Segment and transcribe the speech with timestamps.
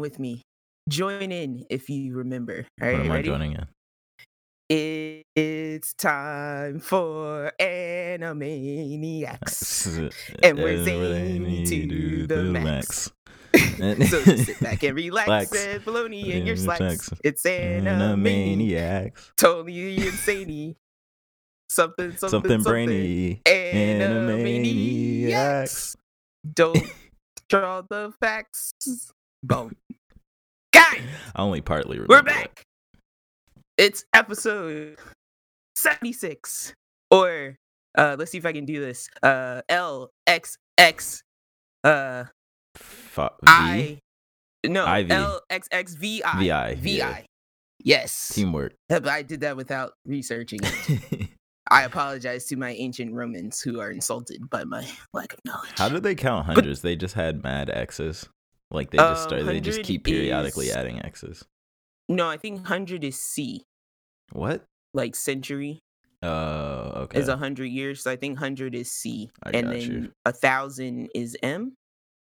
[0.00, 0.40] with me.
[0.88, 2.66] Join in if you remember.
[2.80, 3.66] All right, am I joining in?
[4.68, 9.98] It- It's time for Animaniacs.
[9.98, 10.10] Eh,
[10.48, 13.10] and we're zany to do the max.
[13.78, 15.66] so sit back and relax, Relax.
[15.66, 17.10] and baloney in your slacks.
[17.24, 19.32] It's Animaniacs.
[19.36, 20.76] Totally insane.
[21.68, 23.42] Something, something, Something, brainy.
[24.40, 25.96] Animaniacs.
[26.54, 26.78] Don't
[27.48, 28.72] draw the facts.
[29.42, 29.76] Boom.
[30.72, 31.00] Guys,
[31.34, 32.54] I only partly remember we're that.
[32.54, 32.62] back.
[33.76, 34.98] It's episode
[35.76, 36.74] 76.
[37.10, 37.56] Or
[37.98, 39.08] uh let's see if I can do this.
[39.22, 41.22] Uh LXX
[41.84, 42.24] uh
[42.76, 43.30] Fa-
[44.66, 45.08] no IV.
[45.08, 46.38] LXXVI.
[46.38, 46.90] VI, VI.
[46.90, 47.20] yeah.
[47.82, 48.32] Yes.
[48.34, 48.74] Teamwork.
[48.90, 51.28] I did that without researching it.
[51.70, 55.70] I apologize to my ancient Romans who are insulted by my lack of knowledge.
[55.76, 56.82] How did they count hundreds?
[56.82, 58.28] They just had mad X's.
[58.70, 61.44] Like they just Um, start, they just keep periodically is- adding X's.
[62.08, 63.62] No, I think 100 is C.
[64.32, 64.64] What?
[64.94, 65.78] Like century
[66.22, 67.18] Oh, okay.
[67.18, 68.02] is a 100 years.
[68.02, 69.30] So I think 100 is C.
[69.42, 70.12] I and got then you.
[70.26, 71.74] a 1,000 is M.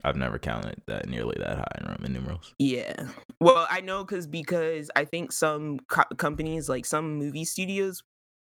[0.04, 2.54] I've never counted that nearly that high in Roman numerals.
[2.58, 3.08] Yeah.
[3.42, 8.02] Well, I know cause, because I think some co- companies, like some movie studios,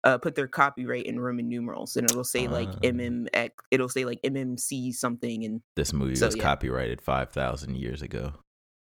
[0.04, 2.78] uh, put their copyright in Roman numerals and it'll say like Ah.
[2.82, 6.42] MMX, it'll say like MMC something and This movie So, was yeah.
[6.42, 8.32] copyrighted 5,000 years ago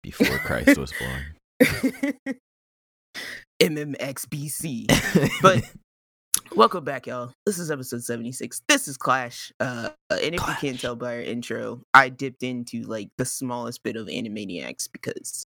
[0.02, 1.24] before Christ was born.
[3.62, 5.40] MMXBC.
[5.42, 5.64] But
[6.56, 7.32] welcome back, y'all.
[7.46, 8.62] This is episode 76.
[8.68, 9.52] This is Clash.
[9.58, 13.82] Uh, and if you can't tell by our intro, I dipped into like the smallest
[13.82, 15.44] bit of Animaniacs because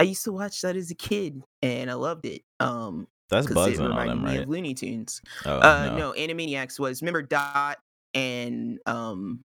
[0.00, 2.42] I used to watch that as a kid and I loved it.
[2.60, 4.42] Um, That's because it on all reminded them, me right?
[4.42, 5.20] of Looney Tunes.
[5.44, 5.96] Oh, Uh, no.
[5.96, 6.12] no.
[6.12, 7.78] Animaniacs was remember Dot
[8.14, 9.40] and um,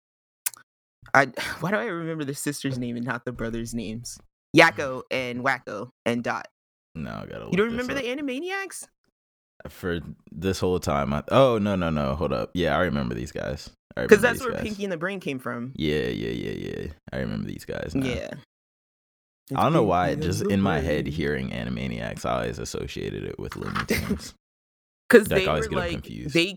[1.13, 1.27] I
[1.61, 4.19] why do I remember the sister's name and not the brothers' names?
[4.57, 6.49] Yakko and Wakko and Dot.
[6.95, 7.99] No, I gotta You don't remember up.
[7.99, 8.87] the Animaniacs?
[9.69, 10.01] For
[10.33, 12.51] this whole time, I, oh, no, no, no, hold up.
[12.55, 13.71] Yeah, I remember these guys.
[13.97, 14.63] Because that's where guys.
[14.63, 15.73] Pinky and the Brain came from.
[15.77, 16.51] Yeah, yeah, yeah,
[16.83, 16.87] yeah.
[17.13, 17.95] I remember these guys.
[17.95, 18.07] Now.
[18.07, 18.31] Yeah.
[19.55, 23.39] I don't know why, and just in my head, hearing Animaniacs, I always associated it
[23.39, 24.35] with Looney Tunes.
[25.09, 26.35] because they I always were like confused.
[26.35, 26.57] they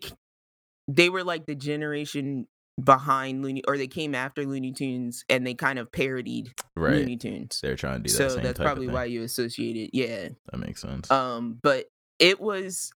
[0.87, 2.47] they were like the generation
[2.81, 6.93] behind Looney or they came after Looney Tunes and they kind of parodied right.
[6.93, 7.59] Looney Tunes.
[7.61, 9.89] They're trying to do that So that's probably why you associate it.
[9.93, 10.29] Yeah.
[10.51, 11.09] That makes sense.
[11.09, 11.87] Um but
[12.19, 12.91] it was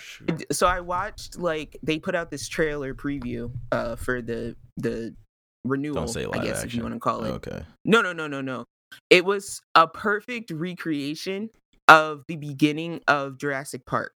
[0.00, 0.46] Shoot.
[0.50, 5.14] so I watched like they put out this trailer preview uh for the the
[5.62, 7.30] renewal Don't say I live guess if you want to call it.
[7.32, 7.62] Okay.
[7.84, 8.64] No, no, no, no, no.
[9.10, 11.50] It was a perfect recreation
[11.88, 14.12] of the beginning of Jurassic Park.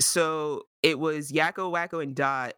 [0.00, 2.54] So it was Yakko, Wakko, and Dot,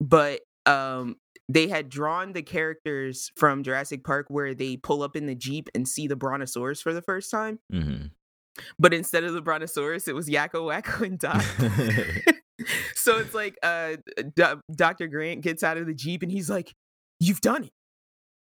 [0.00, 1.16] but um
[1.48, 5.68] they had drawn the characters from Jurassic Park where they pull up in the Jeep
[5.76, 7.60] and see the Brontosaurus for the first time.
[7.70, 8.06] hmm
[8.78, 11.42] But instead of the Brontosaurus, it was Yakko, Wakko, and Dot.
[12.94, 13.96] so it's like uh
[14.34, 15.06] Do- Dr.
[15.08, 16.72] Grant gets out of the Jeep and he's like,
[17.20, 17.70] You've done it.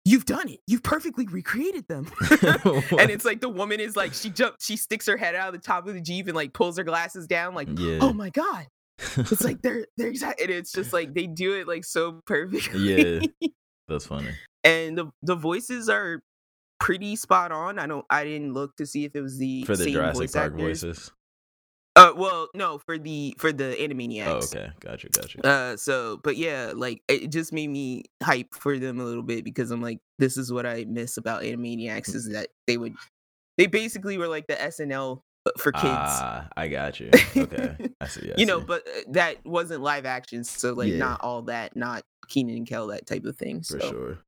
[0.07, 0.61] You've done it.
[0.69, 2.07] You've perfectly recreated them.
[2.31, 5.55] and it's like the woman is like she jumps, she sticks her head out of
[5.55, 7.99] the top of the Jeep and like pulls her glasses down, like, yeah.
[8.01, 8.69] oh my god.
[9.17, 13.21] It's like they're they're exact and it's just like they do it like so perfectly.
[13.41, 13.51] Yeah.
[13.89, 14.31] That's funny.
[14.63, 16.23] and the the voices are
[16.79, 17.81] pretty spot on.
[17.81, 20.23] I don't I didn't look to see if it was the For the same Jurassic
[20.23, 20.83] voice Park actors.
[20.83, 21.13] voices.
[21.97, 24.27] Uh well no for the for the Animaniacs.
[24.55, 24.71] Oh, okay.
[24.81, 25.09] Gotcha.
[25.09, 25.47] Gotcha.
[25.47, 29.45] Uh, so, but yeah, like it just made me hype for them a little bit
[29.45, 32.95] because I'm like, this is what I miss about Animaniacs is that they would,
[33.57, 35.21] they basically were like the SNL
[35.59, 35.85] for kids.
[35.87, 37.11] Ah, I got you.
[37.35, 37.77] Okay.
[38.01, 38.31] I see.
[38.31, 40.99] I you know, but uh, that wasn't live action, so like Yeah.
[40.99, 43.63] not all that, not Kenan and Kel, that type of thing.
[43.63, 44.19] for sure.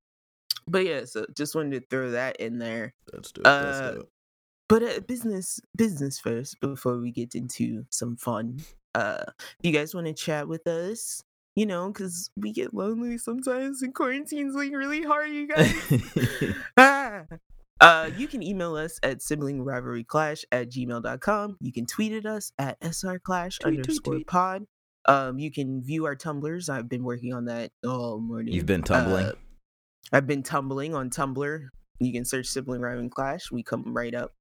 [0.67, 2.95] but yeah, so just wanted to throw that in there.
[3.13, 3.45] That's dope.
[3.45, 4.11] That's uh, dope.
[4.69, 8.61] But uh, business, business first before we get into some fun.
[8.95, 9.25] Uh,
[9.63, 11.23] you guys want to chat with us,
[11.57, 16.55] you know, because we get lonely sometimes and quarantine's like really hard, you guys.
[16.77, 17.23] ah.
[17.81, 21.57] Uh, you can email us at sibling rivalry clash at gmail.com.
[21.61, 24.27] You can tweet at us at srclash Tweet, tweet, underscore tweet.
[24.27, 24.67] pod.
[25.07, 26.69] Um, you can view our tumblers.
[26.69, 28.53] I've been working on that all morning.
[28.53, 29.27] You've been tumbling.
[29.27, 29.33] Uh,
[30.13, 31.69] I've been tumbling on Tumblr.
[32.01, 33.51] You can search sibling rivalry clash.
[33.51, 34.33] We come right up.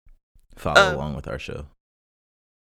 [0.58, 1.66] Follow uh, along with our show.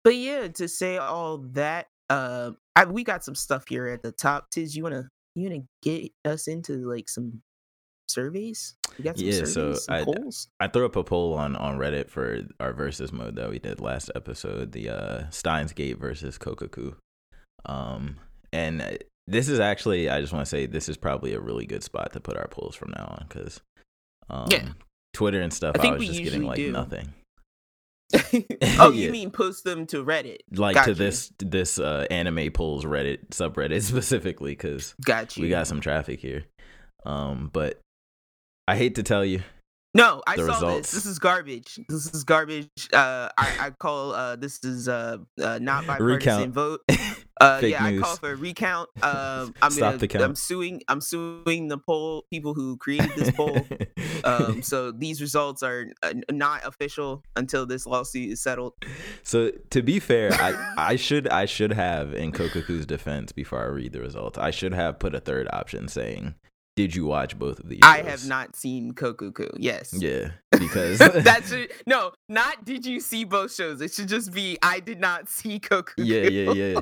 [0.04, 4.12] But yeah, to say all that, uh, I, we got some stuff here at the
[4.12, 4.50] top.
[4.52, 7.42] Tiz, you wanna you wanna get us into like some
[8.10, 8.76] surveys?
[8.98, 10.48] You got some Yeah, surveys, so I- polls.
[10.60, 13.80] I threw up a poll on on Reddit for our versus mode that we did
[13.82, 16.96] last episode, the uh Steins Gate versus Kokoku.
[17.66, 18.18] Um
[18.54, 18.92] and uh,
[19.28, 22.14] this is actually I just want to say this is probably a really good spot
[22.14, 23.60] to put our polls from now on cuz
[24.30, 24.70] um Yeah.
[25.14, 26.72] Twitter and stuff, I I, was just getting like do.
[26.72, 27.14] nothing.
[28.80, 29.06] oh, Yeah.
[29.06, 30.38] you mean post them to Reddit?
[30.52, 30.96] Like Got to you.
[30.96, 35.44] this this uh, anime polls Reddit subreddit specifically because Got you.
[35.44, 36.46] we got some traffic here.
[37.06, 37.80] Um, but
[38.68, 39.42] I hate to tell you,
[39.98, 40.92] No, I saw results.
[40.92, 41.04] this.
[41.04, 41.80] This is garbage.
[41.90, 42.70] This is garbage.
[42.94, 46.54] Uh, I, I call uh, this is uh, uh not bipartisan Recount.
[46.54, 46.82] vote.
[47.40, 48.90] Uh, yeah, I call for a recount.
[49.04, 50.26] Um, I'm Stop gonna, the count.
[50.26, 50.82] I'm suing.
[50.88, 53.66] I'm suing the poll people who created this poll.
[54.24, 58.74] um, so these results are uh, not official until this lawsuit is settled.
[59.22, 63.68] So to be fair, I, I should I should have in Kokoku's defense before I
[63.68, 66.34] read the results, I should have put a third option saying,
[66.78, 69.50] "Did you watch both of these?" I shows?" have not seen Kokuku.
[69.58, 69.94] Yes.
[69.94, 73.82] Yeah, because that should no, not did you see both shows?
[73.82, 75.94] It should just be I did not see Kokuku.
[75.98, 76.80] yeah, yeah, yeah.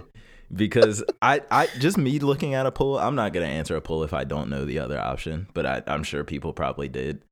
[0.54, 4.04] Because I, I just me looking at a poll, I'm not gonna answer a poll
[4.04, 7.24] if I don't know the other option, but I, I'm sure people probably did.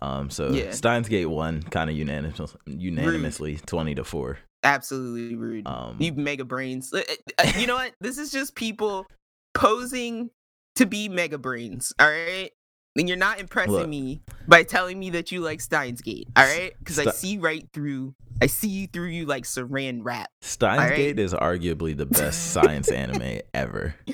[0.00, 0.70] Um, so Yeah.
[0.70, 4.38] Steins Gate won kind of unanimous, unanimously, twenty to four.
[4.64, 5.66] Absolutely rude.
[5.66, 6.92] Um, you mega brains.
[6.94, 7.02] Uh,
[7.38, 7.92] uh, You know what?
[8.00, 9.06] This is just people
[9.54, 10.30] posing
[10.76, 11.92] to be mega brains.
[11.98, 12.50] All right.
[12.96, 13.88] And you're not impressing Look.
[13.88, 16.28] me by telling me that you like Steins Gate.
[16.36, 16.74] All right.
[16.78, 18.14] Because I see right through.
[18.42, 20.28] I see you through you like Saran wrap.
[20.42, 20.96] Steins Alright.
[20.96, 23.94] Gate is arguably the best science anime ever.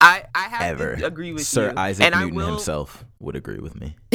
[0.00, 0.96] I I have Ever.
[0.96, 1.74] to agree with Sir you.
[1.76, 3.96] Isaac and Newton will, himself would agree with me.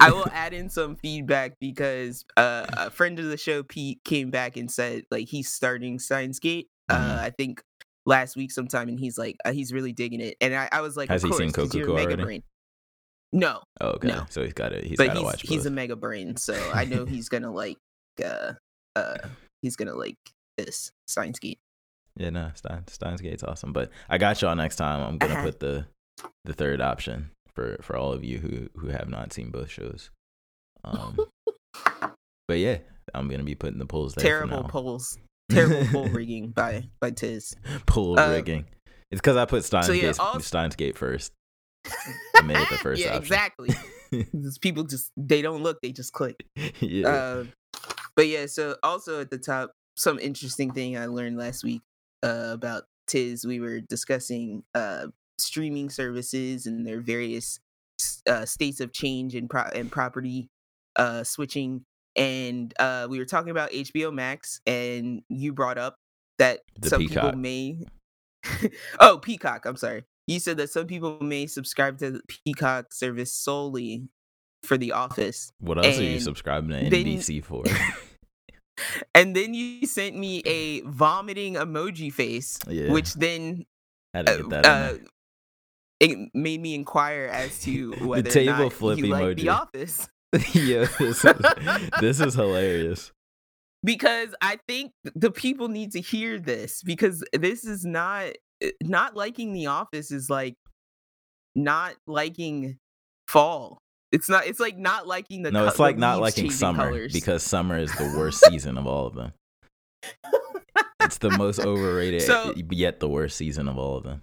[0.00, 4.30] I will add in some feedback because uh, a friend of the show, Pete, came
[4.30, 6.68] back and said like he's starting Steins Gate.
[6.88, 7.62] Uh, I think
[8.06, 10.36] last week sometime, and he's like uh, he's really digging it.
[10.40, 12.22] And I, I was like, Has he seen course, you're Kokuko mega already?
[12.22, 12.42] brain.
[13.32, 14.08] No, Oh, okay.
[14.08, 14.24] No.
[14.30, 16.84] So he's got he's but got to he's watch he's a mega brain, so I
[16.84, 17.76] know he's gonna like
[18.24, 18.52] uh
[18.94, 19.16] uh
[19.62, 20.16] he's gonna like
[20.56, 21.58] this Steins Gate.
[22.16, 23.72] Yeah, no, Stein, Steins Gate's awesome.
[23.74, 25.00] But I got y'all next time.
[25.00, 25.42] I'm gonna Uh-huh.
[25.44, 25.86] put the
[26.44, 30.10] the third option for for all of you who who have not seen both shows.
[30.84, 31.18] Um,
[32.48, 32.78] but yeah,
[33.12, 34.22] I'm gonna be putting the polls there.
[34.24, 35.18] Terrible polls.
[35.50, 37.54] Terrible poll rigging by by Tiz.
[37.86, 38.66] Poll Uh, rigging.
[39.10, 41.32] It's because I put Steins, so yeah, Gate, all- Steins Gate first.
[42.36, 43.22] I made it the first yeah, option.
[43.22, 43.68] exactly.
[44.32, 46.44] These people just they don't look, they just click.
[46.80, 47.08] yeah.
[47.08, 47.44] Uh,
[48.16, 51.82] but yeah, so also at the top, some interesting thing I learned last week
[52.24, 53.44] uh, about Tiz.
[53.46, 55.06] We were discussing uh,
[55.38, 57.60] streaming services and their various
[58.28, 60.48] uh, states of change and pro- and property
[60.96, 61.84] uh, switching.
[62.16, 65.96] And uh, we were talking about HBO Max, and you brought up
[66.38, 67.24] that The some Peacock.
[67.24, 67.84] people may.
[69.00, 69.66] oh, Peacock.
[69.66, 70.04] I'm sorry.
[70.26, 74.08] You said that some people may subscribe to the Peacock service solely
[74.62, 75.52] for The Office.
[75.60, 77.64] what else are you subscribing to then- NBC for?
[79.14, 82.92] And then you sent me a vomiting emoji face, yeah.
[82.92, 83.64] which then
[84.12, 85.08] had to uh, get that in uh,
[85.98, 89.48] it made me inquire as to whether table or not flip you like The.
[89.48, 90.08] Office.
[90.54, 91.32] yeah, this is,
[92.00, 93.12] this is hilarious.
[93.84, 99.14] Because I think the people need to hear this because this is not eh, not
[99.14, 100.54] liking The Office is like
[101.54, 102.78] not liking
[103.28, 103.78] fall.
[104.12, 104.46] It's not.
[104.46, 105.50] It's like not liking the.
[105.52, 107.12] no, co- it's like not liking summer colors.
[107.12, 109.32] because summer is the worst season of all of them.
[111.00, 114.22] It's the most overrated So- yet the worst season of all of them.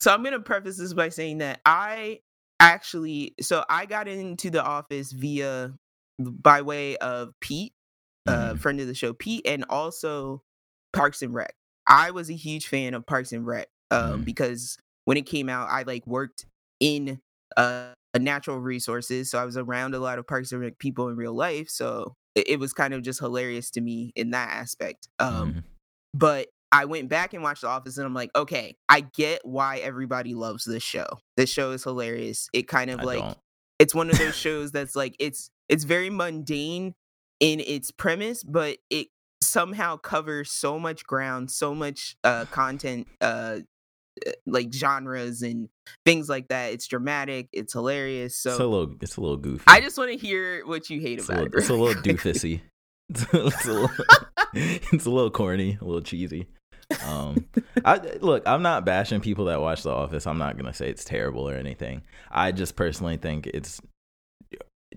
[0.00, 2.20] So I'm gonna preface this by saying that I
[2.64, 5.72] actually so I got into the office via
[6.18, 7.74] by way of Pete,
[8.26, 8.58] uh Mhm.
[8.60, 10.42] friend of the show, Pete, and also
[10.92, 11.54] Parks and Rec.
[11.88, 14.24] I was a huge fan of Parks and Rec um, Mhm.
[14.24, 16.46] because when it came out, I like worked
[16.80, 17.20] in
[17.56, 21.16] uh natural resources, so I was around a lot of Parks and Rec people in
[21.16, 21.68] real life.
[21.68, 25.08] So it, it was kind of just hilarious to me in that aspect.
[25.18, 25.64] Um, Mhm.
[26.14, 29.78] but I went back and watched The Office, and I'm like, okay, I get why
[29.78, 31.06] everybody loves this show.
[31.36, 32.48] This show is hilarious.
[32.52, 33.38] It kind of I like don't.
[33.78, 36.94] it's one of those shows that's like it's it's very mundane
[37.38, 39.06] in its premise, but it
[39.40, 43.58] somehow covers so much ground, so much uh content, uh
[44.26, 45.68] uh, like genres and
[46.04, 46.72] things like that.
[46.72, 48.36] It's dramatic, it's hilarious.
[48.36, 49.62] So it's a little it's a little goofy.
[49.68, 51.60] I just want to hear what you hate it's about little, it.
[51.60, 52.62] it's a little doofusy.
[53.10, 53.90] It's a little,
[54.54, 56.48] it's a little corny, a little cheesy.
[57.04, 57.46] Um,
[57.84, 60.26] I look, I'm not bashing people that watch The Office.
[60.26, 62.02] I'm not gonna say it's terrible or anything.
[62.30, 63.80] I just personally think it's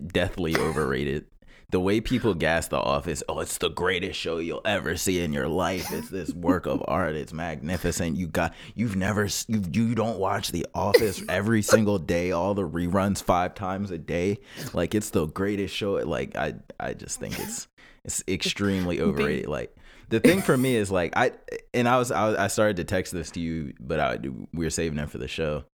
[0.06, 1.26] deathly overrated.
[1.70, 5.34] The way people gas The Office, oh, it's the greatest show you'll ever see in
[5.34, 5.92] your life.
[5.92, 7.14] It's this work of art.
[7.14, 8.16] It's magnificent.
[8.16, 12.66] You got, you've never, you you don't watch The Office every single day, all the
[12.66, 14.38] reruns five times a day.
[14.72, 15.96] Like it's the greatest show.
[15.96, 17.68] Like I, I just think it's
[18.02, 19.48] it's extremely overrated.
[19.48, 19.76] Like
[20.08, 21.32] the thing for me is like I
[21.74, 24.18] and I was I, was, I started to text this to you, but I
[24.52, 25.64] we were saving it for the show.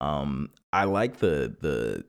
[0.00, 2.04] Um, I like the the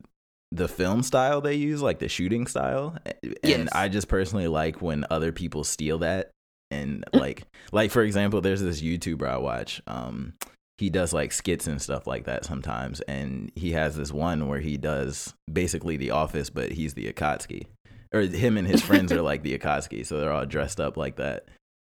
[0.52, 2.98] the film style they use, like the shooting style.
[3.24, 3.70] And Yes.
[3.72, 6.32] I just personally like when other people steal that.
[6.70, 9.82] And like like for example, there's this YouTuber I watch.
[9.88, 10.34] Um
[10.78, 13.02] he does like skits and stuff like that sometimes.
[13.02, 17.68] And he has this one where he does basically the office, but he's the Akatsuki.
[18.14, 21.18] Or him and his friends are like the Akatsuki, so they're all dressed up like
[21.18, 21.46] that.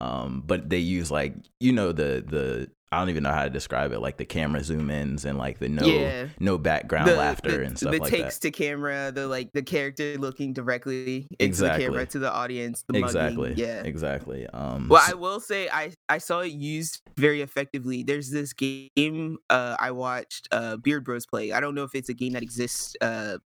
[0.03, 3.49] Um, but they use like you know the the I don't even know how to
[3.51, 6.27] describe it, like the camera zoom ins and like the no Yeah.
[6.41, 8.11] no background laughter the, and stuff like that.
[8.11, 8.49] the like takes that.
[8.49, 11.85] to camera, the like the character looking directly into Exactly.
[11.87, 12.85] the camera to the audience.
[12.87, 13.55] The mugging, Exactly.
[13.57, 13.83] Yeah.
[13.85, 14.47] Exactly.
[14.49, 18.03] Um Well, I will say I I saw it used very effectively.
[18.03, 21.53] There's this game uh I watched uh Beard Bros play.
[21.53, 23.39] I don't know if it's a game that exists uh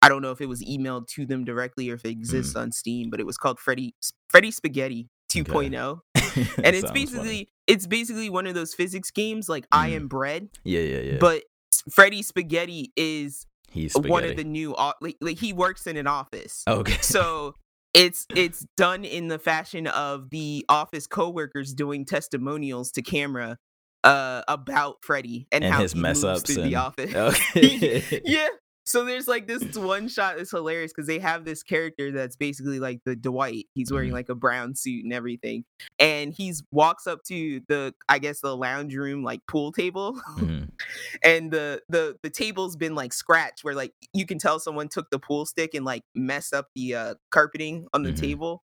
[0.00, 2.60] I don't know if it was emailed to them directly or if it exists Mm.
[2.62, 3.94] on Steam, but it was called Freddy
[4.30, 6.00] Freddy Spaghetti 2.0.
[6.62, 7.48] And it's basically funny.
[7.66, 9.96] it's basically one of those physics games like I Mm.
[9.96, 11.16] am bread, Yeah, yeah, yeah.
[11.18, 11.44] but
[11.90, 16.62] Freddy Spaghetti is he's one of the new like, like he works in an office
[16.68, 16.98] Okay.
[17.00, 17.54] so
[17.94, 23.56] it's it's done in the fashion of the office coworkers doing testimonials to camera
[24.04, 27.14] uh about Freddy and, And how his he mess moves ups through and- the office.
[27.56, 28.20] Okay.
[28.26, 28.48] yeah.
[28.86, 32.78] So there's like this one shot that's hilarious because they have this character that's basically
[32.80, 33.66] like the Dwight.
[33.74, 34.14] He's wearing Mhm.
[34.14, 35.64] like a brown suit and everything,
[35.98, 40.70] and he's walks up to the I guess the lounge room like pool table, Mhm.
[41.24, 45.10] and the the the table's been like scratched where like you can tell someone took
[45.10, 48.20] the pool stick and like messed up the uh carpeting on the Mhm.
[48.20, 48.62] table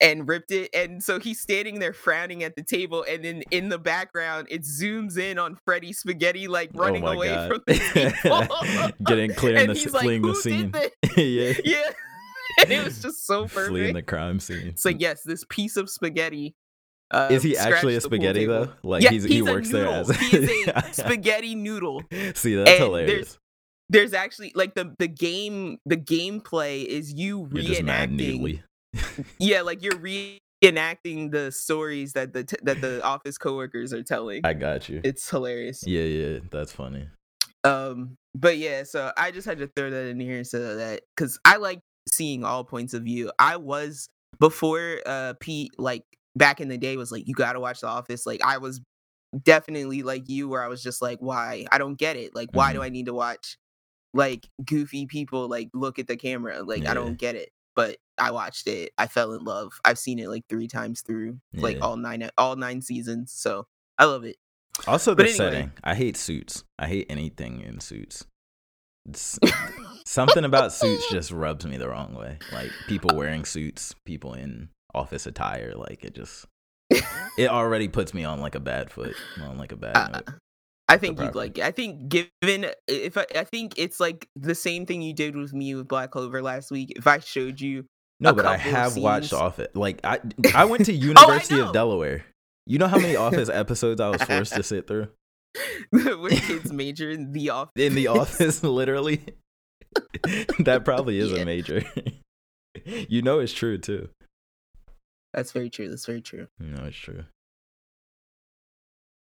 [0.00, 3.68] and ripped it and so he's standing there frowning at the table and then in
[3.68, 7.48] the background it zooms in on Freddy Spaghetti like running oh away God.
[7.48, 10.72] from the Getting clear the he's like who the scene.
[11.16, 11.52] yeah.
[11.64, 11.90] yeah
[12.62, 14.74] and it was just so Fleeing perfect the crime scene.
[14.84, 16.54] like yes this piece of spaghetti
[17.12, 18.72] uh, Is he actually a scratched the pool spaghetti though?
[18.84, 22.04] Like yeah, he's, he's he works there as he a spaghetti noodle
[22.34, 23.36] See, that's And hilarious.
[23.88, 28.62] there's actually like the the game the gameplay is you You're just mad reenacting.
[29.38, 29.94] Yeah like you're
[30.62, 35.00] reenacting the stories that the t- that the office coworkers are telling I got you.
[35.04, 37.08] it's hilarious Yeah, yeah, that's funny.
[37.64, 41.38] um but yeah so i just had to throw that in here so that because
[41.44, 46.02] i like seeing all points of view i was before uh pete like
[46.36, 48.80] back in the day was like you gotta watch the office like i was
[49.44, 52.72] definitely like you where i was just like why i don't get it like why
[52.72, 52.84] do Mhm.
[52.84, 53.56] i need to watch
[54.14, 56.90] like goofy people like look at the camera like Yeah.
[56.92, 60.28] i don't get it but i watched it i fell in love i've seen it
[60.28, 63.66] like three times through like all nine all nine seasons so
[63.98, 64.36] i love it
[64.86, 65.36] Also, the anyway.
[65.36, 65.72] setting.
[65.84, 66.64] I hate suits.
[66.78, 68.24] I hate anything in suits.
[70.06, 72.38] Something about suits just rubs me the wrong way.
[72.52, 75.74] Like people wearing suits, people in office attire.
[75.76, 76.46] Like it just,
[76.90, 80.28] it already puts me on like a bad foot, on like a bad Uh, note.
[80.90, 81.58] I think you'd like.
[81.58, 81.64] it.
[81.64, 85.52] I think given if I, I think it's like the same thing you did with
[85.52, 86.92] me with Black Clover last week.
[86.96, 87.84] If I showed you,
[88.20, 89.68] No, but I couple of have watched Oh, Office.
[89.74, 90.20] Like I,
[90.54, 91.72] I went to oh, University of.
[91.72, 92.24] Delaware.
[92.66, 95.08] You know how many Office episodes I was forced to sit through
[95.90, 99.20] when kids major in the office, in the Office, literally.
[100.60, 101.38] that probably is Yeah.
[101.40, 101.82] a major.
[102.84, 104.08] you know it's true too.
[105.34, 105.88] That's very true.
[105.88, 106.46] That's very true.
[106.60, 107.24] You know it's true.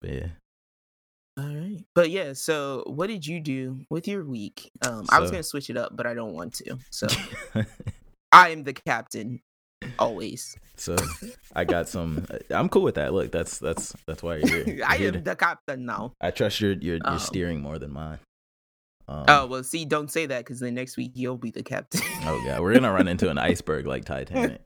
[0.01, 0.27] But yeah.
[1.39, 2.33] All right, but yeah.
[2.33, 4.69] So, what did you do with your week?
[4.85, 6.77] Um, I was gonna switch it up, but I don't want to.
[6.91, 7.07] So,
[8.31, 9.41] I am the captain
[9.97, 10.57] always.
[10.75, 10.97] so
[11.55, 12.25] I got some.
[12.49, 13.13] I'm cool with that.
[13.13, 14.81] Look, that's that's that's why you're here.
[14.87, 16.13] I am to- the captain now.
[16.19, 18.19] I trust your your, your Um, steering more than mine.
[19.07, 22.01] Um, Oh well, see, don't say that because then next week you'll be the captain.
[22.23, 24.61] oh god, we're gonna run into an iceberg like Titanic.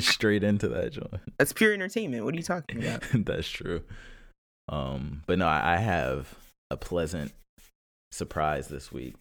[0.00, 1.20] Straight into that joint.
[1.38, 2.24] That's pure entertainment.
[2.24, 3.02] What are you talking about?
[3.12, 3.82] That's true.
[4.68, 6.34] Um, but no, I, I have
[6.70, 7.32] a pleasant
[8.10, 9.14] surprise this week.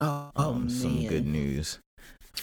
[0.00, 0.70] Oh, Um, man.
[0.70, 1.78] some good news.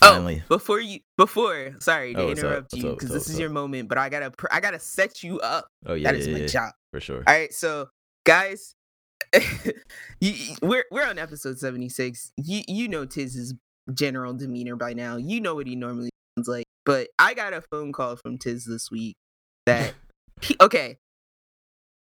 [0.02, 3.34] Oh, before you, before, sorry to Oh, interrupt you because this up?
[3.34, 5.68] is your moment, but I gotta, I gotta set you up.
[5.86, 6.74] oh yeah, that is yeah, my yeah, job.
[6.92, 7.24] for sure.
[7.26, 7.90] All right, so
[8.26, 8.74] guys,
[10.22, 12.32] you- we're we're on episode seventy six.
[12.38, 13.56] You you know Tiz's
[13.94, 15.18] general demeanor by now.
[15.18, 16.66] You know what he normally sounds like.
[16.86, 19.16] But I got a phone call from Tiz this week
[19.66, 19.94] that
[20.42, 20.98] he, okay.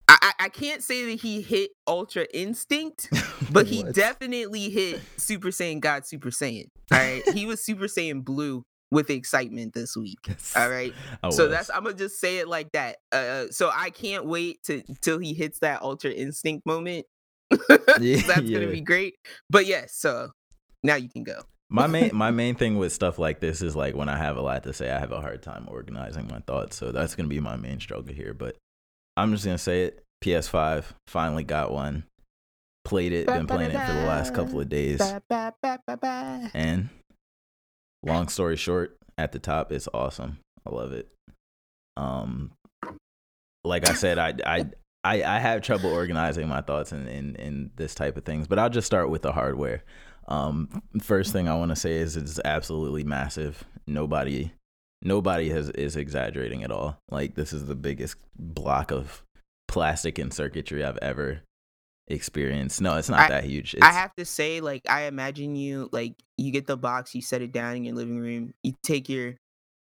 [0.09, 3.09] I, I can't say that he hit Ultra Instinct,
[3.51, 6.67] but he definitely hit Super Saiyan God Super Saiyan.
[6.91, 10.19] All right, he was Super Saiyan Blue with excitement this week.
[10.55, 11.51] All right, I so was.
[11.51, 12.97] that's I'm gonna just say it like that.
[13.11, 17.05] Uh, so I can't wait to till he hits that Ultra Instinct moment.
[17.49, 18.59] That's yeah.
[18.59, 19.15] gonna be great.
[19.49, 20.29] But yes, so
[20.83, 21.41] now you can go.
[21.69, 24.41] my main my main thing with stuff like this is like when I have a
[24.41, 26.77] lot to say, I have a hard time organizing my thoughts.
[26.77, 28.33] So that's gonna be my main struggle here.
[28.33, 28.57] But
[29.17, 30.03] I'm just gonna say it.
[30.23, 32.03] PS5 finally got one.
[32.85, 35.01] Played it, been playing it for the last couple of days.
[36.53, 36.89] And
[38.03, 40.37] long story short, at the top, it's awesome.
[40.65, 41.09] I love it.
[41.97, 42.51] Um,
[43.63, 44.65] like I said, I I
[45.03, 48.59] I, I have trouble organizing my thoughts in, in in this type of things, but
[48.59, 49.83] I'll just start with the hardware.
[50.27, 53.63] Um, first thing I want to say is it's absolutely massive.
[53.87, 54.51] Nobody
[55.01, 56.97] nobody has is exaggerating at all.
[57.09, 59.23] Like this is the biggest block of
[59.67, 61.41] plastic and circuitry I've ever
[62.07, 62.81] experienced.
[62.81, 63.75] No, it's not I- that huge.
[63.81, 67.41] I have to say, like, I imagine you like you get the box, you set
[67.41, 69.35] it down in your living room, you take your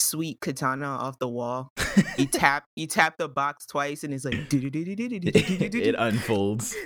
[0.01, 1.71] sweet katana off the wall,
[2.17, 6.77] you tap you tap the box twice, and it's like it unfolds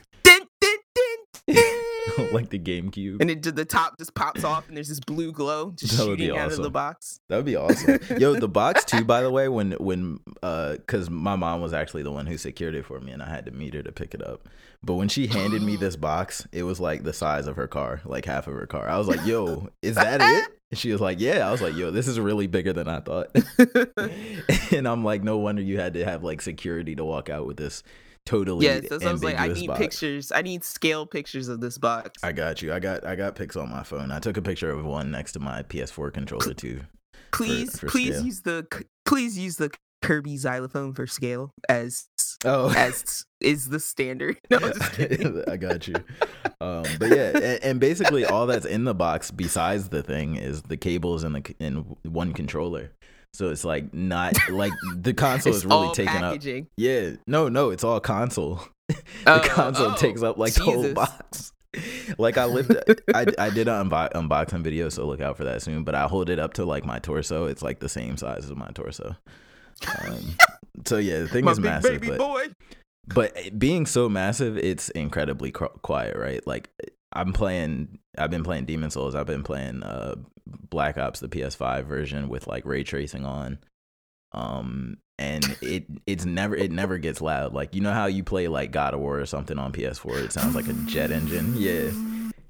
[2.33, 3.21] Like the GameCube.
[3.21, 6.19] and it the top just pops off, and there's this blue glow just That would
[6.19, 7.21] be shooting out of the box.
[7.29, 7.99] That would be awesome.
[8.19, 12.03] Yo, the box too, by the way, when when uh cuz my mom was actually
[12.03, 14.15] the one who secured it for me and I had to meet her to pick
[14.15, 14.49] it up.
[14.83, 18.01] But when she handed me this box, it was like the size of her car,
[18.05, 18.89] like half of her car.
[18.89, 21.75] I was like, "Yo, is that it?" And she was like, "Yeah." I was like,
[21.75, 23.31] "Yo, this is really bigger than I thought."
[24.73, 27.59] and I'm like, "No wonder you had to have like security to walk out with
[27.59, 27.83] this
[28.27, 29.39] totally yes, that's I was like.
[29.39, 29.79] I need box.
[29.79, 30.33] pictures.
[30.33, 32.23] I need scale pictures of this box.
[32.23, 32.73] I got you.
[32.73, 34.11] I got I got pics on my phone.
[34.11, 36.81] I took a picture of one next to my PS4 controller too.
[37.33, 38.25] please, for please scale.
[38.27, 39.71] use the please use the
[40.03, 42.09] Kirby xylophone for scale as
[42.45, 44.39] Oh, as is the standard.
[44.51, 45.43] No, I'm just kidding.
[45.49, 45.95] I got you.
[46.61, 50.63] Um, but yeah, and, and basically all that's in the box besides the thing is
[50.63, 52.93] the cables and the in one controller.
[53.35, 56.41] So it's like not like the console is really all taking up.
[56.77, 58.61] Yeah, no, no, it's all console.
[58.89, 61.53] the Oh, console oh, takes up like the whole box.
[62.19, 62.73] Like I lived,
[63.13, 65.83] I I did an unbo- unboxing video, so look out for that soon.
[65.83, 67.47] But I hold it up to like my torso.
[67.47, 69.17] It's like the same size as my torso.
[70.07, 70.37] Um,
[70.87, 72.45] so yeah, the thing My is massive, baby but boy.
[73.09, 76.47] but being so massive, it's incredibly cr- quiet, right?
[76.47, 76.71] Like
[77.13, 79.17] I'm playing, I've been playing Demon Souls.
[79.17, 80.15] I've been playing uh,
[80.47, 83.59] Black Ops, the PS5 version with like ray tracing on.
[84.33, 87.53] Um, and it it's never it never gets loud.
[87.55, 90.33] Like you know how you play like God of War or something on PS4, it
[90.33, 91.55] sounds like a jet engine.
[91.61, 91.91] Yeah.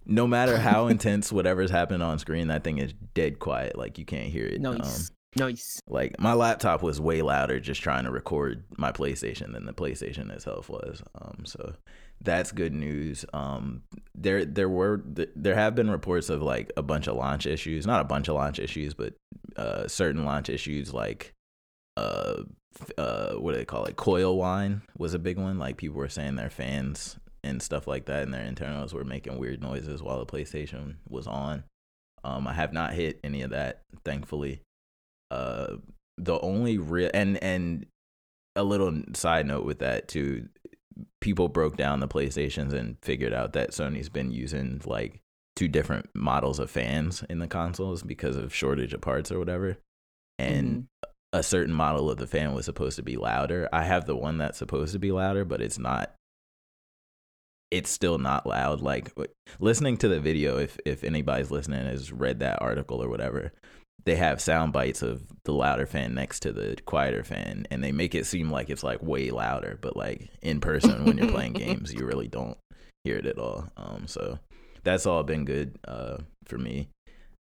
[0.06, 3.76] No matter how intense whatever's happening on screen, that thing is dead quiet.
[3.76, 4.64] Like you can't hear it.
[4.64, 5.80] Um, Nice, nice.
[5.88, 10.30] like my laptop was way louder just trying to record my PlayStation than the PlayStation
[10.30, 11.02] itself was.
[11.20, 11.74] Um, so
[12.20, 13.24] that's good news.
[13.32, 13.82] Um,
[14.14, 18.00] there there were there have been reports of like a bunch of launch issues, not
[18.00, 19.14] a bunch of launch issues, but
[19.56, 21.32] uh, certain launch issues like
[21.96, 22.42] uh
[22.98, 23.96] uh what do they call it?
[23.96, 25.58] Coil whine was a big one.
[25.58, 29.38] Like people were saying their fans and stuff like that, and their internals were making
[29.38, 31.64] weird noises while the PlayStation was on.
[32.24, 34.62] Um, I have not hit any of that, thankfully
[35.30, 35.76] uh
[36.18, 37.86] the only real and and
[38.56, 40.48] a little side note with that too
[41.20, 45.20] people broke down the playstations and figured out that sony's been using like
[45.56, 49.78] two different models of fans in the consoles because of shortage of parts or whatever.
[50.38, 51.38] And mm-hmm.
[51.38, 53.68] a certain model of the fan was supposed to be louder.
[53.72, 56.14] I have the one that's supposed to be louder but it's not
[57.70, 58.80] it's still not loud.
[58.80, 59.12] Like
[59.58, 63.52] listening to the video if if anybody's listening has read that article or whatever
[64.04, 67.92] they have sound bites of the louder fan next to the quieter fan and they
[67.92, 71.52] make it seem like it's like way louder but like in person when you're playing
[71.54, 72.58] games you really don't
[73.02, 73.68] hear it at all.
[73.76, 74.38] Um so
[74.82, 76.88] that's all been good uh for me.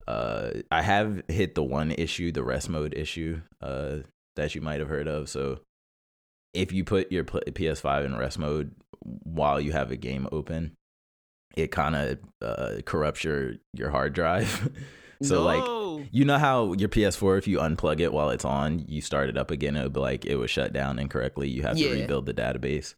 [0.08, 3.98] Uh i have hit the one issue the rest mode issue uh
[4.36, 5.30] that you might have heard of.
[5.30, 5.60] So
[6.54, 10.72] if you put your ps5 in rest mode while you have a game open
[11.56, 14.70] it kind of uh corrupts your your hard drive
[15.28, 19.02] so like you know how your PS4, if you unplug it while it's on, you
[19.02, 21.48] start it up again, it would be like it was shut down incorrectly.
[21.50, 21.90] You have Yeah.
[21.90, 22.96] to rebuild the database.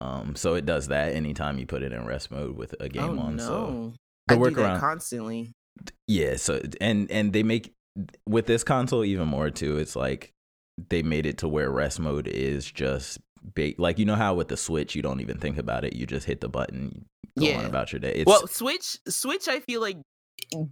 [0.00, 3.18] Um, so it does that anytime you put it in rest mode with a game
[3.18, 3.36] oh, on.
[3.36, 3.42] no.
[3.44, 3.92] So
[4.28, 5.52] I the do that constantly.
[6.06, 7.72] yeah, so and and they make
[8.28, 9.78] with this console even more too.
[9.78, 10.32] It's like
[10.90, 13.18] they made it to where rest mode is just
[13.54, 16.04] ba- like you know how with the Switch you don't even think about it, you
[16.06, 17.06] just hit the button,
[17.38, 17.66] go on Yeah.
[17.66, 18.12] about your day.
[18.16, 19.96] It's well, Switch Switch I feel like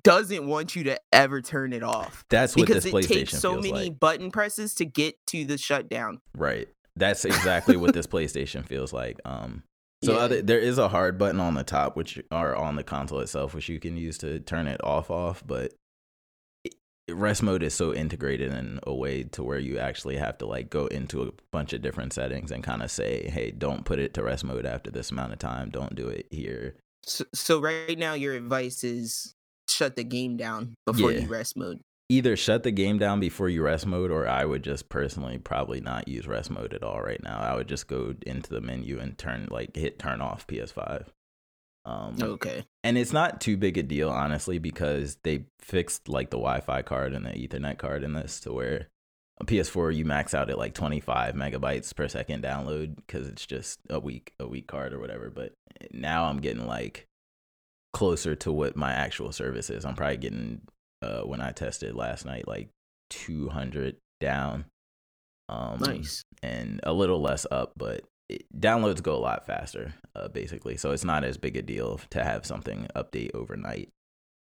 [0.03, 3.39] doesn't want you to ever turn it off that's what because this it PlayStation takes
[3.39, 3.99] so many like.
[4.01, 6.21] button presses to get to the shutdown.
[6.37, 6.69] Right.
[6.97, 9.21] That's exactly what this PlayStation feels like.
[9.25, 9.63] Um
[10.03, 10.19] so Yeah.
[10.19, 13.55] other, there is a hard button on the top which are on the console itself
[13.55, 15.73] which you can use to turn it off off, but
[17.11, 20.71] rest mode is so integrated in a way to where you actually have to like
[20.71, 24.15] go into a bunch of different settings and kind of say, "Hey, don't put it
[24.15, 25.69] to rest mode after this amount of time.
[25.71, 29.35] Don't do it here." So, so right now your advice is
[29.75, 31.21] shut the game down before Yeah.
[31.21, 31.81] you rest mode.
[32.11, 35.81] Either shut the game down before you rest mode or I would just personally probably
[35.81, 37.39] not use rest mode at all right now.
[37.39, 41.07] I would just go into the menu and turn like hit turn off PS5.
[41.87, 42.65] Um, Okay.
[42.83, 47.13] and it's not too big a deal honestly because they fixed like the wi-fi card
[47.15, 48.89] and the ethernet card in this to where
[49.39, 53.81] a ps4 you max out at like 25 megabytes per second download because it's just
[53.91, 55.53] a weak a weak card or whatever but
[55.93, 57.07] now i'm getting like
[57.95, 60.61] closer to what my actual service is i'm probably getting
[61.01, 62.69] uh when i tested last night like
[63.11, 64.65] 200 down
[65.49, 66.25] um Nice.
[66.43, 70.77] and a little less up, but it, downloads go a lot faster, uh, basically.
[70.79, 73.91] So it's not as big a deal to have something update overnight,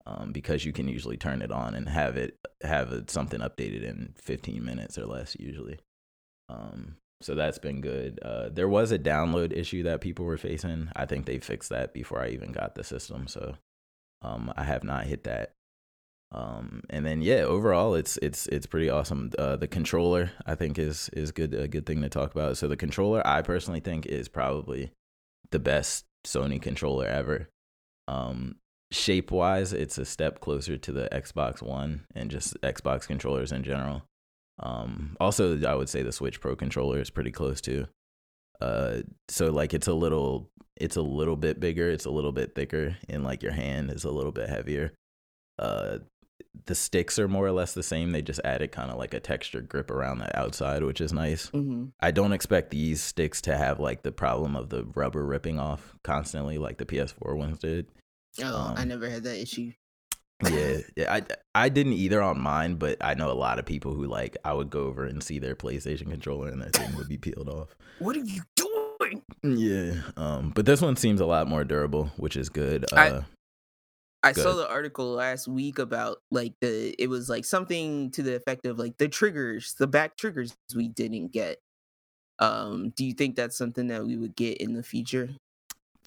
[0.06, 3.84] um, because you can usually turn it on and have it have it, something updated
[3.84, 5.78] in 15 minutes or less usually.
[6.48, 8.20] Um, so that's been good.
[8.22, 10.90] Uh, there was a download issue that people were facing.
[10.94, 13.26] I think they fixed that before I even got the system.
[13.26, 13.56] So
[14.22, 15.52] um, I have not hit that
[16.32, 20.78] um and then yeah overall it's it's it's pretty awesome uh the controller i think
[20.78, 24.04] is is good a good thing to talk about so the controller i personally think
[24.04, 24.90] is probably
[25.50, 27.48] the best sony controller ever
[28.08, 28.56] um
[28.90, 33.62] shape wise it's a step closer to the xbox one and just xbox controllers in
[33.62, 34.02] general
[34.60, 37.86] um also i would say the switch pro controller is pretty close too
[38.60, 42.54] uh so like it's a little it's a little bit bigger it's a little bit
[42.54, 44.92] thicker and like your hand is a little bit heavier
[45.58, 45.98] uh
[46.66, 48.10] the sticks are more or less the same.
[48.12, 51.48] They just added kind of like a texture grip around the outside, which is nice.
[51.48, 55.58] hmm I don't expect these sticks to have like the problem of the rubber ripping
[55.58, 57.86] off constantly, like the PS4 ones did.
[58.42, 59.72] Oh, I Um, never had that issue.
[60.48, 61.22] Yeah, yeah, I
[61.54, 64.52] I didn't either on mine, but I know a lot of people who like I
[64.52, 67.74] would go over and see their PlayStation controller and that thing would be peeled off.
[67.98, 69.22] What are you doing?
[69.42, 72.84] Yeah, um, but this one seems a lot more durable, which is good.
[72.92, 73.24] Uh, I-
[74.24, 74.42] I Good.
[74.42, 78.66] saw the article last week about like the it was like something to the effect
[78.66, 81.58] of like the triggers, the back triggers we didn't get.
[82.40, 85.30] Um, do you think that's something that we would get in the future?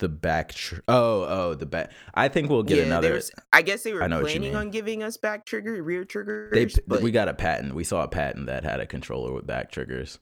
[0.02, 0.54] The back.
[0.54, 1.92] Tr- oh, oh, the back.
[2.14, 3.14] I think we'll get there another.
[3.14, 6.52] was- I guess they were planning on giving us back trigger, rear triggers.
[6.52, 7.74] they but we got a patent.
[7.74, 10.20] We saw a patent that had a controller with back triggers.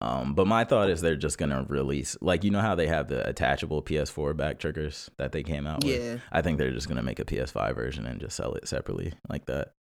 [0.00, 3.08] Um, but my thought is they're just gonna release like you know how they have
[3.08, 6.00] the attachable PS4 back triggers that they came out with.
[6.00, 9.14] yeah, I think they're just gonna make a PS5 version and just sell it separately
[9.28, 9.72] like that.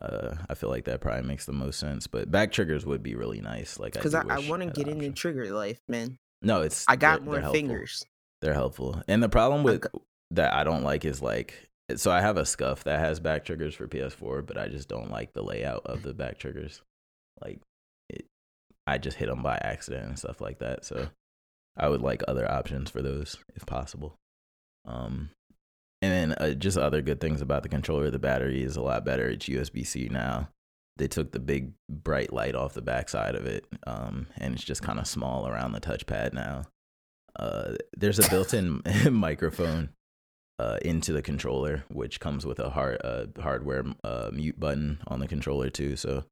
[0.00, 2.06] Uh, I feel like that probably makes the most sense.
[2.06, 3.78] But back triggers would be really nice.
[3.78, 6.18] Like because I, I, I, want to get into trigger life, man.
[6.42, 8.04] No, it's I got more fingers.
[8.46, 9.02] They're helpful.
[9.08, 9.84] And the problem with
[10.30, 13.74] that I don't like is like so I have a scuff that has back triggers
[13.74, 16.80] for PS4, but I just don't like the layout of the back triggers.
[17.42, 17.58] Like
[18.08, 18.24] it
[18.86, 20.84] I just hit them by accident and stuff like that.
[20.84, 21.08] So
[21.76, 24.14] I would like other options for those if possible.
[24.84, 25.30] Um
[26.00, 29.04] and then uh, just other good things about the controller, the battery is a lot
[29.04, 29.28] better.
[29.28, 30.50] It's USB-C now.
[30.98, 34.82] They took the big bright light off the backside of it, um, and it's just
[34.82, 36.62] kind of small around the touchpad now.
[37.38, 39.90] Uh, there's a built-in microphone
[40.58, 45.20] uh, into the controller, which comes with a hard uh, hardware uh, mute button on
[45.20, 45.96] the controller too.
[45.96, 46.24] So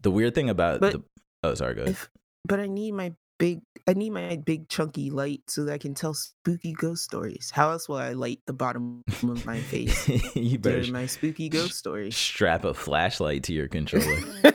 [0.00, 1.02] the weird thing about But the
[1.42, 1.92] oh sorry, go ahead.
[1.92, 2.08] If,
[2.46, 5.94] but I need my big, I need my big chunky light so that I can
[5.94, 7.50] tell spooky ghost stories.
[7.52, 11.48] How else will I light the bottom of my face you better during my spooky
[11.48, 12.16] ghost stories?
[12.16, 14.04] strap a flashlight to your controller.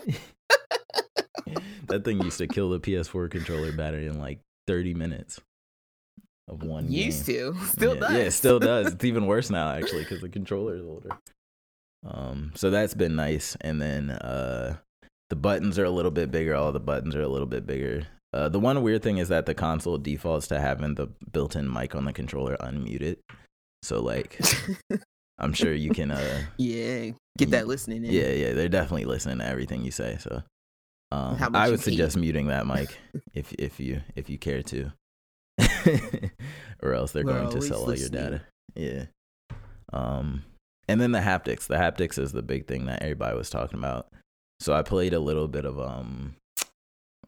[1.87, 5.41] that thing used to kill the PS4 controller battery in like 30 minutes
[6.47, 7.53] of one Used game.
[7.53, 8.11] to, still yeah, does.
[8.13, 8.87] Yeah, it still does.
[8.93, 11.09] It's even worse now actually because the controller is older.
[12.05, 13.55] Um, so that's been nice.
[13.61, 14.77] And then uh,
[15.29, 16.53] the buttons are a little bit bigger.
[16.55, 18.07] All the buttons are a little bit bigger.
[18.33, 21.95] Uh, the one weird thing is that the console defaults to having the built-in mic
[21.95, 23.17] on the controller unmuted.
[23.83, 24.39] So like,
[25.37, 28.11] I'm sure you can uh yeah, get that listening in.
[28.11, 30.17] yeah, yeah, they're definitely listening to everything you say.
[30.19, 30.41] So,
[31.11, 32.97] um, I would suggest muting that mic
[33.33, 34.91] if if you if you care to,
[36.81, 38.41] or else they're going to sell all your data.
[38.75, 39.05] Yeah.
[39.91, 40.43] Um,
[40.87, 41.67] and then the haptics.
[41.67, 44.07] The haptics is the big thing that everybody was talking about.
[44.59, 46.35] So I played a little bit of um,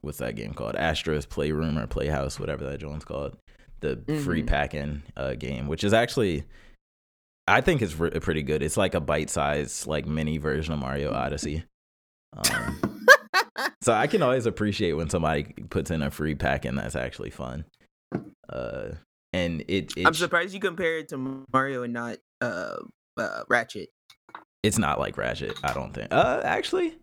[0.02, 0.76] what's that game called?
[0.76, 3.38] Astro's Playroom or Playhouse, whatever that one's called.
[3.82, 4.48] The free Mhm.
[4.48, 6.46] pack-in uh, game, which is actually
[7.48, 8.64] I think it's re- pretty good.
[8.64, 11.64] It's like a bite-sized, like mini version of Mario Odyssey.
[12.36, 13.06] Um,
[13.84, 17.30] so I can always appreciate when somebody puts in a free pack in that's actually
[17.30, 17.66] fun.
[18.50, 18.96] Uh,
[19.34, 22.78] and it, it I'm surprised you compare it to Mario and not uh,
[23.18, 23.90] uh Ratchet.
[24.64, 25.58] it's not like Ratchet.
[25.64, 26.14] I don't think.
[26.14, 26.98] Uh, actually,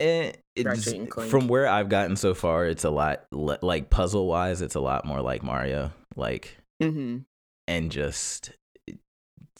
[0.00, 4.62] eh, it's, and from where I've gotten so far, it's a lot like puzzle-wise.
[4.62, 5.92] It's a lot more like Mario.
[6.16, 7.18] Like Mm-hmm.
[7.68, 8.52] and just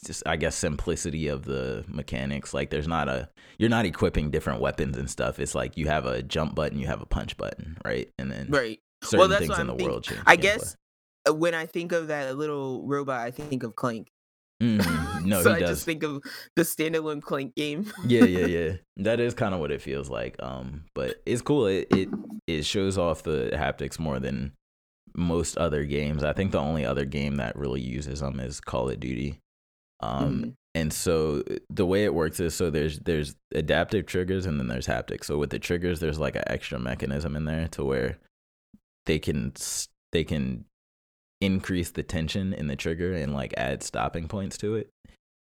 [0.03, 2.53] just I guess simplicity of the mechanics.
[2.53, 3.29] Like there's not a
[3.59, 5.39] you're not equipping different weapons and stuff.
[5.39, 8.09] It's like you have a jump button, you have a punch button, right?
[8.17, 8.79] And then Right.
[9.03, 9.87] Certain well, that's things in the thinking.
[9.87, 10.21] world change.
[10.25, 10.75] I guess
[11.29, 14.07] uh, when I think of that little robot, I think of Clank.
[14.61, 15.69] Mm, no, so I does.
[15.71, 16.21] just think of
[16.55, 17.91] the standalone Clank game.
[18.05, 18.73] yeah, yeah, yeah.
[18.97, 20.35] That is kind of what it feels like.
[20.41, 21.65] Um, but it's cool.
[21.67, 22.09] It it
[22.47, 24.53] it shows off the haptics more than
[25.15, 26.23] most other games.
[26.23, 29.39] I think the only other game that really uses them is Call of Duty.
[29.99, 30.53] Um, Mhm.
[30.73, 34.87] and so the way it works is so there's there's adaptive triggers and then there's
[34.87, 35.25] haptics.
[35.25, 38.17] So with the triggers, there's like an extra mechanism in there to where
[39.05, 39.53] they can
[40.11, 40.65] they can
[41.39, 44.89] increase the tension in the trigger and like add stopping points to it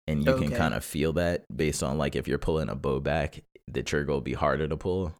[0.06, 3.00] and you can kind of feel that based on like if you're pulling a bow
[3.00, 5.12] back the trigger will be harder to pull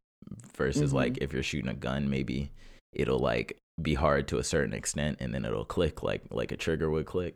[0.57, 0.97] versus Mhm.
[0.97, 2.51] like if you're shooting a gun maybe
[2.93, 6.57] it'll like be hard to a certain extent and then it'll click like like a
[6.57, 7.35] trigger would click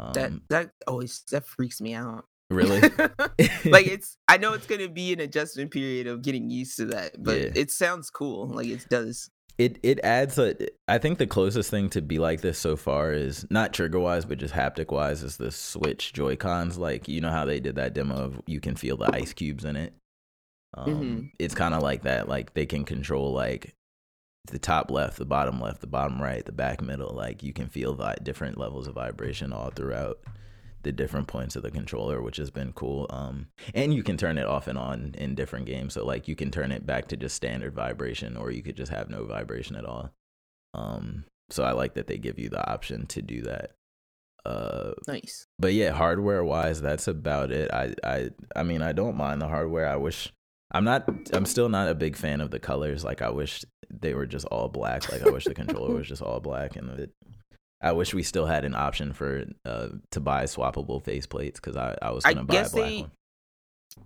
[0.00, 2.24] um that that always that freaks me out.
[2.50, 2.80] really
[3.66, 7.22] like it's I know it's gonna be an adjustment period of getting used to that,
[7.22, 7.50] but Yeah.
[7.54, 8.48] it sounds cool.
[8.48, 9.30] Like it does.
[9.60, 10.56] It it adds a
[10.88, 14.24] i think the closest thing to be like this so far is not trigger wise
[14.24, 17.76] but just haptic wise is the switch joy cons like you know how they did
[17.76, 19.92] that demo of you can feel the ice cubes in it?
[20.74, 21.30] Um Mhm.
[21.38, 22.28] it's kind of like that.
[22.28, 23.74] Like they can control like
[24.46, 27.12] the top left the bottom left the bottom right the back middle.
[27.14, 30.18] Like you can feel the different levels of vibration all throughout
[30.82, 34.38] the different points of the controller which has been cool um and you can turn
[34.38, 37.16] it off and on in different games so like you can turn it back to
[37.16, 40.10] just standard vibration or you could just have no vibration at all
[40.74, 43.72] um so i like that they give you the option to do that
[44.46, 45.46] uh Nice.
[45.58, 49.48] but yeah hardware wise that's about it i i i mean i don't mind the
[49.48, 50.32] hardware i wish
[50.72, 54.14] i'm not i'm still not a big fan of the colors like i wish they
[54.14, 57.10] were just all black like i wish the controller was just all black and it,
[57.82, 61.96] i wish we still had an option for uh to buy swappable faceplates because i
[62.02, 63.10] i was I gonna buy a black they- one.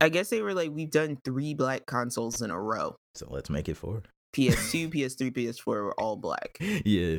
[0.00, 2.96] I guess they were like, we've done three black consoles in a row.
[3.14, 4.02] so let's make it four.
[4.34, 6.56] PS2, PS3, PS4 were all black.
[6.58, 7.18] yeah.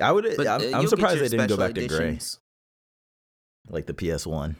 [0.00, 2.18] I would But i'm, uh, I'm surprised they didn't go back to gray.
[3.70, 4.56] like the ps1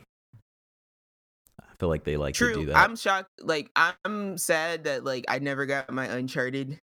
[1.60, 2.76] i feel like they like to do that.
[2.76, 3.30] I'm shocked.
[3.42, 6.78] Like I'm sad that like I never got my Uncharted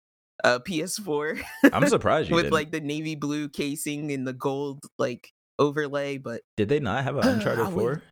[0.44, 1.40] uh PS4
[1.72, 2.54] i'm surprised you with didn't.
[2.54, 7.16] like the navy blue casing and the gold like overlay, but did they not have
[7.16, 8.02] an uncharted would- 4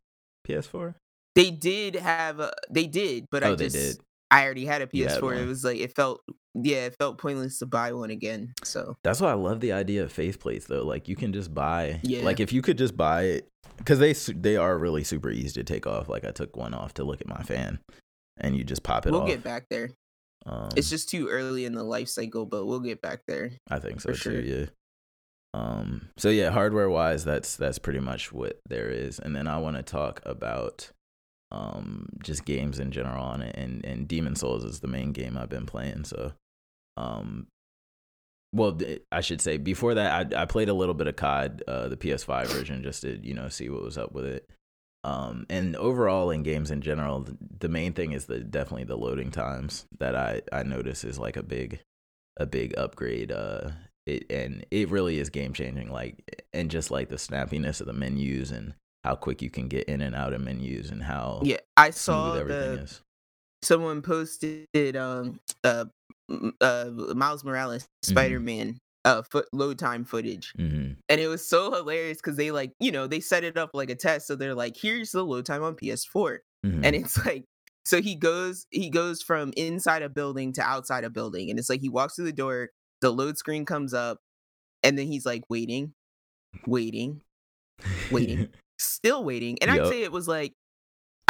[0.49, 0.95] ps4
[1.37, 3.97] they did have a they did, but oh I just did
[4.33, 5.39] I already had a PS4.
[5.43, 6.21] It was like it felt
[6.55, 8.53] yeah, it felt pointless to buy one again.
[8.65, 10.85] So That's why I love the idea of faceplates though.
[10.85, 12.23] Like you can just buy, Yeah.
[12.23, 15.65] like if you could just buy it, because they they are really super easy to
[15.65, 16.09] take off.
[16.09, 17.79] Like I took one off to look at my fan,
[18.39, 19.13] and you just pop it off.
[19.15, 19.29] we'll off.
[19.29, 19.91] get back there.
[20.47, 23.53] Um, It's just too early in the life cycle, but we'll get back there.
[23.69, 24.17] I think so too.
[24.17, 24.41] sure.
[24.41, 24.67] Yeah.
[25.53, 26.09] Um.
[26.17, 29.19] So yeah, hardware wise, that's that's pretty much what there is.
[29.19, 30.91] And then I want to talk about
[31.53, 35.37] um just games in general on it, and and Demon Souls is the main game
[35.37, 36.05] I've been playing.
[36.05, 36.33] So,
[36.97, 37.47] um.
[38.53, 38.77] Well,
[39.13, 41.97] I should say before that, I I played a little bit of COD, uh, the
[41.97, 44.49] PS5 version, just to you know see what was up with it.
[45.03, 47.27] Um, and overall in games in general,
[47.59, 51.37] the main thing is the definitely the loading times that I I notice is like
[51.37, 51.81] a big
[52.37, 53.33] a big upgrade.
[53.33, 53.71] Uh,
[54.07, 55.91] it and it really is game changing.
[55.91, 59.89] Like and just like the snappiness of the menus and how quick you can get
[59.89, 63.01] in and out of menus and how Yeah, I saw everything the is.
[63.63, 65.87] someone posted um uh
[66.61, 68.45] uh Miles Morales Mm-hmm.
[69.05, 72.93] Uh foot load time footage, hmm and it was so hilarious because they like you
[72.93, 75.63] know they set it up like a test, so they're like, here's the load time
[75.63, 77.45] on PS4, hmm and it's like.
[77.87, 81.71] So he goes he goes from inside a building to outside a building and it's
[81.71, 82.69] like he walks through the door,
[83.01, 84.19] the load screen comes up,
[84.83, 85.95] and then he's like waiting,
[86.67, 87.23] waiting,
[88.11, 88.49] waiting.
[88.79, 89.59] still waiting.
[89.63, 89.87] And Yup.
[89.87, 90.53] I'd say it was like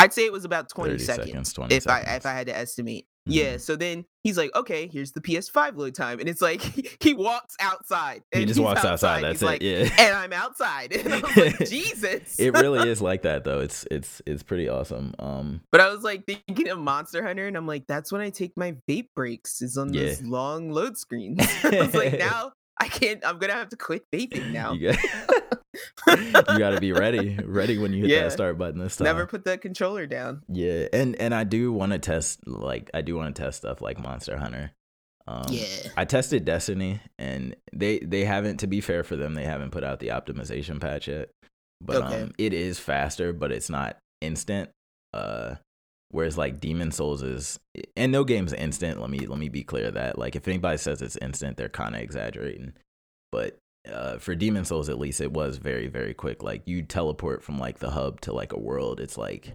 [0.01, 2.57] I'd say it was about 20 seconds, seconds, 20 if I if I had to
[2.57, 3.07] estimate.
[3.27, 3.61] Yeah, Mhm.
[3.61, 6.63] so then he's like, "Okay, here's the PS5 load time." And it's like
[7.03, 8.23] he walks outside.
[8.33, 9.17] he just walks outside.
[9.19, 9.89] He's That's like, it.
[9.89, 9.95] Yeah.
[10.07, 10.93] And I'm outside.
[10.97, 13.61] And I was like, "Jesus." it really is like that though.
[13.61, 15.15] It's it's it's pretty awesome.
[15.19, 18.31] Um But I was like thinking of Monster Hunter, and I'm like, that's when I
[18.31, 21.41] take my vape breaks is on those long load screens.
[21.63, 23.25] I was like, now I can't.
[23.27, 24.73] I'm gonna have to quit vaping now.
[24.73, 24.99] you got
[26.19, 28.23] you got to be ready, ready when you hit Yeah.
[28.25, 29.05] that start button this time.
[29.05, 30.43] Never put that controller down.
[30.49, 33.81] Yeah, and and I do want to test like I do want to test stuff
[33.83, 34.73] like Monster Hunter.
[35.27, 35.67] Um, yeah.
[35.97, 38.59] I tested Destiny, and they they haven't.
[38.61, 41.29] To be fair for them, they haven't put out the optimization patch yet.
[41.83, 42.23] But Okay.
[42.23, 44.71] um, it is faster, but it's not instant.
[45.15, 45.57] Uh,
[46.11, 47.59] whereas like Demon Souls is,
[47.97, 49.01] and no game's instant.
[49.01, 51.95] Let me let me be clear that like if anybody says it's instant, they're kind
[51.95, 52.73] of exaggerating.
[53.33, 53.59] But
[53.91, 56.43] uh, for Demon Souls, at least, it was very very quick.
[56.43, 59.01] Like you teleport from like the hub to like a world.
[59.01, 59.53] It's like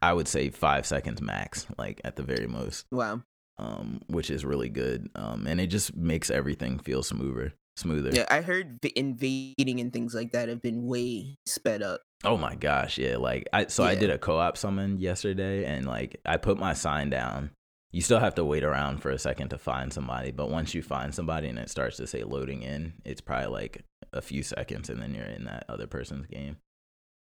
[0.00, 3.22] I would say five seconds max, like at the very most Wow.
[3.58, 5.08] um, which is really good.
[5.16, 7.52] Um, and it just makes everything feel smoother.
[7.76, 8.10] smoother.
[8.12, 12.02] Yeah, I heard v- invading and things like that have been way sped up.
[12.24, 13.16] Oh my gosh, yeah.
[13.16, 17.10] Like I so I did a co-op summon yesterday and like I put my sign
[17.10, 17.50] down.
[17.92, 20.82] You still have to wait around for a second to find somebody, but once you
[20.82, 24.90] find somebody and it starts to say loading in, it's probably like a few seconds
[24.90, 26.56] and then you're in that other person's game.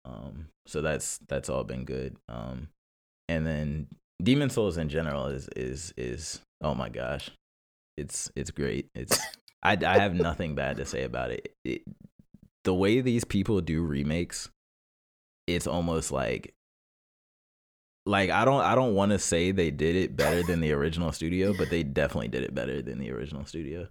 [0.06, 2.16] Um so that's that's all been good.
[2.28, 2.68] Um
[3.28, 3.88] and then
[4.22, 7.30] Demon's Souls in general is is is oh my gosh.
[7.98, 8.88] It's it's great.
[8.94, 9.18] It's
[9.62, 11.52] I I have nothing bad to say about it.
[11.62, 11.82] it
[12.64, 14.48] the way these people do remakes
[15.48, 16.54] it's almost like
[18.06, 21.12] like I don't I don't want to say they did it better than the original
[21.12, 23.88] studio, but they definitely did it better than the original studio.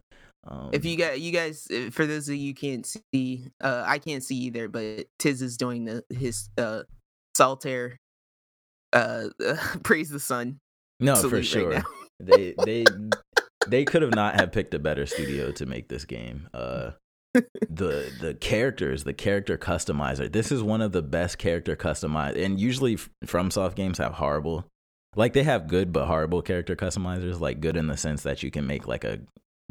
[0.48, 4.24] Um, If you got you guys, for those of you can't see, uh, I can't
[4.24, 6.84] see either, but Tiz is doing the his uh
[7.36, 7.98] solitaire,
[8.94, 9.26] uh,
[9.84, 10.60] praise the sun.
[11.00, 11.84] no for sure now.
[12.20, 12.86] they they
[13.68, 16.48] they could have not have picked a better studio to make this game.
[16.54, 16.92] Uh,
[17.34, 20.32] the the characters, the character customizer.
[20.32, 24.66] This is one of the best character customize, and usually FromSoft games have horrible,
[25.16, 27.40] like they have good but horrible character customizers.
[27.40, 29.20] Like good in the sense that you can make like a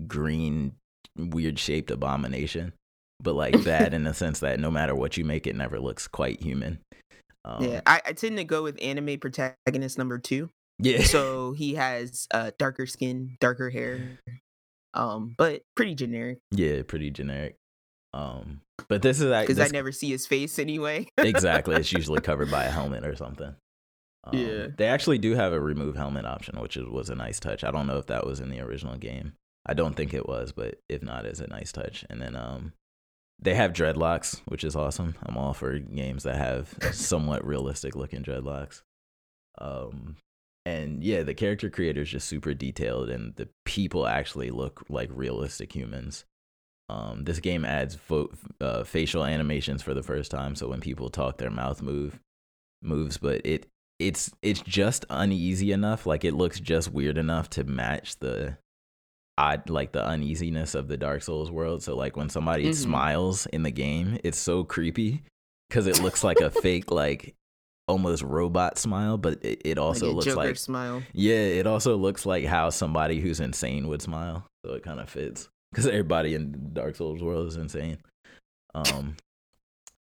[0.07, 0.73] green
[1.17, 2.73] weird shaped abomination,
[3.21, 6.07] but like bad in the sense that no matter what you make, it never looks
[6.07, 6.79] quite human.
[7.45, 10.51] Um, yeah, I, I tend to go with anime protagonist number two.
[10.79, 11.03] yeah.
[11.03, 14.19] So he has uh darker skin, darker hair,
[14.97, 17.57] um, but pretty generic Yeah, pretty generic.
[18.13, 21.07] Um, but this is because I never see his face anyway.
[21.19, 21.77] exactly.
[21.77, 23.55] It's usually covered by a helmet or something.
[24.25, 24.69] Um, Yeah.
[24.77, 27.63] They actually do have a remove helmet option, which is, was a nice touch.
[27.63, 29.35] I don't know if that was in the original game.
[29.67, 32.05] I don't think it was, but if not, it's a nice touch.
[32.09, 32.73] And then um,
[33.41, 35.17] they have dreadlocks, which is awesome.
[35.25, 38.83] I'm all for games that have somewhat realistic looking dreadlocks.
[39.59, 40.17] Um,
[40.67, 45.09] and yeah, the character creator is just super detailed, and the people actually look like
[45.13, 46.25] realistic humans.
[46.89, 51.09] Um, this game adds fo- uh, facial animations for the first time, so when people
[51.09, 52.19] talk, their mouth move
[52.83, 53.67] moves, but it
[53.99, 56.05] it's it's just uneasy enough.
[56.05, 58.59] Like it looks just weird enough to match the
[59.39, 61.83] odd like the uneasiness of the Dark Souls world.
[61.83, 62.75] So like when somebody Mhm.
[62.75, 65.23] smiles in the game, it's so creepy
[65.69, 67.35] because it looks like a fake like
[67.89, 71.03] almost robot smile, but it, it also like a looks Joker like smile.
[71.13, 74.47] yeah, it also looks like how somebody who's insane would smile.
[74.65, 77.99] So it kind of fits because everybody in Dark Souls world is insane.
[78.75, 79.17] Um,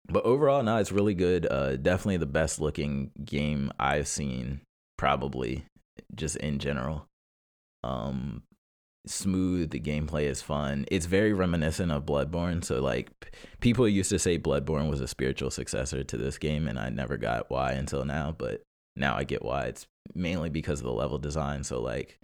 [0.08, 1.46] but overall, no, it's really good.
[1.50, 4.60] Uh, definitely the best looking game I've seen,
[4.96, 5.64] probably
[6.14, 7.06] just in general.
[7.84, 8.42] Um,
[9.06, 9.70] smooth.
[9.70, 10.86] The gameplay is fun.
[10.90, 12.64] It's very reminiscent of Bloodborne.
[12.64, 16.78] So like, people used to say Bloodborne was a spiritual successor to this game, and
[16.78, 18.34] I never got why until now.
[18.36, 18.62] But
[18.96, 19.64] now I get why.
[19.64, 21.64] It's mainly because of the level design.
[21.64, 22.18] So like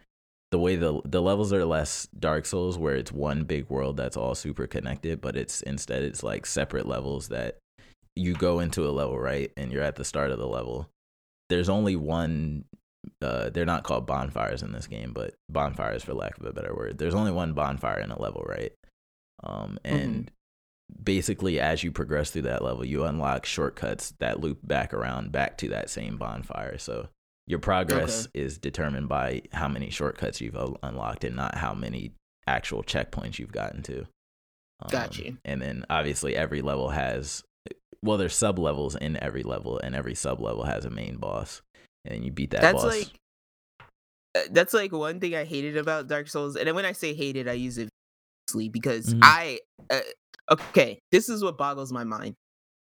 [0.50, 4.16] the way the the levels are less Dark Souls where it's one big world that's
[4.16, 7.58] all super connected, but it's instead it's like separate levels that
[8.16, 9.52] you go into a level, right?
[9.56, 10.88] And you're at the start of the level.
[11.48, 12.64] There's only one
[13.22, 16.74] uh they're not called bonfires in this game, but bonfires for lack of a better
[16.74, 16.98] word.
[16.98, 18.72] There's only one bonfire in a level, right?
[19.42, 20.30] Um and
[21.02, 25.58] basically as you progress through that level, you unlock shortcuts that loop back around back
[25.58, 26.78] to that same bonfire.
[26.78, 27.08] So
[27.46, 32.12] your progress is determined by how many shortcuts you've unlocked and not how many
[32.46, 34.00] actual checkpoints you've gotten to.
[34.80, 35.38] Um, Got you.
[35.44, 37.42] And then obviously every level has
[38.02, 41.62] well, there's sub levels in every level, and every sub level has a main boss,
[42.08, 42.96] and you beat that That's boss.
[42.96, 43.08] like
[44.36, 47.14] uh, that's like one thing I hated about Dark Souls, and then when I say
[47.14, 47.88] hated, I use it
[48.48, 49.20] loosely because Mhm.
[49.22, 50.00] I uh,
[50.52, 50.98] okay.
[51.12, 52.34] This is what boggles my mind.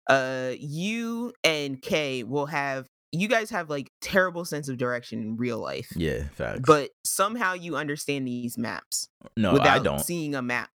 [0.10, 5.38] Uh, you and Kay will have you guys have like terrible sense of direction in
[5.38, 6.62] real life, yeah, facts.
[6.66, 9.08] but somehow you understand these maps
[9.38, 10.00] no, without I don't.
[10.00, 10.70] seeing a map.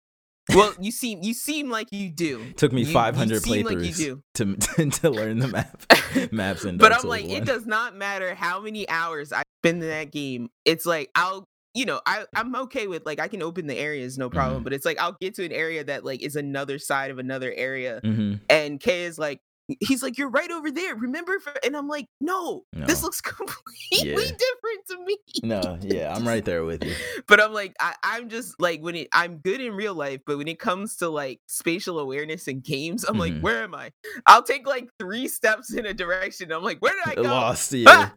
[0.55, 2.51] Well, you seem you seem like you do.
[2.57, 4.55] Took me You- you 500 seem like you playthroughs do.
[4.75, 5.83] to to learn the map
[6.31, 6.79] maps and.
[6.79, 7.31] but I'm like, 1.
[7.37, 10.49] it does not matter how many hours I spend in that game.
[10.65, 14.17] It's like I'll, you know, I I'm okay with like I can open the areas
[14.17, 14.63] no problem, Mhm.
[14.63, 17.53] but it's like I'll get to an area that like is another side of another
[17.53, 19.39] area, hmm and Kay is like.
[19.79, 20.95] He's like, you're right over there.
[20.95, 21.39] Remember?
[21.39, 21.53] For-?
[21.63, 23.57] And I'm like, no, this looks completely
[23.91, 24.15] Yeah.
[24.15, 25.17] different to me.
[25.43, 26.93] No, yeah, I'm right there with you.
[27.27, 29.07] But I'm like, I, I'm just like when it.
[29.13, 33.03] I'm good in real life, but when it comes to like spatial awareness in games,
[33.03, 33.41] I'm like, Mhm.
[33.41, 33.91] where am I?
[34.25, 36.51] I'll take like three steps in a direction.
[36.51, 37.21] I'm like, where did I go?
[37.23, 38.09] Lost, yeah.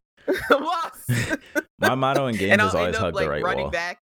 [0.50, 1.10] I'm lost.
[1.78, 3.62] My motto in games and is I'll always end up hug like the right running
[3.64, 3.70] wall.
[3.70, 3.98] back.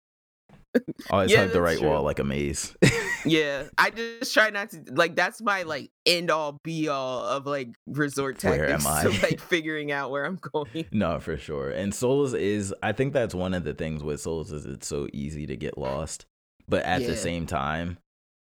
[1.09, 1.87] Always Yeah, hug the right true.
[1.87, 2.75] wall like a maze.
[3.25, 5.15] Yeah, I just try not to like.
[5.15, 8.85] That's my like end all be all of like resort Where am tactics
[9.21, 9.27] I?
[9.27, 10.85] like figuring out where I'm going.
[10.91, 11.69] no, for sure.
[11.69, 15.07] And Souls is I think that's one of the things with Souls is it's so
[15.11, 16.25] easy to get lost.
[16.69, 17.07] But at Yeah.
[17.07, 17.97] the same time,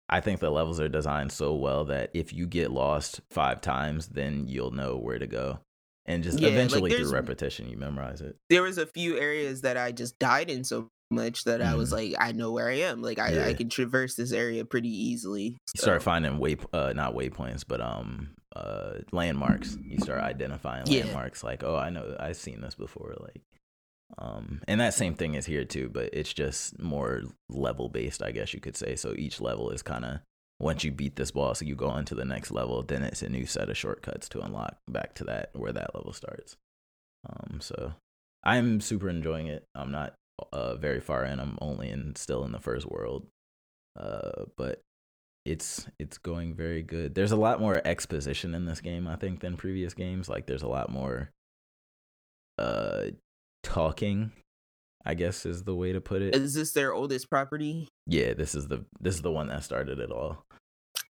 [0.09, 4.09] I think the levels are designed so well that if you get lost five times,
[4.09, 5.59] then you'll know where to go.
[6.09, 8.37] And just Yeah, like, eventually through repetition, you memorize it.
[8.51, 11.91] there was a few areas that I just died in so much that I was
[11.91, 11.93] Mhm.
[11.93, 13.03] like, I know where I am.
[13.03, 13.47] Like I, Yeah.
[13.47, 15.57] I can traverse this area pretty easily.
[15.75, 19.77] You start finding way, uh, not waypoints, but um, uh, landmarks.
[19.85, 21.05] You start identifying Yeah.
[21.05, 21.45] landmarks.
[21.45, 23.15] Like, oh, I know, I've seen this before.
[23.21, 23.43] Like,
[24.19, 28.33] um, and that same thing is here too, but it's just more level based, I
[28.33, 28.97] guess you could say.
[28.97, 30.21] So each level is kind of
[30.59, 32.83] once you beat this boss, you go on to the next level.
[32.83, 36.13] Then it's a new set of shortcuts to unlock back to that where that level
[36.15, 36.57] starts.
[37.29, 37.95] Um, so
[38.43, 39.65] I'm super enjoying it.
[39.75, 40.15] I'm not
[40.53, 41.41] uh very far in.
[41.41, 43.27] I'm only in still in the first world.
[43.99, 44.83] Uh, but
[45.47, 47.15] it's it's going very good.
[47.15, 50.29] There's a lot more exposition in this game, I think, than previous games.
[50.29, 51.31] Like there's a lot more
[52.59, 53.07] uh
[53.63, 54.33] talking,
[55.05, 56.35] I guess is the way to put it.
[56.35, 57.89] Is this their oldest property?
[58.07, 60.45] Yeah, this is the this is the one that started it all.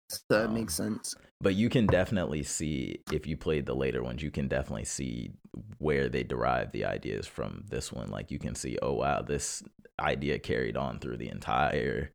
[0.08, 1.14] So that Um, makes sense.
[1.40, 5.32] But you can definitely see if you played the later ones, you can definitely see
[5.78, 8.10] where they derived the ideas from this one.
[8.10, 9.62] Like you can see, oh wow, this
[10.00, 12.12] idea carried on through the entire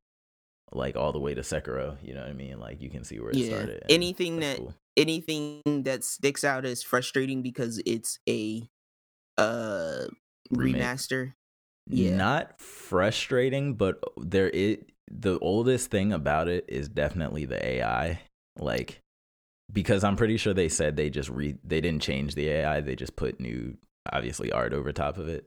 [0.73, 2.59] like all the way to Sekiro, you know what I mean?
[2.59, 3.47] Like you can see where it Yeah.
[3.47, 3.83] started.
[3.89, 4.73] Anything that cool.
[4.97, 8.69] anything that sticks out is frustrating because it's a
[9.37, 10.07] uh
[10.51, 10.81] Remake.
[10.81, 11.33] remaster.
[11.87, 12.15] Yeah.
[12.17, 18.21] Not frustrating, but there it the oldest thing about it is definitely the AI.
[18.57, 18.99] Like
[19.71, 22.95] because I'm pretty sure they said they just re they didn't change the AI, they
[22.95, 23.77] just put new
[24.11, 25.45] obviously art over top of it.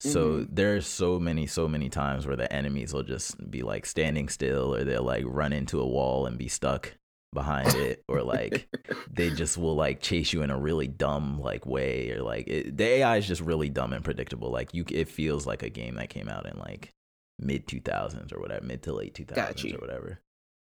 [0.00, 0.48] So Mhm.
[0.50, 4.74] there's so many so many times where the enemies will just be like standing still
[4.74, 6.94] or they'll like run into a wall and be stuck
[7.32, 8.68] behind it or like
[9.10, 12.76] they just will like chase you in a really dumb like way or like it,
[12.76, 14.50] the AI is just really dumb and predictable.
[14.50, 16.92] Like you, it feels like a game that came out in like
[17.38, 19.74] mid two thousands or whatever, mid to late two thousands you.
[19.76, 20.20] or whatever.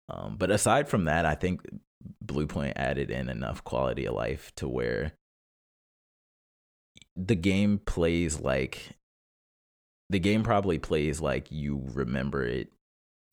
[0.09, 1.61] Um, but aside from that, I think
[2.25, 5.13] Bluepoint added in enough quality of life to where
[7.15, 8.91] the game plays like
[10.09, 12.71] the game probably plays like you remember it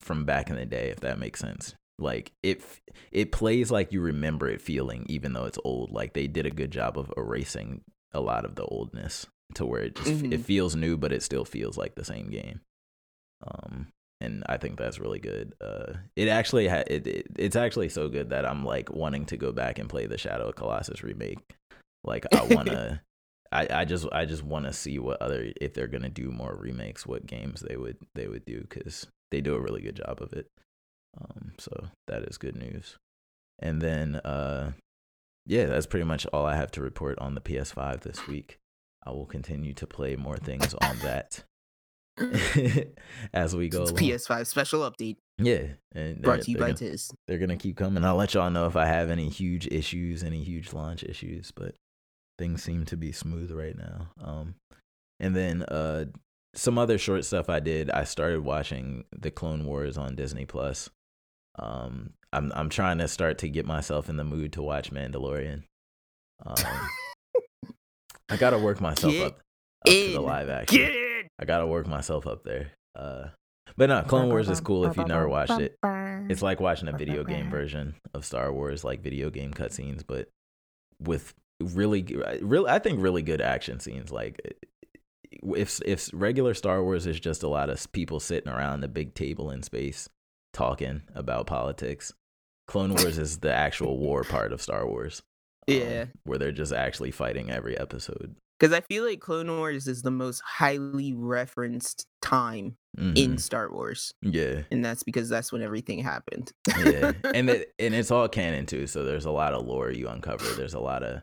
[0.01, 1.73] from back in the day, if that makes sense.
[1.97, 2.61] Like it,
[3.11, 5.91] it plays like you remember it feeling, even though it's old.
[5.91, 7.81] Like they did a good job of erasing
[8.11, 10.33] a lot of the oldness to where it just Mhm.
[10.33, 12.59] it feels new, but it still feels like the same game.
[13.43, 13.87] Um,
[14.21, 15.53] and I think that's really good.
[15.61, 19.37] Uh, it actually ha- it, it it's actually so good that I'm like wanting to
[19.37, 21.39] go back and play the Shadow of Colossus remake.
[22.03, 23.01] Like I wanna.
[23.51, 26.57] I, I just I just want to see what other if they're gonna do more
[26.59, 30.21] remakes, what games they would they would do because they do a really good job
[30.21, 30.47] of it.
[31.17, 32.97] Um, so that is good news.
[33.59, 34.71] And then uh,
[35.45, 38.57] yeah, that's pretty much all I have to report on the PS5 this week.
[39.05, 41.43] I will continue to play more things on that
[43.33, 44.03] as we go It's along.
[44.03, 45.63] PS5 special update Yeah,
[45.93, 47.11] and brought they're- to you by gonna- Tiz.
[47.27, 48.03] they're gonna keep coming.
[48.05, 51.75] I'll let y'all know if I have any huge issues, any huge launch issues, but
[52.37, 54.11] things seem to be smooth right now.
[54.23, 54.55] Um,
[55.19, 56.05] and then uh,
[56.53, 57.89] some other short stuff I did.
[57.89, 60.89] I started watching the Clone Wars on Disney Plus.
[61.59, 65.63] Um, I'm I'm trying to start to get myself in the mood to watch Mandalorian.
[66.45, 66.55] Um,
[68.29, 70.91] I gotta work myself Get up, up to the live action.
[71.39, 72.71] I gotta work myself up there.
[72.95, 73.25] Uh,
[73.77, 75.77] but no, Clone Wars is cool if you've never watched it.
[76.29, 80.29] It's like watching a video game version of Star Wars, like video game cutscenes, but
[81.01, 82.03] with really,
[82.41, 84.11] really, I think really good action scenes.
[84.11, 84.39] Like
[85.43, 89.13] if if regular Star Wars is just a lot of people sitting around the big
[89.13, 90.07] table in space
[90.53, 92.13] talking about politics,
[92.67, 95.21] Clone Wars is the actual war part of Star Wars.
[95.67, 96.05] um, Yeah.
[96.23, 98.35] where they're just actually fighting every episode.
[98.59, 103.17] Because I feel like Clone Wars is the most highly referenced time Mhm.
[103.17, 104.13] in Star Wars.
[104.21, 106.51] yeah, And that's because that's when everything happened.
[106.79, 108.87] yeah, and it, and it's all canon too.
[108.87, 110.45] So there's a lot of lore you uncover.
[110.53, 111.21] There's a lot of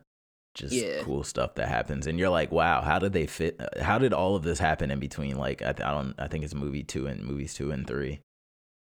[0.55, 1.03] just Yeah.
[1.03, 3.57] cool stuff that happens, and you're like, wow, how did they fit?
[3.59, 5.39] uh, How did all of this happen in between?
[5.39, 8.20] Like, I, th- I don't, I think it's movie two and movies two and three.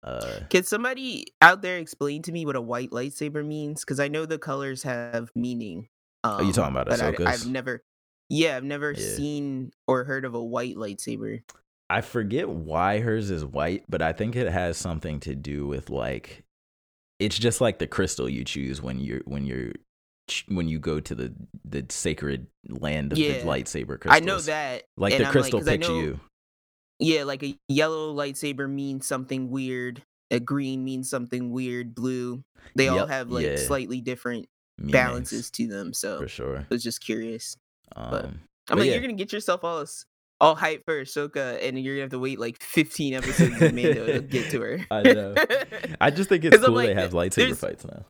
[0.03, 3.83] Uh, Can somebody out there explain to me what a white lightsaber means?
[3.83, 5.87] Because I know the colors have meaning.
[6.23, 7.81] Um, Are you talking about but I, I've never,
[8.29, 9.15] yeah, I've never Yeah.
[9.15, 11.41] seen or heard of a white lightsaber.
[11.89, 15.89] I forget why hers is white, but I think it has something to do with
[15.89, 16.43] like,
[17.19, 19.71] it's just like the crystal you choose when you're when you're
[20.49, 23.39] when you go to the the sacred land of Yeah.
[23.39, 24.13] the lightsaber crystals.
[24.15, 24.83] I know that.
[24.97, 26.19] Like and the I'm crystal I picks know- you.
[26.99, 30.01] Yeah, like a yellow lightsaber means something weird.
[30.31, 31.95] A green means something weird.
[31.95, 32.43] Blue.
[32.75, 33.55] They all have like yeah.
[33.55, 34.47] slightly different
[34.77, 35.93] meanings, balances to them.
[35.93, 36.57] So for sure.
[36.59, 37.55] I was just curious.
[37.95, 38.93] Um, I'm But like, yeah.
[38.93, 39.85] you're gonna get yourself all
[40.39, 44.05] all hype for Ahsoka, and you're gonna have to wait like 15 episodes of Mando
[44.05, 44.79] to get to her.
[44.91, 45.35] I know.
[45.99, 48.05] I just think it's I'm cool they have lightsaber fights now.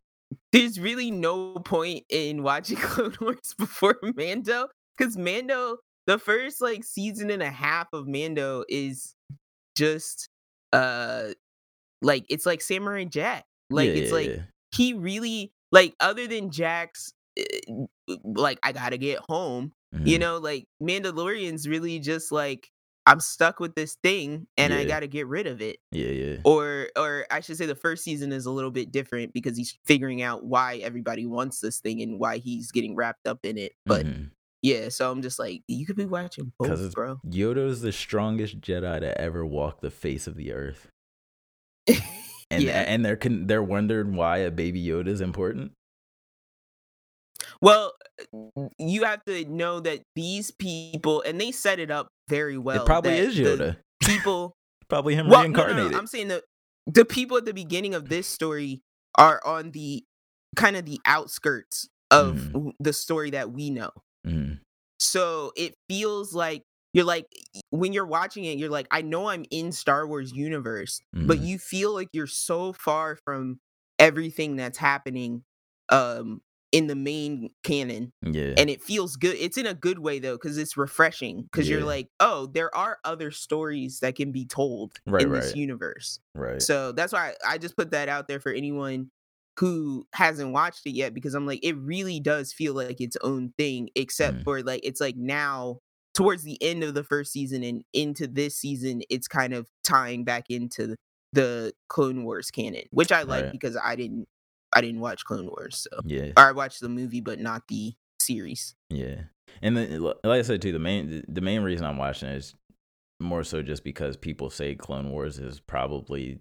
[0.51, 4.67] There's really no point in watching Clone Wars before Mando,
[4.97, 9.15] because Mando, the first like season and a half of Mando is
[9.77, 10.29] just
[10.73, 11.29] uh
[12.01, 13.45] like it's like Samurai Jack.
[13.69, 14.41] Like Yeah, it's yeah, like
[14.73, 17.13] he really like other than Jack's
[18.23, 19.71] like I gotta get home.
[19.93, 20.19] You Mhm.
[20.19, 22.69] know, like Mandalorian's really just like
[23.05, 25.77] I'm stuck with this thing and I got to get rid of it.
[25.93, 26.37] Yeah, yeah.
[26.43, 29.77] Or or I should say the first season is a little bit different because he's
[29.85, 33.71] figuring out why everybody wants this thing and why he's getting wrapped up in it.
[33.85, 34.31] But Mhm.
[34.61, 37.21] yeah, so I'm just like you could be watching both, bro.
[37.25, 40.89] Yoda's the strongest Jedi to ever walk the face of the earth.
[42.49, 42.81] And Yeah.
[42.87, 45.73] and they're they're wondering why a baby Yoda is important.
[47.61, 47.93] Well,
[48.77, 52.83] you have to know that these people and they set it up very well.
[52.83, 53.77] it probably is Yoda.
[54.03, 54.53] People
[54.89, 55.97] Probably him Well, no, no, no, reincarnated.
[55.97, 56.43] I'm saying the
[56.85, 58.81] the people at the beginning of this story
[59.17, 60.03] are on the
[60.55, 63.91] kind of the outskirts of w- the story that we know.
[64.25, 64.59] Mhm.
[64.99, 67.25] So it feels like you're like
[67.71, 71.45] when you're watching it, you're like, I know I'm in Star Wars universe, but Mhm.
[71.47, 73.59] you feel like you're so far from
[73.99, 75.43] everything that's happening
[75.89, 76.41] um
[76.73, 78.53] in the main canon Yeah.
[78.57, 81.83] and it feels good it's in a good way though because it's refreshing because you're
[81.83, 86.61] like oh there are other stories that can be told Right, in this universe right.
[86.61, 89.11] so that's why I just put that out there for anyone
[89.59, 93.53] who hasn't watched it yet because i'm like it really does feel like its own
[93.57, 94.43] thing except Mm.
[94.43, 95.79] for like it's like now
[96.13, 100.23] towards the end of the first season and into this season it's kind of tying
[100.25, 100.95] back into
[101.33, 103.51] the clone wars canon which i like Right.
[103.51, 104.27] because i didn't
[104.73, 106.31] i didn't watch clone wars so yeah.
[106.37, 109.21] or i watched the movie but not the series Yeah,
[109.61, 112.55] and then like I said too, the main the main reason I'm watching it is
[113.19, 116.39] more so just because people say Clone Wars is probably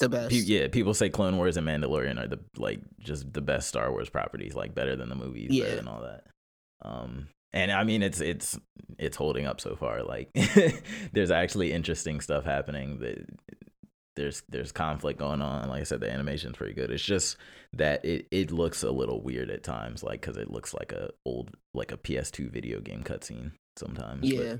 [0.00, 0.34] The pe- best.
[0.34, 4.10] yeah, people say Clone Wars and Mandalorian are the like just the best Star Wars
[4.10, 5.64] properties, like better than the movies, Yeah.
[5.64, 6.24] better than all that.
[6.82, 8.58] Um, and I mean it's it's
[8.98, 10.02] it's holding up so far.
[10.02, 10.30] Like
[11.12, 12.98] there's actually interesting stuff happening.
[13.00, 13.24] That
[14.16, 15.68] there's there's conflict going on.
[15.68, 16.90] Like I said, the animation's pretty good.
[16.90, 17.36] It's just
[17.74, 21.10] that it it looks a little weird at times, like because it looks like a
[21.24, 24.20] old like a PS2 video game cutscene sometimes.
[24.28, 24.56] but, yeah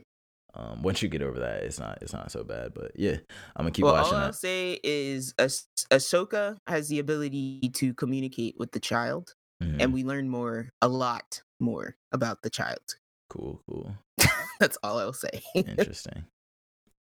[0.55, 2.73] um, once you get over that, it's not it's not so bad.
[2.75, 3.17] But yeah,
[3.57, 5.45] I'm gonna keep well, watching all I'll say is Ah-
[5.91, 9.77] Ahsoka has the ability to communicate with the child, Mhm.
[9.83, 12.97] and we learn more, a lot more about the child.
[13.29, 13.97] cool, cool,
[14.61, 15.43] That's all I'll say.
[15.55, 16.25] interesting,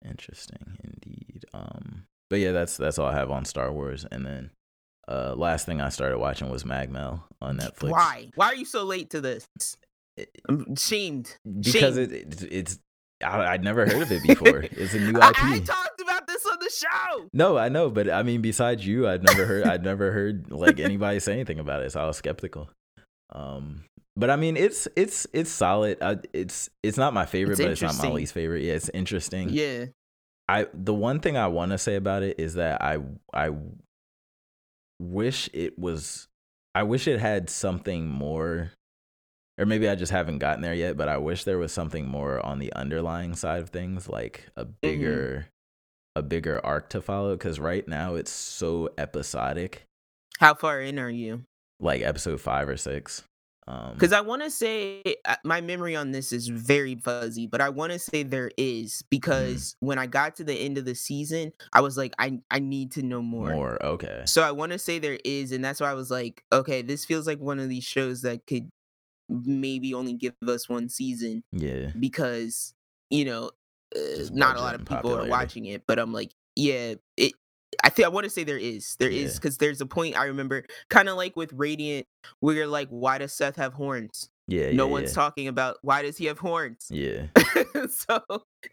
[0.06, 1.46] interesting indeed.
[1.54, 4.06] Um, but yeah, that's that's all I have on Star Wars.
[4.12, 4.52] And then
[5.08, 7.92] uh, last thing I started watching was Magmel on Netflix.
[7.92, 8.30] Why?
[8.36, 9.48] Why are you so late to this?
[10.48, 11.38] I'm shamed.
[11.46, 12.04] Because Shame.
[12.04, 12.80] it, it it's
[13.24, 14.60] I, I'd never heard of it before.
[14.72, 15.16] it's a new IP.
[15.24, 17.28] I, I talked about this on the show.
[17.34, 20.80] No, I know, but I mean, besides you, I've never heard, I'd never heard like
[20.80, 21.92] anybody say anything about it.
[21.92, 22.70] So I was skeptical.
[23.34, 23.84] Um,
[24.16, 25.98] but I mean, it's it's it's solid.
[26.02, 28.64] I, it's it's not my favorite, It's but it's not my least favorite.
[28.64, 29.50] Yeah, it's interesting.
[29.50, 29.86] Yeah.
[30.50, 32.98] I the one thing I want to say about it is that I
[33.32, 33.52] I
[35.00, 36.28] wish it was
[36.74, 38.72] I wish it had something more
[39.60, 42.44] or maybe I just haven't gotten there yet, but I wish there was something more
[42.44, 46.20] on the underlying side of things like a bigger mm-hmm.
[46.20, 49.86] a bigger arc to follow cuz right now it's so episodic,
[50.40, 51.44] How far in are you?
[51.80, 53.24] like episode 5 or 6.
[53.70, 57.62] Um Because I want to say uh, my memory on this is very fuzzy, but
[57.62, 60.96] I want to say there is because when I got to the end of the
[60.96, 63.52] season, I was like, I I need to know more.
[63.54, 64.24] more okay.
[64.26, 67.06] So I want to say there is, and that's why I was like, okay, this
[67.06, 68.70] feels like one of these shows that could
[69.30, 71.92] maybe only give us one season Yeah.
[72.00, 72.74] because
[73.12, 73.52] you know
[73.96, 75.84] uh, not a lot of people are watching it.
[75.86, 77.34] But I'm like, yeah, it.
[77.84, 79.38] I think I want to say there is, there is, Yeah.
[79.40, 82.08] because there's a point I remember, kind of like with Radiant,
[82.40, 84.30] where you're like, why does Seth have horns?
[84.48, 85.16] Yeah, no yeah, one's yeah.
[85.16, 86.88] talking about why does he have horns.
[86.90, 87.28] Yeah.
[87.90, 88.24] so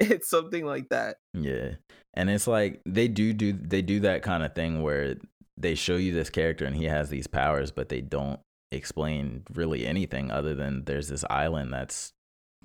[0.00, 1.16] it's something like that.
[1.34, 1.72] Yeah.
[2.14, 5.16] And it's like they do do they do that kind of thing where
[5.59, 8.40] they show you this character and he has these powers but they don't
[8.72, 12.12] explain really anything other than there's this island that's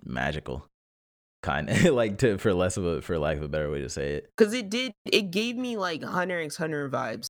[0.05, 0.65] magical.
[1.43, 3.89] Kind of like to for less of a for lack of a better way to
[3.89, 4.31] say it.
[4.37, 7.27] because it did it gave me like hunter x hunter vibes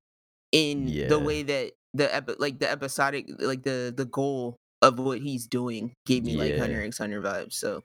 [0.51, 1.07] in Yeah.
[1.07, 5.47] the way that the epi- like the episodic like the the goal of what he's
[5.47, 6.59] doing gave me like Yeah.
[6.59, 7.83] hunter x hunter vibes so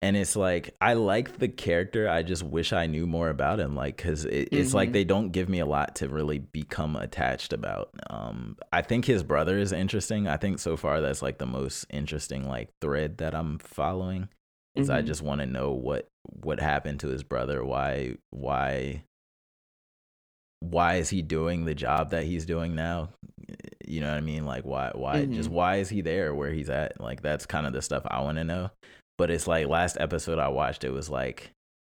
[0.00, 2.08] And it's like I like the character.
[2.08, 3.74] I just wish I knew more about him.
[3.74, 4.92] Like, cause it, it's like Mhm.
[4.92, 7.90] they don't give me a lot to really become attached about.
[8.08, 10.28] Um, I think his brother is interesting.
[10.28, 14.28] I think so far that's like the most interesting like thread that I'm following.
[14.74, 15.06] Because I Mhm.
[15.06, 16.06] just want to know what
[16.42, 17.64] what happened to his brother.
[17.64, 19.02] Why why
[20.60, 23.10] why is he doing the job that he's doing now?
[23.86, 24.44] You know what I mean?
[24.44, 25.52] Like why why just Mhm.
[25.52, 27.00] why is he there where he's at?
[27.00, 28.70] Like that's kind of the stuff I want to know.
[29.16, 31.50] But it's like last episode I watched it was like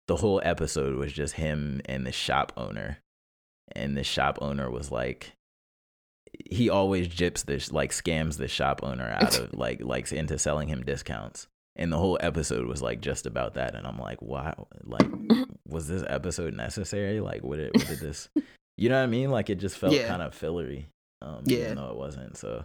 [0.08, 2.98] the whole episode was just him and the shop owner.
[3.72, 5.32] And the shop owner was like
[6.50, 10.68] he always gyps this like scams the shop owner out of like likes into selling
[10.68, 11.46] him discounts.
[11.76, 15.08] And the whole episode was like just about that and I'm like, wow, like
[15.68, 17.20] was this episode necessary?
[17.20, 18.28] Like what did what did this
[18.76, 19.30] you know what I mean?
[19.30, 20.06] Like it just felt Yeah.
[20.08, 20.88] kind of fillery.
[21.22, 21.58] Um Yeah.
[21.58, 22.36] even though it wasn't.
[22.36, 22.64] So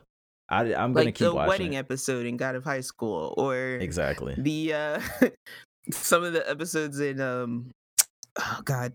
[0.49, 1.49] I I'm gonna like keep the watching.
[1.49, 1.78] wedding it.
[1.78, 4.36] episode in God of High School, or Exactly.
[4.38, 5.01] the uh
[5.91, 7.72] some of the episodes in um
[8.39, 8.93] oh god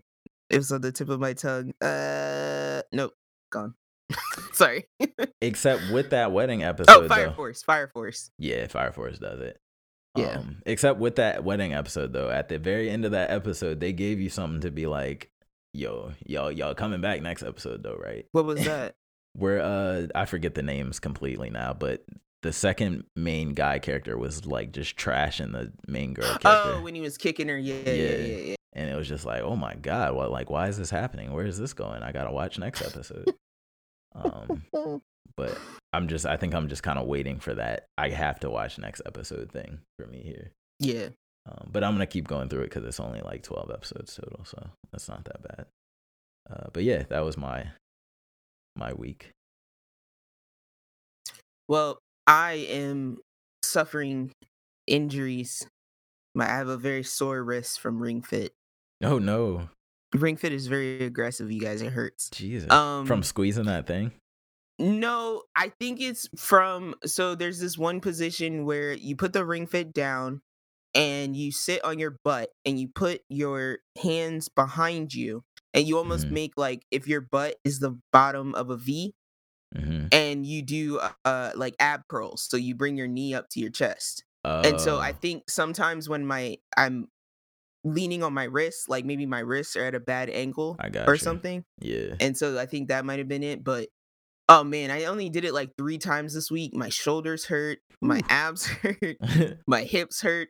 [0.49, 3.13] it was on the tip of my tongue uh nope
[3.51, 3.73] gone
[4.53, 4.85] sorry
[5.41, 7.33] Except with that wedding episode oh fire though.
[7.33, 9.57] force fire force Yeah, Fire Force does it.
[10.15, 10.39] Yeah.
[10.39, 13.93] Um, except with that wedding episode though, at the very end of that episode, they
[13.93, 15.29] gave you something to be like,
[15.73, 18.95] "Yo, y'all, y'all coming back next episode though, right?" what was that
[19.33, 22.05] Where uh, I forget the names completely now, but
[22.41, 26.95] the second main guy character was like just trashing the main girl character, oh when
[26.95, 28.17] he was kicking her yeah yeah Yeah.
[28.17, 28.55] yeah, yeah.
[28.73, 30.31] and it was just like, "Oh my god, what?
[30.31, 31.33] Like, why is this happening?
[31.33, 32.03] Where is this going?
[32.03, 33.33] I gotta watch next episode."
[34.15, 35.01] um,
[35.35, 35.57] but
[35.95, 37.85] I'm just, I think I'm just kind of waiting for that.
[37.97, 40.51] I have to watch next episode thing for me here.
[40.79, 41.07] yeah
[41.47, 44.43] Um, but I'm gonna keep going through it because it's only like 12 episodes total,
[44.45, 45.65] so that's not that bad.
[46.49, 47.67] Uh, but yeah, that was my
[48.75, 49.29] my week.
[51.67, 53.17] well i am
[53.63, 54.31] suffering
[54.87, 55.67] injuries
[56.35, 58.51] my, i have a very sore wrist from ring fit
[59.03, 59.69] Oh no,
[60.13, 62.69] ring fit is very aggressive you guys it hurts Jesus!
[62.71, 64.11] um From squeezing that thing.
[64.77, 69.67] No, I think it's from so there's this one position where you put the ring
[69.67, 70.41] fit down
[70.95, 75.97] and you sit on your butt and you put your hands behind you and you
[75.97, 76.31] almost Mhm.
[76.31, 79.13] make like if your butt is the bottom of a V
[79.73, 83.49] hmm and you do uh, uh like ab curls so you bring your knee up
[83.49, 84.23] to your chest.
[84.63, 87.07] And so I Oh, think sometimes when my I'm
[87.83, 91.07] leaning on my wrist like maybe my wrists are at a bad angle I got
[91.07, 91.39] or you.
[91.39, 92.17] something yeah.
[92.19, 93.63] and so I think that might have been it.
[93.63, 93.89] But
[94.49, 96.73] oh man, I only did it like three times this week.
[96.73, 98.25] My shoulders hurt, my Oof.
[98.29, 99.17] abs hurt,
[99.67, 100.49] my hips hurt.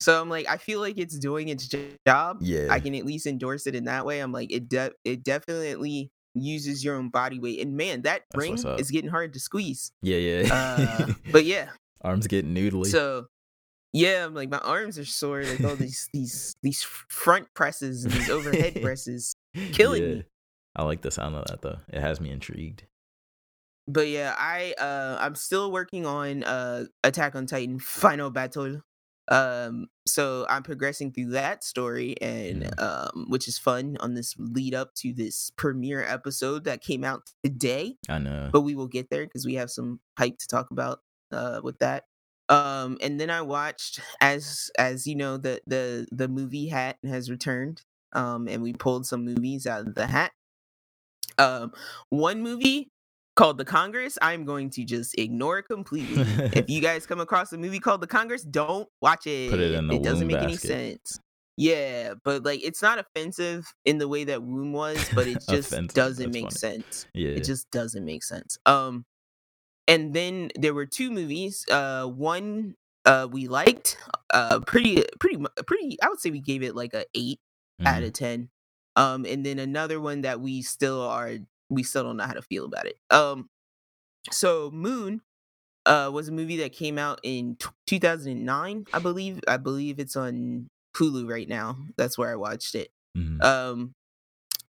[0.00, 1.68] So I'm like, I feel like it's doing its
[2.06, 2.38] job.
[2.40, 2.66] yeah.
[2.70, 4.20] I can at least endorse it in that way.
[4.20, 7.60] I'm like, it de- it definitely uses your own body weight.
[7.60, 9.92] And man, that That's ring is getting hard to squeeze.
[10.02, 10.52] yeah, yeah.
[10.52, 11.68] Uh, but yeah,
[12.02, 12.86] Arms getting noodly.
[12.86, 13.26] so
[13.92, 15.44] yeah, I'm like my arms are sore.
[15.44, 19.34] Like all these these these front presses and these overhead presses.
[19.72, 20.24] killing me.
[20.76, 21.78] I like the sound of that though.
[21.92, 22.84] It has me intrigued.
[23.86, 28.80] But yeah i uh i'm still working on uh attack on titan final battle
[29.28, 34.74] um so i'm progressing through that story and um which is fun on this lead
[34.74, 38.50] up to this premiere episode that came out today I know.
[38.52, 41.00] but we will get there because we have some hype to talk about
[41.32, 42.04] uh with that.
[42.50, 47.30] Um and then i watched as as you know the the the movie hat has
[47.30, 47.80] returned
[48.12, 50.32] um and we pulled some movies out of the hat.
[51.38, 51.72] Um
[52.10, 52.90] one movie
[53.36, 56.22] called the congress i'm going to just ignore it completely
[56.54, 59.72] if you guys come across a movie called the congress don't watch it Put it
[59.72, 60.68] in the it doesn't make any basket.
[60.68, 61.20] sense
[61.56, 65.70] yeah but like it's not offensive in the way that womb was but it just
[65.70, 66.50] doesn't that's make funny.
[66.50, 67.30] sense yeah.
[67.30, 69.04] it just doesn't make sense um
[69.86, 72.74] and then there were two movies uh one
[73.04, 73.96] uh we liked
[74.32, 77.38] uh pretty pretty pretty i would say we gave it like a 8
[77.84, 78.06] out Mhm.
[78.06, 78.48] of 10
[78.96, 81.38] um and then another one that we still are
[81.70, 83.48] we still don't know how to feel about it um
[84.30, 85.20] so moon
[85.86, 90.16] uh was a movie that came out in t- 2009 i believe i believe it's
[90.16, 93.42] on hulu right now that's where i watched it Mhm.
[93.44, 93.92] um,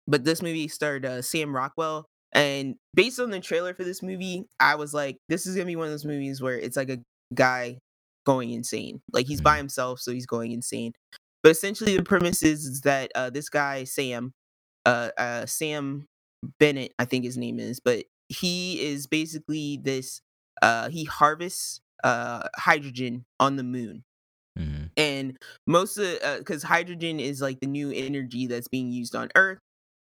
[0.07, 4.45] but this movie starred uh, Sam Rockwell, and based on the trailer for this movie,
[4.61, 6.99] I was like, this is gonna be one of those movies where it's like a
[7.35, 7.79] guy
[8.27, 9.01] going insane.
[9.13, 9.59] Like he's by Mhm.
[9.61, 10.93] himself, so he's going insane.
[11.43, 14.33] But essentially, the premise is, is that uh, this guy Sam,
[14.85, 16.07] uh, uh, Sam
[16.59, 20.21] Bennett, I think his name is, but he is basically this.
[20.63, 24.05] Uh, he harvests uh, hydrogen on the moon
[24.59, 24.85] Mm-hmm.
[24.97, 25.37] and
[25.67, 29.59] most of because hydrogen is like the new energy that's being used on earth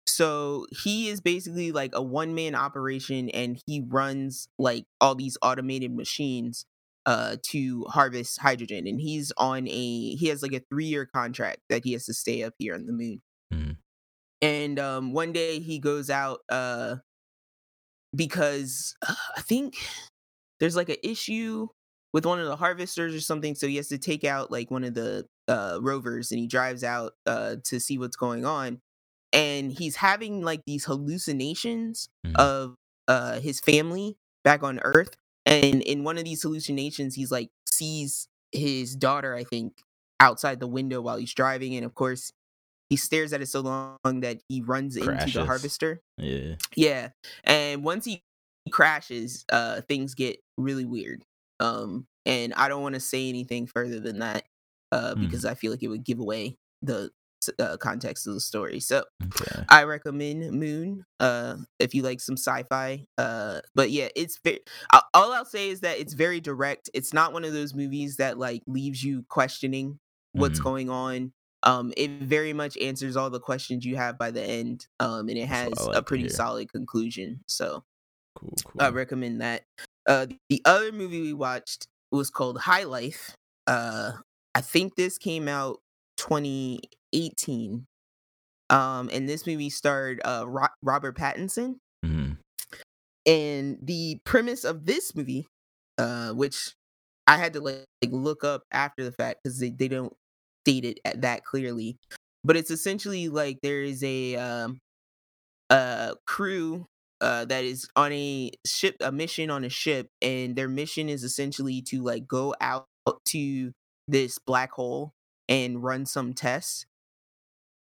[0.06, 5.94] so he is basically like a one-man operation and he runs like all these automated
[5.94, 6.66] machines
[7.06, 11.82] uh to harvest hydrogen and he's on a he has like a three-year contract that
[11.84, 13.22] he has to stay up here on the moon
[13.52, 13.76] Mhm.
[14.42, 16.96] And um one day he goes out uh
[18.14, 19.74] because uh, i think
[20.60, 21.68] there's like an issue
[22.12, 24.84] with one of the harvesters or something so he has to take out like one
[24.84, 28.80] of the uh rovers and he drives out uh to see what's going on
[29.32, 32.36] and he's having like these hallucinations Mhm.
[32.36, 32.74] of
[33.08, 35.16] uh his family back on earth
[35.46, 39.74] and in one of these hallucinations he's like sees his daughter i think
[40.20, 42.32] outside the window while he's driving and of course
[42.92, 46.56] he stares at it so long that he runs into the harvester Yeah.
[46.76, 47.08] yeah
[47.44, 48.22] and once he
[48.70, 51.22] crashes uh things get really weird
[51.60, 54.44] um and i don't want to say anything further than that
[54.92, 55.20] uh Mhm.
[55.20, 57.10] because i feel like it would give away the
[57.58, 59.64] uh, context of the story so Okay.
[59.68, 61.04] I recommend Moon.
[61.18, 63.06] Uh, if you like some sci-fi.
[63.16, 64.60] Uh, but yeah, it's very.
[65.14, 66.90] All I'll say is that it's very direct.
[66.92, 69.98] It's not one of those movies that like leaves you questioning
[70.32, 70.64] what's Mhm.
[70.64, 71.32] going on.
[71.64, 74.86] Um, it very much answers all the questions you have by the end.
[75.00, 77.40] Um, and it has a like to pretty solid conclusion.
[77.46, 77.84] So
[78.34, 78.54] Cool.
[78.64, 78.82] Cool.
[78.82, 79.62] I recommend that.
[80.08, 83.36] Uh, the other movie we watched was called High Life.
[83.66, 84.12] Uh,
[84.54, 85.80] I think this came out
[86.16, 87.86] 2018.
[88.70, 91.76] Um, and this movie starred uh Ro- Robert Pattinson.
[92.04, 92.38] Mhm.
[93.26, 95.46] And the premise of this movie,
[95.98, 96.74] uh, which
[97.26, 100.12] I had to like, like look up after the fact because they, they don't
[100.64, 101.96] state it at that clearly,
[102.44, 104.78] but it's essentially like there is a um
[105.70, 106.86] a crew
[107.20, 111.24] uh that is on a ship a mission on a ship and their mission is
[111.24, 112.86] essentially to like go out
[113.24, 113.72] to
[114.08, 115.12] this black hole
[115.48, 116.86] and run some tests.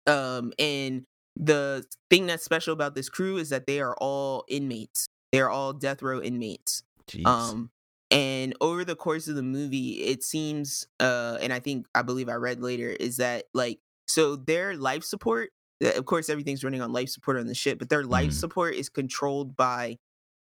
[0.07, 1.05] Um and
[1.37, 5.07] the thing that's special about this crew is that they are all inmates.
[5.33, 6.83] They're all death row inmates.
[7.11, 7.27] Jeez.
[7.27, 7.71] um
[8.11, 12.29] and over the course of the movie it seems uh and i think i believe
[12.29, 15.51] i read later is that like so their life support
[15.85, 18.35] uh, of course everything's running on life support on the ship but their life Mhm.
[18.35, 19.97] support is controlled by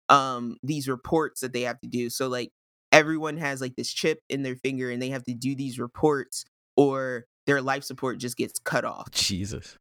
[0.08, 2.50] um these reports that they have to do so like
[2.92, 6.44] everyone has like this chip in their finger and they have to do these reports
[6.76, 9.76] or their life support just gets cut off Jesus.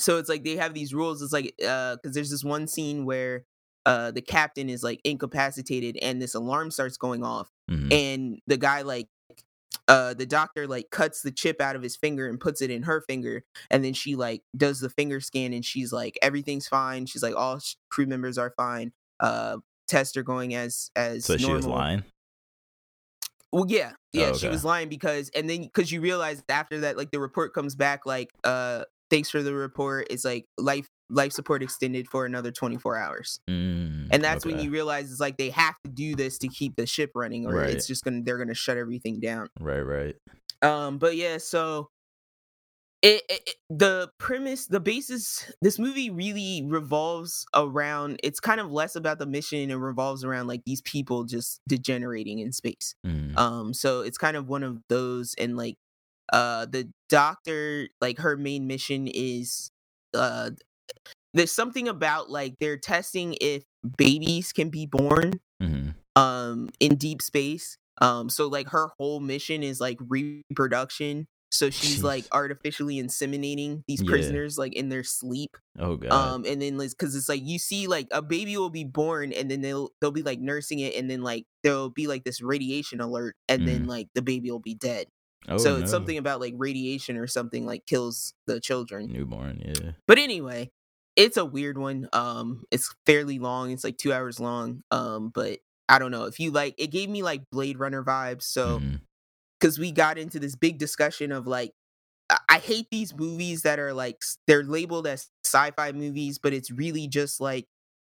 [0.00, 3.04] so it's like they have these rules it's like uh because there's this one scene
[3.04, 3.44] where
[3.88, 7.92] uh the captain is like incapacitated and this alarm starts going off Mhm.
[7.92, 9.08] and the guy like
[9.88, 12.82] uh the doctor like cuts the chip out of his finger and puts it in
[12.84, 17.06] her finger and then she like does the finger scan and she's like everything's fine
[17.06, 17.58] she's like all
[17.90, 22.04] crew members are fine uh tests are going as as so she was lying.
[23.50, 26.98] Well, yeah, yeah, Oh, she was lying because, and then because you realize after that,
[26.98, 30.08] like the report comes back, like, uh, thanks for the report.
[30.10, 34.58] It's like life life support extended for another twenty four hours, Mm, and that's when
[34.60, 37.54] you realize it's like they have to do this to keep the ship running, or
[37.54, 37.70] Right.
[37.70, 39.48] it's just gonna they're gonna shut everything down.
[39.60, 39.80] Right.
[39.80, 40.16] Right.
[40.62, 41.90] Um, but yeah, so
[43.02, 48.18] it, it, it- the premise, the basis, this movie really revolves around.
[48.24, 52.38] It's kind of less about the mission and revolves around like these people just degenerating
[52.40, 52.94] in space.
[53.06, 55.76] Mm, Um, so it's kind of one of those, and like,
[56.32, 59.70] uh, the doctor, like her main mission is,
[60.14, 60.50] uh,
[61.38, 63.64] there's something about like they're testing if
[63.96, 65.94] babies can be born, mhm.
[66.16, 67.78] um, in deep space.
[68.00, 71.26] Um, so like her whole mission is like reproduction.
[71.50, 74.10] So she's like artificially inseminating these Yeah.
[74.10, 76.12] prisoners like in their sleep Oh god.
[76.12, 79.32] um and then like, because it's like you see like a baby will be born
[79.32, 82.42] and then they'll they'll be like nursing it and then like there'll be like this
[82.42, 83.88] radiation alert and then Mhm.
[83.88, 85.06] like the baby will be dead
[85.48, 85.80] oh, so no.
[85.82, 89.62] it's something about like radiation or something like kills the children newborn.
[89.64, 89.92] Yeah.
[90.06, 90.70] but anyway
[91.18, 95.58] it's a weird one um it's fairly long it's like two hours long um but
[95.90, 98.80] i don't know if you like it gave me like blade runner vibes so
[99.60, 101.72] because we got into this big discussion of like
[102.30, 106.70] I- I hate these movies that are like they're labeled as sci-fi movies, but it's
[106.70, 107.64] really just like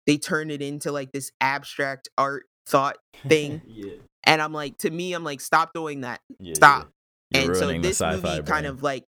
[0.06, 2.96] they turn it into like this abstract art thought
[3.28, 3.60] thing.
[3.66, 3.92] yeah.
[4.24, 6.20] And I'm like, to me, I'm like, stop doing that.
[6.40, 6.54] yeah.
[6.54, 6.88] Stop.
[7.30, 9.04] You're and so this sci-fi movie kind of like,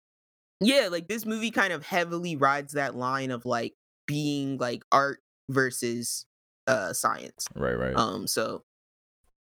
[0.61, 3.75] yeah, like this movie kind of heavily rides that line of like
[4.07, 6.27] being like art versus
[6.67, 7.47] uh science.
[7.55, 7.79] Right.
[7.79, 7.95] Right.
[7.97, 8.63] Um, so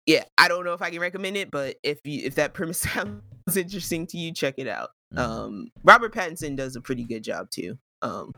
[0.05, 2.79] yeah, I don't know if I can recommend it, but if you if that premise
[2.79, 3.21] sounds
[3.55, 4.89] interesting to you, check it out.
[5.13, 5.19] Mhm.
[5.19, 7.77] Um, Robert Pattinson does a pretty good job too.
[8.01, 8.31] Um,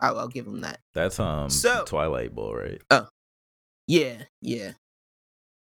[0.00, 0.80] I'll, I'll give him that.
[0.94, 1.48] That's um.
[1.50, 2.80] so- Twilight Bull, right?
[2.90, 3.06] Oh.
[3.86, 4.72] Yeah, yeah.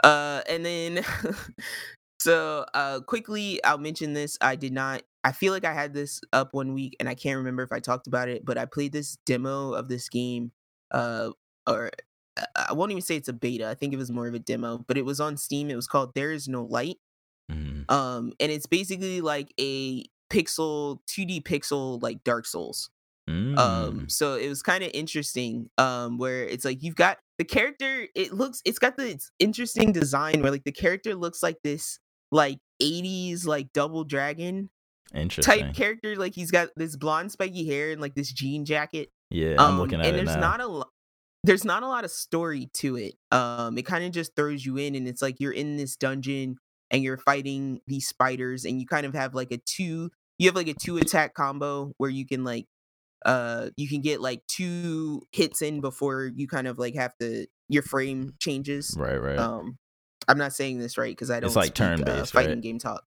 [0.04, 1.06] Uh, and then
[2.20, 4.38] so uh, quickly, I'll mention this.
[4.42, 5.04] I did not.
[5.24, 7.80] I feel like I had this up one week, and I can't remember if I
[7.80, 10.52] talked about it, but I played this demo of this game.
[10.92, 11.32] Uh,
[11.68, 11.92] or
[12.38, 13.68] I- I won't even say it's a beta.
[13.68, 15.70] I think it was more of a demo, but it was on Steam.
[15.70, 16.98] It was called There Is No Light.
[17.52, 17.90] Mhm.
[17.92, 22.90] um and it's basically like a pixel 2d pixel like dark souls
[23.28, 23.56] um
[24.02, 24.12] Mm.
[24.12, 28.34] so it was kind of interesting um where it's like you've got the character it
[28.34, 32.00] looks it's got this interesting design where like the character looks like this
[32.32, 34.70] like 80s like double dragon
[35.14, 35.66] Interesting.
[35.66, 36.16] type character.
[36.16, 39.10] Like he's got this blonde spiky hair and like this jean jacket.
[39.30, 40.42] yeah, I'm Um, looking at and it And there's now.
[40.42, 40.90] not a lot.
[41.44, 43.14] There's not a lot of story to it.
[43.32, 46.56] Um, it kind of just throws you in, and it's like you're in this dungeon
[46.90, 50.10] and you're fighting these spiders, and you kind of have like a two.
[50.40, 52.66] You have like a two attack combo where you can like,
[53.28, 57.46] uh, you can get like two hits in before you kind of like have to
[57.70, 58.96] your frame changes.
[58.98, 59.38] right, right.
[59.38, 59.78] Um,
[60.28, 61.48] I'm not saying this right because I don't.
[61.48, 62.62] It's like uh, turn-based, fighting right?
[62.62, 63.04] game talk.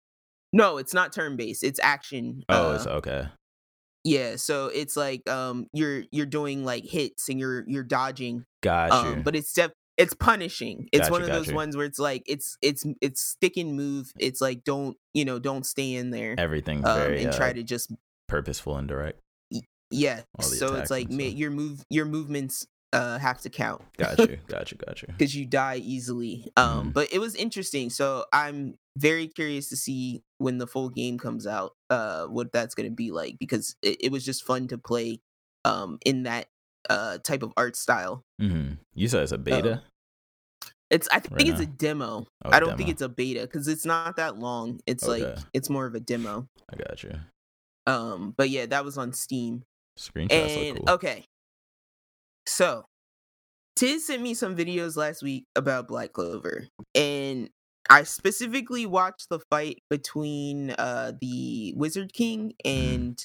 [0.54, 1.64] No, it's not turn based.
[1.64, 2.44] It's action.
[2.50, 3.28] oh, uh, it's okay.
[4.04, 8.46] yeah, so it's like um you're you're doing like hits and you're you're dodging.
[8.62, 9.10] Got you.
[9.16, 10.88] Um but it's def- it's punishing.
[10.92, 13.76] It's Got one of got those ones where it's like it's it's it's stick and
[13.76, 14.12] move.
[14.20, 16.36] It's like don't, you know, don't stay in there.
[16.38, 17.94] Everything's Um very and uh, try to just
[18.28, 19.20] purposeful and direct.
[19.90, 20.22] yeah.
[20.42, 23.82] So it's like ma- your move your movements uh have to count.
[23.98, 24.38] Got you.
[24.48, 24.78] Got you.
[24.80, 25.10] Got you.
[25.18, 26.52] because you die easily.
[26.58, 26.94] Um, Mhm.
[26.94, 27.90] but it was interesting.
[27.92, 32.74] So I'm very curious to see when the full game comes out, uh, what that's
[32.76, 35.20] gonna be like because it, it was just fun to play,
[35.66, 36.48] um, in that
[36.90, 38.24] uh type of art style.
[38.40, 39.84] hmm You said it's a beta.
[40.92, 41.64] It's I think Right it's now?
[41.66, 42.28] a demo.
[42.46, 44.80] Oh, I don't think it's a beta because it's not that long.
[44.86, 45.24] It's like
[45.54, 46.48] it's more of a demo.
[46.72, 47.14] I got you.
[47.88, 49.64] Um, but yeah, that was on Steam.
[49.98, 50.90] Screenshots And cool.
[50.96, 51.26] okay,
[52.48, 52.86] so
[53.76, 57.50] Tiz sent me some videos last week about Black Clover, and
[57.90, 63.20] I specifically watched the fight between uh the Wizard King and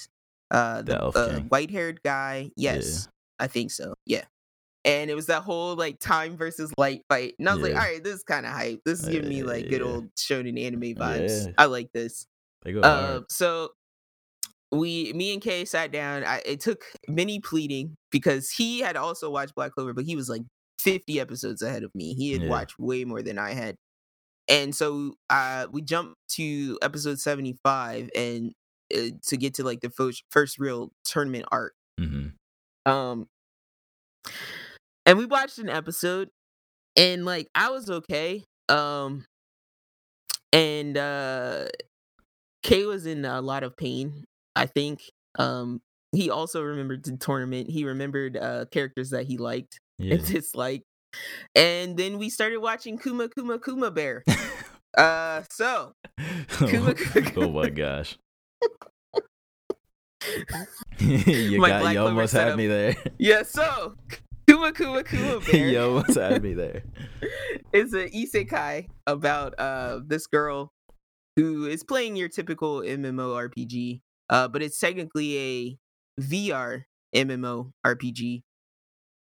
[0.51, 0.85] uh Mm-hmm.
[0.85, 2.51] The the, uh, white-haired guy.
[2.57, 3.07] Yes,
[3.39, 3.93] I think so.
[4.05, 4.25] Yeah.
[4.83, 7.35] And it was that whole like time versus light fight.
[7.37, 8.81] And I was like, all right, this is kind of hype.
[8.83, 11.45] This is giving me like good old shonen anime vibes.
[11.45, 11.53] Yeah.
[11.57, 12.25] I like this.
[12.63, 13.69] They go Uh, so
[14.71, 16.23] we, me and Kay sat down.
[16.23, 20.29] I, it took many pleading because he had also watched Black Clover, but he was
[20.29, 20.43] like
[20.79, 22.13] 50 episodes ahead of me.
[22.13, 22.49] He had Yeah.
[22.49, 23.75] watched way more than I had.
[24.47, 28.53] And so uh, we jumped to episode 75 and
[28.95, 31.73] uh, to get to like the first, first real tournament arc.
[31.99, 32.29] hmm
[32.85, 33.27] Um,
[35.05, 36.29] and we watched an episode,
[36.95, 38.43] and like I was okay.
[38.69, 39.25] Um,
[40.53, 41.67] and uh,
[42.63, 44.25] Kay was in a lot of pain.
[44.55, 45.01] I think.
[45.39, 45.81] Um,
[46.11, 47.69] he also remembered the tournament.
[47.69, 50.15] He remembered uh characters that he liked Yeah.
[50.15, 50.83] and disliked.
[51.55, 54.23] And then we started watching Kuma Kuma Kuma Bear.
[54.97, 55.93] Uh, so
[56.57, 56.93] Kuma-
[57.37, 58.17] oh my gosh.
[60.99, 62.57] you got you almost had setup.
[62.57, 62.95] me there.
[63.17, 63.95] yeah, so
[64.47, 65.67] Kuma Kuma Kuma Bear.
[65.69, 66.83] you almost had me there.
[67.73, 70.71] it's an isekai about uh this girl
[71.37, 74.01] who is playing your typical MMORPG,
[74.31, 75.77] uh, but it's technically a
[76.21, 78.43] VR MMORPG,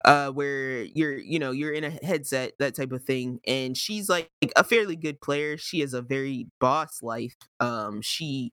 [0.04, 4.08] uh, where you're you know you're in a headset that type of thing, and she's
[4.08, 5.58] like a fairly good player.
[5.58, 7.36] She has a very boss life.
[7.60, 8.52] Um, she,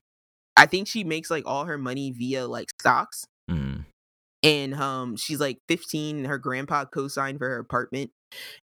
[0.57, 3.85] I think she makes like all her money via like stocks Mm.
[4.43, 8.11] and um she's like 15 her grandpa co-signed for her apartment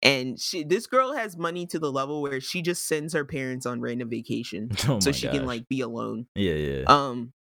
[0.04, 3.66] and she this girl has money to the level where she just sends her parents
[3.66, 6.84] on random vacation Oh so she can like be alone Yeah, yeah.
[6.86, 7.34] um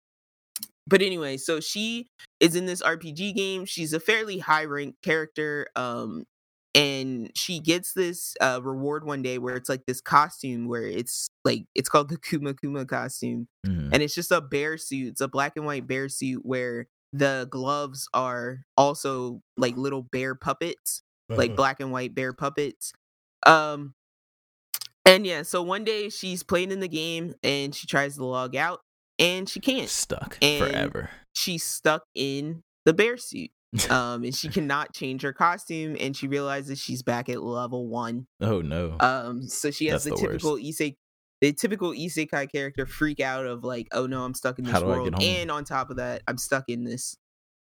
[0.87, 2.07] but anyway so she
[2.39, 6.23] is in this rpg game she's a fairly high ranked character um
[6.73, 11.29] and she gets this uh reward one day where it's like this costume where it's
[11.45, 13.89] like it's called the kuma kuma costume Mhm.
[13.93, 15.07] and it's just a bear suit.
[15.13, 20.35] It's a black and white bear suit where the gloves are also like little bear
[20.35, 21.55] puppets, like Uh-huh.
[21.55, 22.91] black and white bear puppets.
[23.47, 23.93] Um
[25.05, 28.55] and yeah, so one day she's playing in the game and she tries to log
[28.55, 28.81] out
[29.19, 29.89] and she can't.
[29.89, 31.09] stuck and- forever.
[31.33, 33.51] She's stuck in the bear suit.
[33.89, 38.25] Um and she cannot change her costume and she realizes she's back at level 1.
[38.41, 38.95] oh no.
[39.01, 40.95] Um, so she has That's the, the typical isek,
[41.41, 45.21] the typical isekai character freak out of like, oh no, I'm stuck in this world,
[45.21, 47.17] and on top of that, I'm stuck in this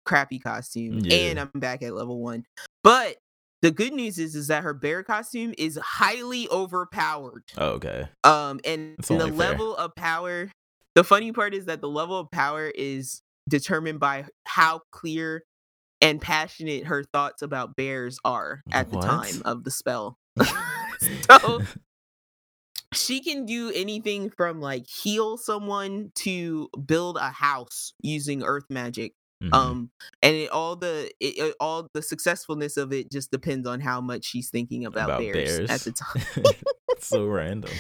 [0.06, 1.16] crappy costume, Yeah.
[1.16, 2.44] and I'm back at level one.
[2.84, 3.16] But
[3.62, 7.42] the good news is, is that her bear costume is highly overpowered.
[7.58, 8.06] oh, okay.
[8.22, 9.26] Um, and the fair.
[9.26, 10.52] level of power.
[10.98, 15.44] The funny part is that the level of power is determined by how clear
[16.00, 19.04] and passionate her thoughts about bears are at the What?
[19.06, 20.18] time of the spell.
[21.40, 21.62] so
[22.92, 29.12] she can do anything from like heal someone to build a house using earth magic
[29.40, 29.54] Mhm.
[29.54, 29.90] um
[30.20, 34.00] and it all the it, it- all the successfulness of it just depends on how
[34.00, 36.54] much she's thinking about, About bears, at the time
[36.98, 37.70] so random.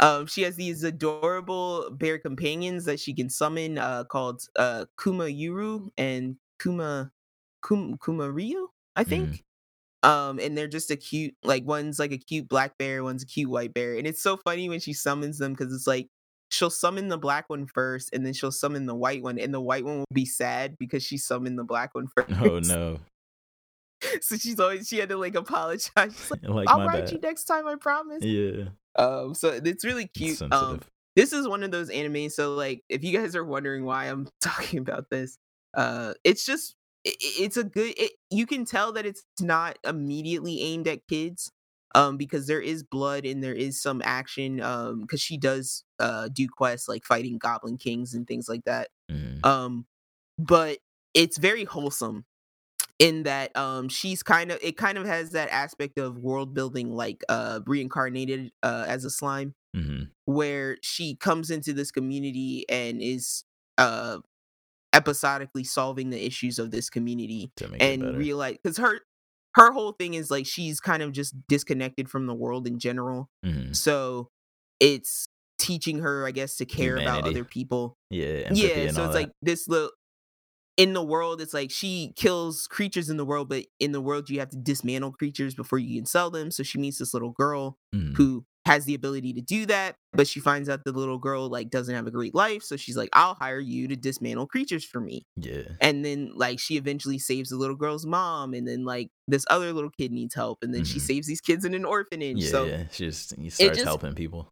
[0.00, 5.24] Um she has these adorable bear companions that she can summon uh called uh kuma
[5.24, 7.10] yuru and kuma
[7.62, 9.44] Kum, kuma ryu i think
[10.02, 13.26] um and they're just a cute like one's like a cute black bear one's a
[13.26, 16.08] cute white bear and it's so funny when she summons them because it's like
[16.50, 19.60] she'll summon the black one first, and then she'll summon the white one, and the
[19.60, 22.32] white one will be sad because she summoned the black one first.
[22.40, 22.98] Oh no.
[24.20, 25.90] so she's always she had to like apologize.
[26.16, 27.12] She's like, Like I'll write bad.
[27.12, 28.22] you next time, I promise.
[28.22, 28.70] Yeah.
[28.96, 30.38] Um, so it's really cute.
[30.52, 30.80] Um,
[31.16, 32.32] this is one of those animes.
[32.32, 35.38] So like, if you guys are wondering why I'm talking about this,
[35.74, 36.74] uh, it's just
[37.06, 37.94] i- i- it's a good.
[37.96, 41.50] It, you can tell that it's not immediately aimed at kids,
[41.94, 44.60] um, because there is blood and there is some action.
[44.60, 48.88] Um, because she does uh do quests like fighting goblin kings and things like that.
[49.10, 49.44] Mhm.
[49.44, 49.86] Um,
[50.38, 50.78] but
[51.14, 52.24] it's very wholesome
[53.00, 56.92] in that um she's kind of it kind of has that aspect of world building
[56.92, 60.10] like uh reincarnated uh as a slime Mhm.
[60.26, 63.44] where she comes into this community and is
[63.78, 64.18] uh
[64.92, 69.00] episodically solving the issues of this community To make it and realize because her
[69.56, 73.30] her whole thing is like she's kind of just disconnected from the world in general
[73.44, 73.74] Mhm.
[73.74, 74.28] so
[74.80, 75.28] it's
[75.58, 78.48] teaching her i guess to care about other people Yeah.
[78.52, 79.14] yeah so it's that.
[79.14, 79.90] like this little
[80.76, 84.30] in the world it's like she kills creatures in the world but in the world
[84.30, 87.30] you have to dismantle creatures before you can sell them so she meets this little
[87.32, 88.16] girl Mhm.
[88.16, 91.70] who has the ability to do that but she finds out the little girl like
[91.70, 95.00] doesn't have a great life so she's like i'll hire you to dismantle creatures for
[95.00, 95.62] me Yeah.
[95.80, 99.72] and then like she eventually saves the little girl's mom and then like this other
[99.72, 101.02] little kid needs help and then she Mhm.
[101.02, 102.50] saves these kids in an orphanage Yeah.
[102.50, 102.84] so yeah.
[102.92, 104.50] She just starts just- helping people.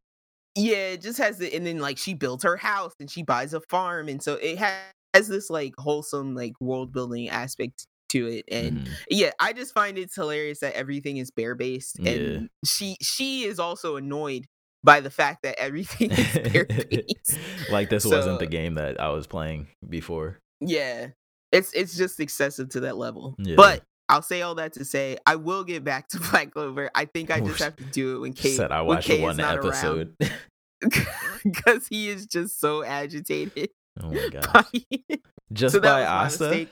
[0.56, 3.52] yeah, it just has the and then like she builds her house and she buys
[3.54, 8.26] a farm and so it ha- has this like wholesome like world building aspect to
[8.26, 8.88] it and Mhm.
[9.10, 12.12] yeah i just find it's hilarious that everything is bear based Yeah.
[12.12, 14.46] and she she is also annoyed
[14.82, 17.38] by the fact that everything is bear based
[17.70, 20.38] like this wasn't the game that I was playing before.
[20.60, 21.08] yeah
[21.52, 23.56] it's it's just excessive to that level Yeah.
[23.56, 26.90] but I'll say all that to say I will get back to Black Clover.
[26.94, 29.38] I think I just have to do it when Kay Said I watched Kay one
[29.38, 30.14] episode.
[31.44, 33.68] because he is just so agitated.
[34.02, 34.66] Oh my god.
[35.52, 36.66] Just so by Asta?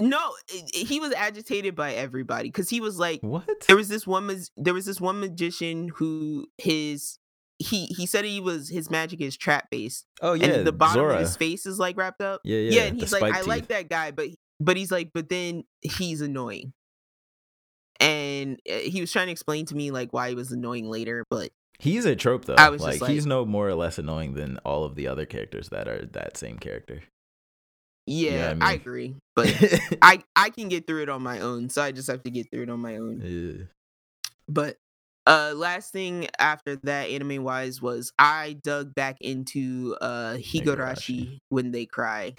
[0.00, 0.32] No,
[0.72, 3.48] he was agitated by everybody because he was like, What?
[3.66, 7.18] there was this one, there was this one magician who his
[7.58, 10.94] he he said he was his magic is trap based, Oh yeah, and the bottom
[10.94, 11.14] Zora.
[11.14, 12.40] of his face is like wrapped up.
[12.44, 12.70] Yeah, yeah.
[12.70, 14.28] Yeah, and he's like, I like that guy, but
[14.60, 16.72] but he's like, but then he's annoying.
[18.00, 21.24] And uh, he was trying to explain to me like why he was annoying later,
[21.28, 21.50] but
[21.82, 22.54] He's a trope though.
[22.54, 25.26] I was like, just he's no more or less annoying than all of the other
[25.26, 27.02] characters that are that same character.
[28.06, 28.80] yeah, what I I mean?
[28.80, 29.14] agree.
[29.34, 29.54] But
[30.02, 32.50] I I can get through it on my own, so I just have to get
[32.50, 33.20] through it on my own.
[33.24, 33.64] Yeah.
[34.48, 34.76] But
[35.26, 41.72] uh last thing after that anime wise was I dug back into uh Higurashi when
[41.72, 42.34] they cry.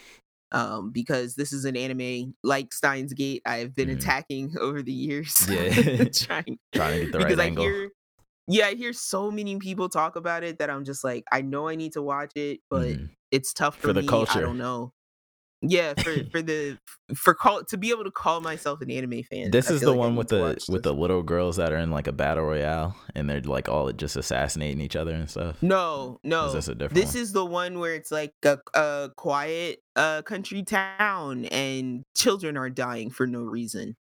[0.51, 3.97] Um because this is an anime like Steins Gate I've been Mhm.
[3.97, 5.47] attacking over the years.
[5.49, 6.05] Yeah.
[6.13, 7.63] trying Trying to get the because right I angle.
[7.65, 7.89] hear
[8.47, 11.67] yeah, I hear so many people talk about it that I'm just like I know
[11.67, 13.09] I need to watch it, but Mhm.
[13.31, 14.25] it's tough for, For the me.
[14.29, 14.93] I don't know.
[15.65, 16.77] Yeah, for for the
[17.15, 19.49] for call to be able to call myself an anime fan.
[19.51, 21.89] This I is the like one with the with the little girls that are in
[21.89, 25.63] like a battle royale and they're like all just assassinating each other and stuff.
[25.63, 26.47] No, no.
[26.47, 27.23] Is this a different This one?
[27.23, 32.69] is the one where it's like a, a quiet uh country town and children are
[32.69, 33.95] dying for no reason.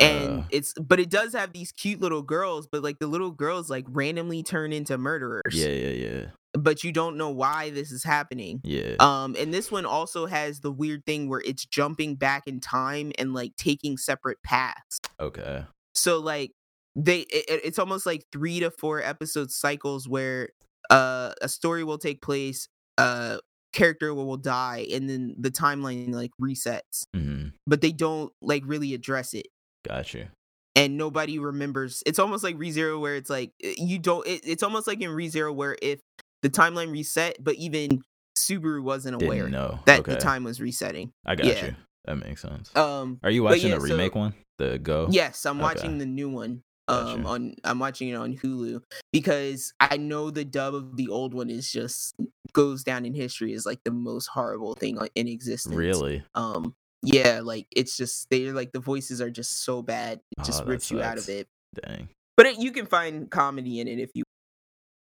[0.00, 0.44] And Uh.
[0.50, 3.84] it's but it does have these cute little girls, but like the little girls like
[3.88, 5.52] randomly turn into murderers.
[5.52, 6.24] Yeah, yeah, yeah.
[6.54, 8.60] But you don't know why this is happening.
[8.64, 8.96] Yeah.
[9.00, 13.12] Um and this one also has the weird thing where it's jumping back in time
[13.18, 14.98] and like taking separate paths.
[15.20, 15.64] okay.
[15.94, 16.52] So like
[16.96, 20.50] they it, it- it's almost like 3 to 4 episode cycles where
[20.90, 22.68] uh a story will take place,
[22.98, 23.38] uh
[23.72, 27.04] character will, will die and then the timeline like resets.
[27.14, 27.48] mm-hmm.
[27.66, 29.46] But they don't like really address it.
[29.86, 30.26] Got you.
[30.74, 32.02] And nobody remembers.
[32.06, 35.10] It's almost like ReZero where it's like eh, you don't it, it's almost like in
[35.10, 36.00] ReZero where if
[36.42, 38.02] the timeline reset, but even
[38.36, 39.80] Subaru wasn't Didn't aware know.
[39.86, 40.14] that okay.
[40.14, 41.12] the time was resetting.
[41.26, 41.66] I got yeah.
[41.66, 41.74] you.
[42.06, 42.74] That makes sense.
[42.74, 44.34] Um Are you watching yeah, the so- remake one?
[44.58, 45.08] The Gou?
[45.10, 45.62] Yes, I'm Okay.
[45.62, 46.62] watching the new one.
[46.88, 51.32] Um, on I'm watching it on Hulu because I know the dub of the old
[51.32, 52.14] one is just
[52.52, 55.74] goes down in history as like the most horrible thing in existence.
[55.74, 56.22] Really?
[56.34, 60.62] Um, yeah, like it's just they're like the voices are just so bad, it just
[60.62, 61.48] Oh, rips you out of it.
[61.74, 62.08] Dang.
[62.36, 64.24] But it, you can find comedy in it if you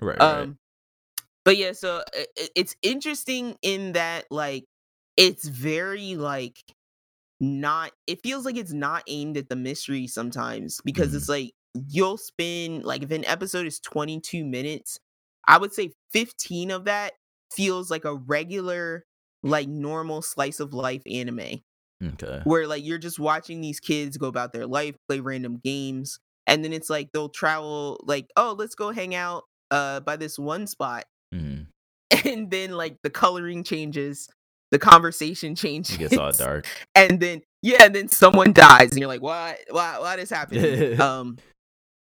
[0.02, 0.42] Right, right.
[0.42, 0.58] um,
[1.46, 4.66] but yeah, so i- i- it's interesting in that like
[5.18, 6.58] it's very like
[7.40, 7.92] not.
[8.08, 11.16] It feels like it's not aimed at the mystery sometimes because Mhm.
[11.16, 11.54] it's like
[11.90, 15.00] you'll spend like if an episode is 22 minutes,
[15.48, 17.14] I would say 15 of that
[17.54, 19.06] feels like a regular
[19.44, 21.62] like normal slice of life anime
[22.04, 22.42] okay.
[22.44, 26.64] where like you're just watching these kids go about their life, play random games, and
[26.64, 30.68] then it's like they'll travel like, oh, let's go hang out uh by this one
[30.68, 31.06] spot.
[31.34, 31.64] Mm-hmm.
[32.28, 34.30] and then like the coloring changes,
[34.72, 35.96] the conversation changes.
[36.00, 36.66] It gets all dark.
[36.96, 39.60] and then yeah, and then someone dies, and you're like, what?
[39.70, 39.98] Why?
[40.00, 41.00] Why this happening?
[41.02, 41.38] um,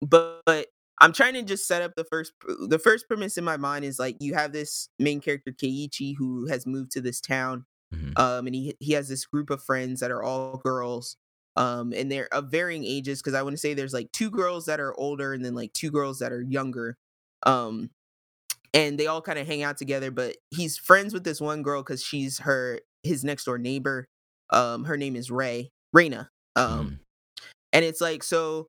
[0.01, 0.67] but, but
[0.99, 2.33] I'm trying to just set up the first
[2.67, 6.47] the first premise in my mind is like you have this main character Keiichi who
[6.47, 8.17] has moved to this town, Mhm.
[8.17, 11.17] um, and he he has this group of friends that are all girls,
[11.55, 14.65] um, and they're of varying ages because I want to say there's like two girls
[14.65, 16.97] that are older and then like two girls that are younger,
[17.45, 17.91] um,
[18.73, 20.11] and they all kind of hang out together.
[20.11, 24.07] But he's friends with this one girl because she's her his next door neighbor.
[24.51, 26.29] Um, her name is Ray Rena.
[26.55, 27.01] Um, Mhm.
[27.73, 28.67] and it's like so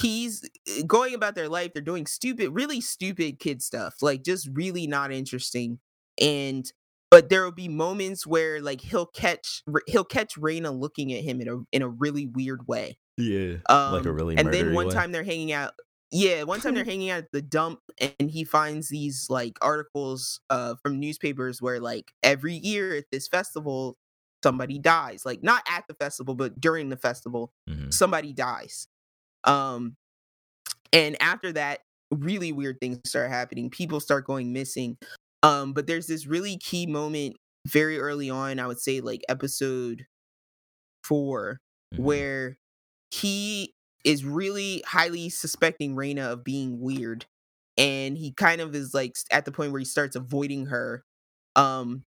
[0.00, 4.48] he's eh, going about their life they're doing stupid really stupid kid stuff like just
[4.52, 5.78] really not interesting
[6.20, 6.72] and
[7.14, 11.40] but there will be moments where like he'll catch he'll catch Rena looking at him
[11.40, 14.88] in a in a really weird way yeah, um like a really and then one
[14.88, 14.94] way.
[14.94, 15.72] time they're hanging out
[16.10, 20.40] yeah one time they're hanging out at the dump and he finds these like articles
[20.50, 23.96] uh from newspapers where like every year at this festival
[24.42, 27.92] somebody dies like not at the festival but during the festival Mhm.
[27.94, 28.88] somebody dies.
[29.44, 29.96] Um,
[30.92, 33.70] and after that, really weird things start happening.
[33.70, 34.96] People start going missing.
[35.44, 37.36] Um, but there's this really key moment
[37.68, 40.06] very early on, I would say like episode
[41.04, 41.60] 4
[41.94, 42.00] Mhm.
[42.00, 42.58] where
[43.12, 43.74] he
[44.04, 47.26] is really highly suspecting Rena of being weird.
[47.78, 51.04] And he kind of is like at the point where he starts avoiding her.
[51.56, 52.04] Um,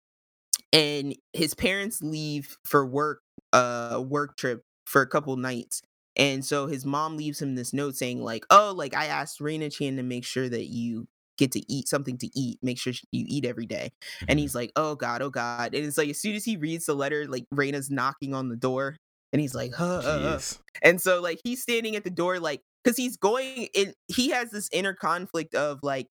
[0.73, 3.21] and his parents leave for work,
[3.53, 5.83] uh, a work trip for a couple nights.
[6.17, 9.71] And so his mom leaves him this note saying, like, oh, like I asked Rena
[9.71, 13.25] Chan to make sure that you get to eat something to eat, make sure you
[13.29, 13.91] eat every day.
[14.29, 14.41] And Mhm.
[14.41, 15.75] he's like, oh God, oh God.
[15.75, 18.57] And it's like as soon as he reads the letter, like Rena's knocking on the
[18.57, 18.97] door.
[19.33, 20.41] And he's like, huh, uh, uh.
[20.83, 24.51] And so like he's standing at the door, like, because he's going in, he has
[24.51, 26.09] this inner conflict of like,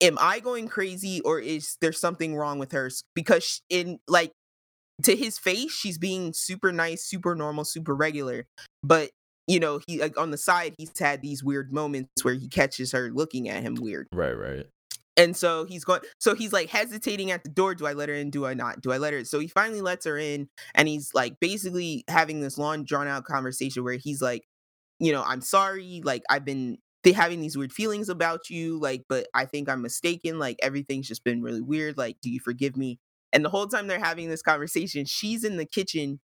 [0.00, 2.90] am I going crazy or is there something wrong with her?
[3.14, 4.32] Because in like
[5.04, 8.46] to his face, she's being super nice, super normal, super regular.
[8.82, 9.10] But
[9.46, 12.92] you know, he like on the side, he's had these weird moments where he catches
[12.92, 14.08] her looking at him weird.
[14.12, 14.66] Right, right.
[15.16, 17.74] And so he's going, so he's like hesitating at the door.
[17.74, 18.30] Do I let her in?
[18.30, 18.80] Do I not?
[18.80, 19.24] Do I let her?
[19.24, 23.24] So he finally lets her in, and he's like basically having this long, drawn out
[23.24, 24.44] conversation where he's like,
[24.98, 26.00] you know, I'm sorry.
[26.04, 28.78] Like I've been th- having these weird feelings about you.
[28.78, 30.38] Like, but I think I'm mistaken.
[30.38, 31.98] Like everything's just been really weird.
[31.98, 32.98] Like, do you forgive me?
[33.32, 36.20] And the whole time they're having this conversation, she's in the kitchen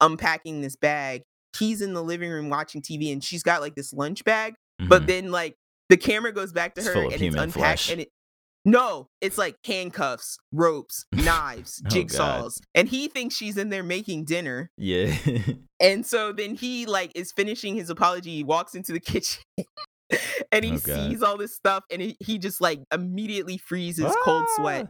[0.00, 1.22] unpacking this bag.
[1.58, 4.54] He's in the living room watching TV, and she's got like this lunch bag
[4.88, 5.06] but Mhm.
[5.06, 5.56] then like
[5.88, 7.90] the camera goes back to It's her and it's unpacked flesh.
[7.90, 8.08] and it
[8.66, 11.92] no it's like handcuffs ropes knives Oh, God.
[11.96, 15.16] jigsaws and he thinks she's in there making dinner yeah.
[15.80, 19.42] and so then he like is finishing his apology he walks into the kitchen
[20.52, 24.44] and he Oh, sees all this stuff and he, he just like immediately freezes cold
[24.56, 24.88] sweat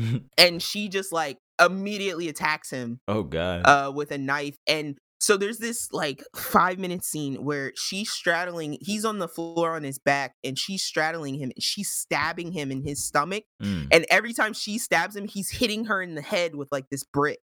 [0.00, 0.18] Ah!
[0.38, 3.62] and she just like immediately attacks him oh God.
[3.66, 8.78] uh with a knife and so there's this like five minute scene where she's straddling
[8.80, 12.70] he's on the floor on his back and she's straddling him and she's stabbing him
[12.72, 13.88] in his stomach Mm.
[13.92, 17.04] and every time she stabs him he's hitting her in the head with like this
[17.04, 17.40] brick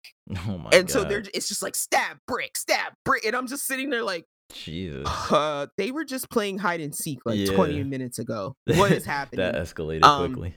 [0.46, 0.90] Oh my and God.
[0.90, 4.24] so they're it's just like stab brick stab brick and i'm just sitting there like
[4.52, 5.06] Jesus.
[5.32, 9.38] uh they were just playing hide and seek like 20 minutes ago what is happening
[9.44, 10.54] that escalated Um, quickly.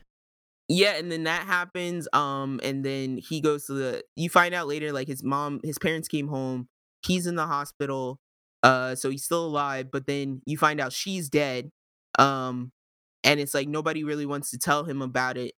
[0.68, 2.08] yeah, and then that happens.
[2.14, 4.04] Um, and then he goes to the.
[4.18, 6.68] You find out later, like his mom, his parents came home.
[7.06, 8.20] He's in the hospital.
[8.64, 9.92] Uh, so he's still alive.
[9.92, 11.70] But then you find out she's dead.
[12.20, 12.72] Um,
[13.24, 15.54] and it's like nobody really wants to tell him about it.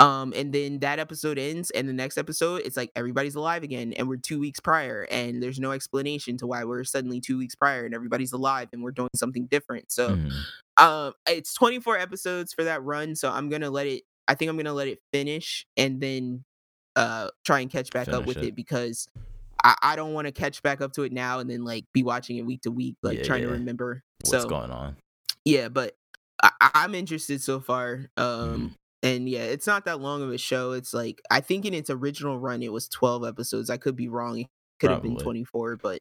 [0.00, 3.92] Um, and then that episode ends, and the next episode, it's like everybody's alive again,
[3.92, 7.54] and we're two weeks prior, and there's no explanation to why we're suddenly two weeks
[7.54, 9.92] prior, and everybody's alive, and we're doing something different.
[9.92, 10.32] So, Mhm.
[10.78, 14.56] um it's 24 episodes for that run so i'm gonna let it i think i'm
[14.56, 16.42] gonna let it finish and then
[16.96, 18.46] uh try and catch back up with it.
[18.46, 19.06] it, because
[19.64, 22.02] i, I don't want to catch back up to it now and then like be
[22.04, 24.96] watching it week to week like Yeah, trying to remember What's so going on?
[25.44, 25.94] yeah but
[26.42, 28.66] I, i'm interested so far um Mm-hmm.
[29.02, 31.90] and yeah it's not that long of a show it's like i think in its
[31.90, 34.46] original run it was 12 episodes i could be wrong it
[34.80, 35.98] could have been 24 but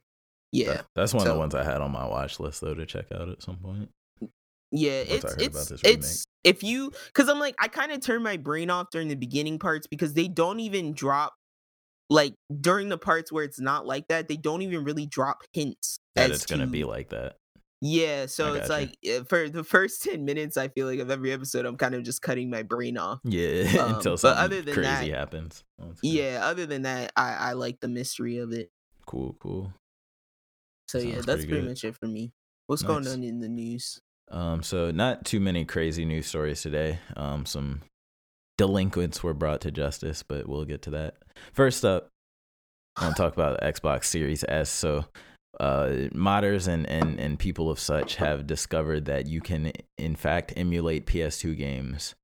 [0.51, 2.85] yeah That- that's one of the ones I had on my watch list though to
[2.85, 3.89] check out at some point.
[4.75, 8.37] Yeah, Once it's it's it's if you because I'm like I kind of turn my
[8.37, 11.33] brain off during the beginning parts because they don't even drop
[12.13, 15.97] like during the parts where it's not like that they don't even really drop hints
[16.15, 17.37] That it's gonna be like that.
[17.81, 18.81] yeah so it's gotcha.
[18.81, 21.95] like uh, for the first 10 minutes I feel like of every episode I'm kind
[21.95, 25.63] of just cutting my brain off Yeah, Um, until something other than crazy that- happens.
[25.81, 28.69] Oh, yeah other than that I I like the mystery of it
[29.05, 29.73] Cool, cool.
[30.87, 32.31] so yeah that's pretty pretty much it for me
[32.67, 33.99] what's going on in the news
[34.31, 36.99] Um, so not too many crazy news stories today.
[37.17, 37.81] Um, some
[38.63, 41.15] delinquents were brought to justice, but we'll get to that.
[41.51, 42.07] First up,
[42.95, 44.69] I want to talk about Xbox Series S.
[44.69, 45.03] So,
[45.59, 50.53] uh, modders and, and, and people of such have discovered that you can, in fact,
[50.55, 52.15] emulate PS2 games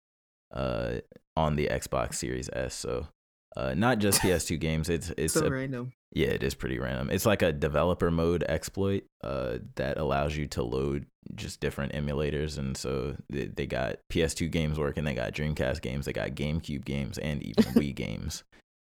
[0.53, 0.99] uh,
[1.35, 2.73] on the Xbox Series S.
[2.73, 3.07] So,
[3.55, 4.89] uh, not just PS2 games.
[4.89, 5.91] It's it's so a, random.
[6.13, 7.09] yeah, it is pretty random.
[7.09, 11.05] It's like a developer mode exploit uh, that allows you to load
[11.35, 16.05] just different emulators, and so they, they got PS2 games working, they got Dreamcast games,
[16.05, 18.43] they got GameCube games, and even Wii games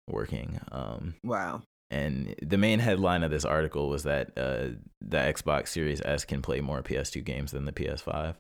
[0.09, 0.59] working.
[0.72, 1.62] Um, Wow.
[1.90, 4.68] and the main headline of this article was that uh,
[5.01, 8.34] the Xbox Series S can play more PS2 games than the PS5,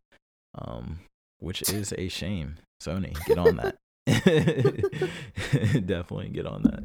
[0.56, 0.98] um,
[1.38, 2.56] which is a shame.
[2.82, 3.76] Sony, get on that.
[5.86, 6.82] Definitely get on that.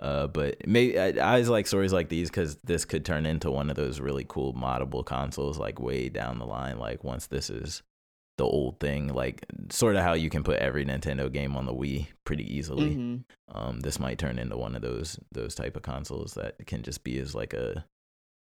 [0.00, 3.50] Uh, but maybe I, I always like stories like these because this could turn into
[3.50, 6.78] one of those really cool moddable consoles, like way down the line.
[6.78, 7.82] Like once this is
[8.36, 11.74] the old thing, like sort of how you can put every Nintendo game on the
[11.74, 13.24] Wii pretty easily Mhm.
[13.52, 17.02] um, this might turn into one of those those type of consoles that can just
[17.02, 17.84] be as like a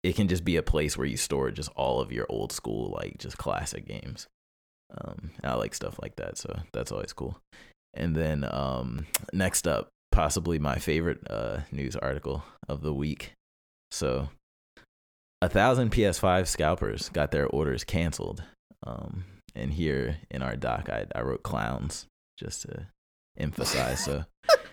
[0.02, 2.90] it can just be a place where you store just all of your old school
[2.98, 4.26] like just classic games
[5.02, 7.38] um i like stuff like that so that's always cool
[7.98, 13.32] and then um next up possibly my favorite uh news article of the week
[13.90, 14.30] so
[15.42, 18.42] a thousand ps5 scalpers got their orders canceled
[18.86, 22.06] um and here in our doc i, I wrote clowns
[22.38, 22.86] just to
[23.36, 24.24] emphasize so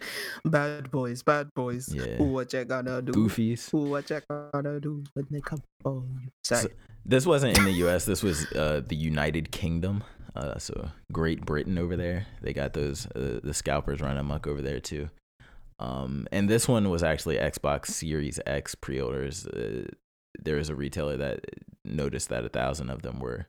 [0.45, 1.91] Bad boys, bad boys.
[1.91, 2.21] Yeah.
[2.21, 3.11] What you gonna do?
[3.13, 6.29] goofies What you gonna do when they come for you?
[6.43, 6.61] Sorry.
[6.61, 6.69] So-
[7.03, 8.05] This wasn't in the U.S.
[8.05, 10.03] This was uh, the United Kingdom.
[10.35, 12.27] Uh, so Great Britain over there.
[12.41, 15.09] They got those uh, the scalpers running amok over there too.
[15.79, 19.45] Um, and this one was actually Xbox Series X pre-orders.
[19.47, 19.87] Uh,
[20.39, 21.41] there was a retailer that
[21.83, 23.47] noticed that a thousand of them were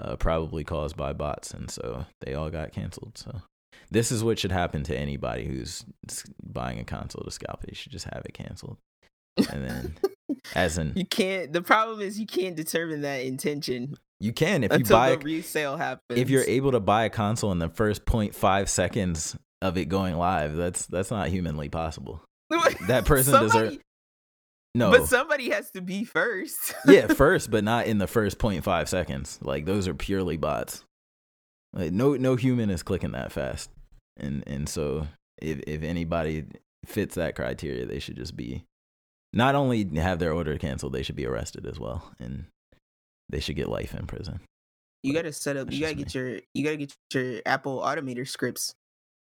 [0.00, 3.18] uh, probably caused by bots, and so they all got canceled.
[3.18, 3.42] So
[3.90, 5.84] this is what should happen to anybody who's
[6.42, 7.70] buying a console to scalp it.
[7.70, 8.78] You should just have it canceled,
[9.50, 9.96] and then
[10.54, 11.52] as in you can't.
[11.52, 15.16] The problem is you can't determine that intention you can if you until buy the
[15.16, 16.18] a, resale happens.
[16.18, 20.16] if you're able to buy a console in the first 0.5 seconds of it going
[20.16, 22.22] live that's that's not humanly possible.
[22.88, 23.82] That person Somebody- deserve
[24.74, 24.90] no.
[24.90, 26.74] But somebody has to be first.
[26.86, 29.38] yeah first but not in the first 0.5 seconds.
[29.42, 30.84] Like those are purely bots.
[31.72, 33.70] Like no no human is clicking that fast.
[34.18, 35.06] And and so
[35.40, 36.44] if if anybody
[36.84, 38.64] fits that criteria they should just be
[39.32, 42.12] not only have their order canceled they should be arrested as well.
[42.18, 42.44] And
[43.28, 44.40] they should get life in prison
[45.02, 45.70] You gotta set up.
[45.72, 46.40] You gotta get your.
[46.54, 48.74] You gotta get your Apple automator scripts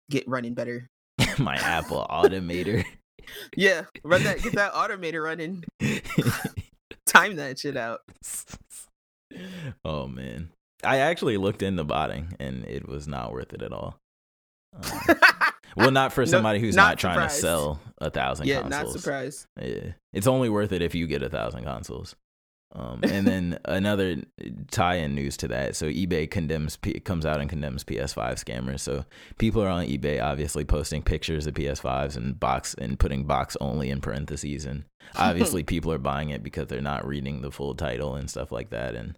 [0.10, 0.88] get running better.
[1.40, 2.84] my apple automator
[3.56, 4.42] Yeah, run that.
[4.44, 5.64] Get that automator running.
[7.08, 8.02] Time that shit out.
[9.84, 10.50] oh man
[10.84, 13.98] i actually looked into botting and it was not worth it at all
[14.74, 15.18] Um,
[15.76, 18.94] well not for No, somebody who's not, not trying to sell a thousand yeah, consoles
[18.94, 19.46] not surprised.
[19.62, 22.16] yeah it's only worth it if you get a thousand consoles
[22.78, 24.18] um, and then another
[24.70, 25.78] tie-in news to that.
[25.78, 28.82] So eBay condemns P- comes out and condemns PS5 scammers.
[28.82, 29.06] So
[29.38, 33.90] people are on eBay obviously posting pictures of PS5s and box and putting box only
[33.90, 34.84] in parentheses, and
[35.16, 38.72] obviously people are buying it because they're not reading the full title and stuff like
[38.72, 38.94] that.
[38.94, 39.18] And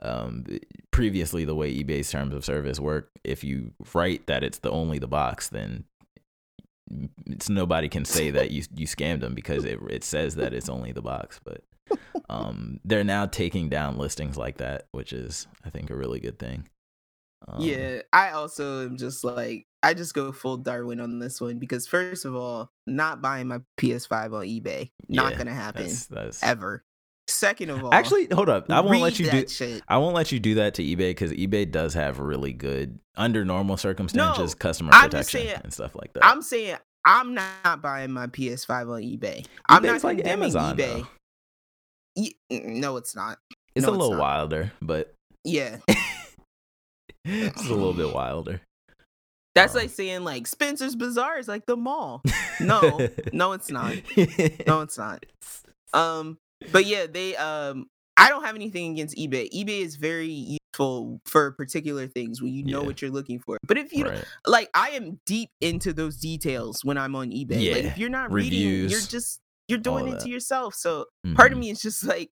[0.00, 0.44] um,
[0.90, 4.98] previously, the way eBay's terms of service work, if you write that it's the only
[4.98, 5.84] the box, then
[7.26, 10.68] it's nobody can say that you you scammed them because it it says that it's
[10.68, 11.62] only the box, but
[12.28, 16.38] um, they're now taking down listings like that, which is I think a really good
[16.38, 16.68] thing.
[17.46, 21.58] Um, yeah, I also am just like I just go full Darwin on this one
[21.58, 26.06] because first of all, not buying my PS5 on eBay, not Yeah, gonna happen that's,
[26.06, 26.84] that's ever.
[27.28, 28.70] Second of all, actually hold up.
[28.70, 29.30] I won't let you do.
[29.32, 29.82] that shit.
[29.86, 33.44] I won't let you do that to eBay because eBay does have really good, under
[33.44, 36.24] normal circumstances, customer I'm protection saying- and stuff like that.
[36.24, 39.46] I'm saying I'm not buying my PS5 on eBay.
[39.68, 40.76] I'm not like Amazon.
[40.76, 40.96] eBay.
[41.02, 41.06] Though.
[42.50, 43.38] No, it's not.
[43.74, 45.14] It's No, a little wilder, but
[45.44, 45.78] Yeah,
[47.24, 48.60] it's a little bit wilder.
[49.54, 52.22] that's Um, like saying like Spencer's Bazaar is like the mall.
[52.60, 53.94] No, no, it's not.
[54.66, 55.24] No, it's not.
[55.92, 56.38] Um,
[56.72, 57.86] but yeah, they um,
[58.16, 59.48] I don't have anything against eBay.
[59.52, 62.86] eBay is very useful for particular things when you know Yeah.
[62.86, 63.58] what you're looking for.
[63.66, 64.24] But if you right.
[64.46, 67.72] like, I am deep into those details when I'm on eBay.
[67.74, 70.74] Like, if you're not reading, you're just you're doing it to yourself.
[70.74, 71.60] So part of Mhm.
[71.62, 72.30] me is just like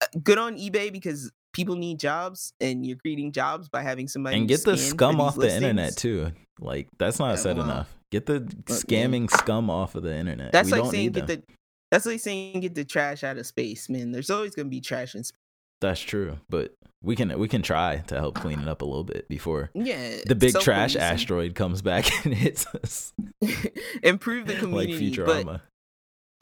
[0.00, 4.38] uh, good on eBay because people need jobs and you're creating jobs by having somebody
[4.38, 6.32] and get the scum off the internet too.
[6.58, 7.94] Like that's not Yeah, said well, enough.
[8.10, 8.34] Get the
[8.68, 8.74] yeah.
[8.74, 10.52] scamming scum off of the internet.
[10.52, 11.42] That's we like saying get them.
[11.46, 11.54] the
[11.90, 14.12] that's like saying get the trash out of space, man.
[14.12, 15.38] There's always gonna be trash in space.
[15.82, 16.72] That's true, but
[17.02, 20.18] we can we can try to help clean it up a little bit before Yeah,
[20.24, 23.12] the big trash asteroid comes back and hits us
[24.02, 25.16] improve the like community.
[25.16, 25.60] but Futurama.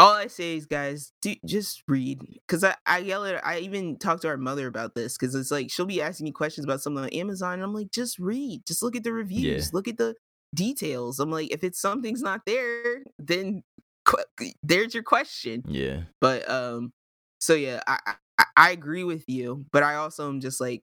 [0.00, 2.20] All I say is, guys, do just read.
[2.46, 3.46] Because I, I yell at her.
[3.46, 6.32] I even talked to our mother about this because it's like she'll be asking me
[6.32, 7.54] questions about something on Amazon.
[7.54, 8.62] And I'm like, just read.
[8.66, 9.72] Just look at the reviews.
[9.74, 10.14] Look at the
[10.54, 11.20] details.
[11.20, 13.62] I'm like, if it's something's not there, then
[14.04, 15.62] qu- there's your question.
[15.68, 16.92] Yeah, But um,
[17.40, 20.82] so yeah, I, I I agree with you, but I also am just like,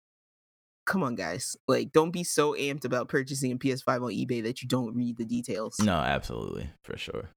[0.85, 4.61] come on, guys, like don't be so amped about purchasing a PS5 on eBay that
[4.61, 5.79] you don't read the details.
[5.79, 7.29] no, absolutely, for sure,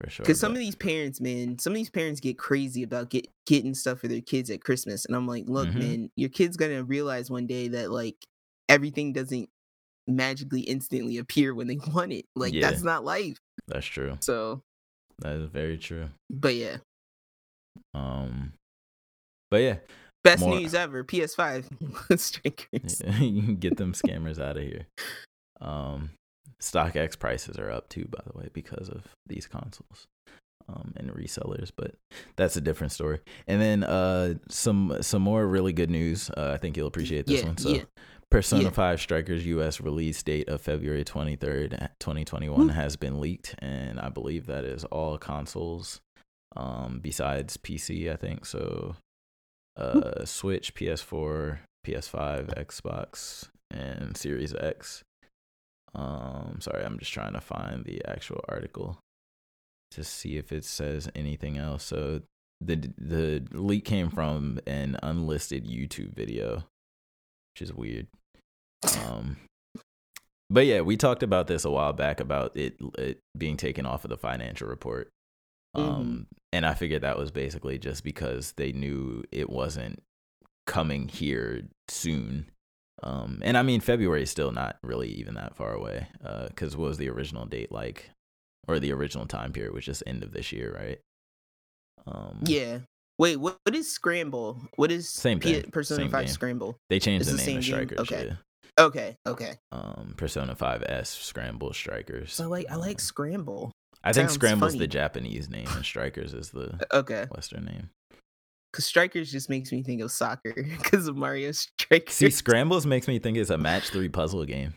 [0.00, 0.24] for sure.
[0.24, 3.74] Because some of these parents, man, some of these parents get crazy about get getting
[3.74, 5.74] stuff for their kids at Christmas, and I'm like, look, Mhm.
[5.78, 8.16] man, your kid's gonna realize one day that like
[8.68, 9.48] everything doesn't
[10.06, 12.26] magically instantly appear when they want it.
[12.36, 12.68] Like Yeah.
[12.70, 13.38] that's not life.
[13.68, 14.18] that's true.
[14.20, 14.62] So,
[15.20, 16.08] That is very true.
[16.30, 16.78] but yeah,
[17.94, 18.52] Um,
[19.50, 19.78] but yeah,
[20.22, 21.04] best More- news ever.
[21.04, 21.68] PS5
[22.20, 23.00] strikers.
[23.20, 24.86] you can get them scammers out of here.
[25.60, 26.10] Um,
[26.64, 30.06] StockX prices are up too, by the way, because of these consoles
[30.68, 31.70] um, and resellers.
[31.76, 31.94] But
[32.36, 33.20] that's a different story.
[33.46, 36.30] And then uh, some some more really good news.
[36.30, 37.56] Uh, I think you'll appreciate this Yeah, one.
[37.58, 37.68] So.
[37.70, 37.82] yeah.
[38.30, 38.70] Persona Yeah.
[38.70, 41.70] 5 Strikers US release date of February 23rd,
[42.00, 42.68] 2021 Woo.
[42.68, 46.00] has been leaked and I believe that is all consoles
[46.56, 48.44] um besides PC, I think.
[48.46, 48.96] So
[49.76, 55.04] uh Switch, PS4, PS5, Xbox and Series X.
[55.94, 58.98] Um sorry, I'm just trying to find the actual article
[59.92, 61.84] to see if it says anything else.
[61.84, 62.22] So
[62.60, 66.64] the the leak came from an unlisted YouTube video,
[67.54, 68.06] which is weird.
[69.04, 69.36] Um,
[70.50, 74.04] but yeah, we talked about this a while back about it, it being taken off
[74.04, 75.08] of the financial report.
[75.74, 80.02] Um, and I figured that was basically just because they knew it wasn't
[80.66, 82.46] coming here soon.
[83.02, 86.06] Um, and I mean, February is still not really even that far away.
[86.24, 88.10] Uh, cause what was the original date like,
[88.68, 91.00] or the original time period, was just end of this year, right?
[92.06, 92.78] Um, Yeah.
[93.18, 94.60] Wait, what, what is Scramble?
[94.76, 96.32] What is Same P- Persona same 5 game.
[96.32, 96.76] Scramble?
[96.90, 97.72] they changed It's the name of game?
[97.72, 97.98] Strikers.
[98.00, 98.26] Okay.
[98.26, 98.34] Yeah.
[98.76, 99.52] Okay, okay.
[99.70, 102.32] Um, Persona 5S Scramble Strikers.
[102.32, 103.72] So like I like Um, Scramble.
[104.02, 104.80] I think Sounds Scramble's funny.
[104.80, 107.26] the Japanese name and Strikers is the Okay.
[107.30, 107.90] Western name.
[108.74, 110.52] Cause Strikers just makes me think of soccer
[110.82, 112.12] because of Mario Strikers.
[112.14, 114.74] See, Scrambles makes me think it's a match three puzzle game.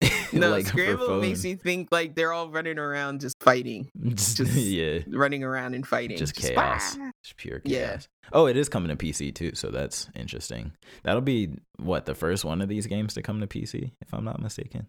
[0.32, 4.54] no, Like, Scramble makes me think like they're all running around just fighting, Just, just-
[4.54, 6.16] yeah, running around and fighting.
[6.16, 7.88] just chaos, "Ah!" just pure Yeah.
[7.88, 8.08] chaos.
[8.32, 10.72] Oh, it is coming to PC too, so that's interesting.
[11.02, 14.24] That'll be what the first one of these games to come to PC, if I'm
[14.24, 14.86] not mistaken.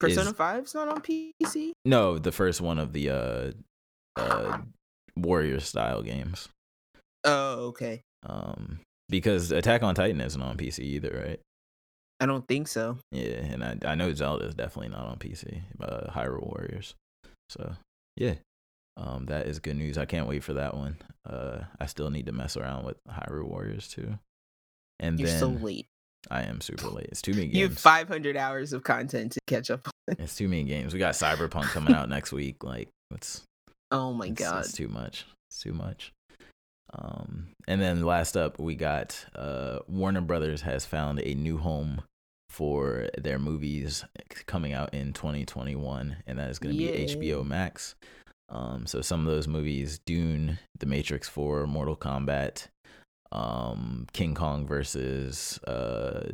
[0.00, 1.72] Persona 5's not on PC.
[1.84, 3.50] No, the first one of the uh,
[4.16, 4.58] uh,
[5.16, 6.48] warrior style games.
[7.26, 8.00] Oh, okay.
[8.24, 11.40] Um, because Attack on Titan isn't on PC either, right?
[12.20, 12.98] I don't think so.
[13.12, 15.60] Yeah, and I I know Zelda is definitely not on PC.
[15.80, 16.94] Uh, Hyrule Warriors.
[17.50, 17.74] So
[18.16, 18.34] yeah,
[18.96, 19.98] um, that is good news.
[19.98, 20.96] I can't wait for that one.
[21.28, 24.18] Uh, I still need to mess around with Hyrule Warriors too.
[24.98, 25.86] And You're then so late.
[26.30, 27.08] I am super late.
[27.12, 27.56] It's too many games.
[27.56, 29.86] You have 500 hours of content to catch up.
[30.08, 30.16] on.
[30.18, 30.92] It's too many games.
[30.94, 32.64] We got Cyberpunk coming out next week.
[32.64, 33.42] Like it's
[33.90, 34.64] Oh my it's, god.
[34.64, 35.26] it's too much.
[35.50, 36.12] It's too much.
[36.92, 42.02] Um, and then last up, we got uh, Warner Brothers has found a new home
[42.48, 44.04] for their movies
[44.46, 47.96] coming out in 2021, and that is going to be HBO Max.
[48.48, 52.68] Um, so some of those movies: Dune, The Matrix 4, Mortal Kombat,
[53.32, 56.30] um, King Kong versus uh,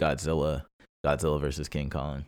[0.00, 0.64] Godzilla,
[1.04, 2.24] Godzilla versus King Kong,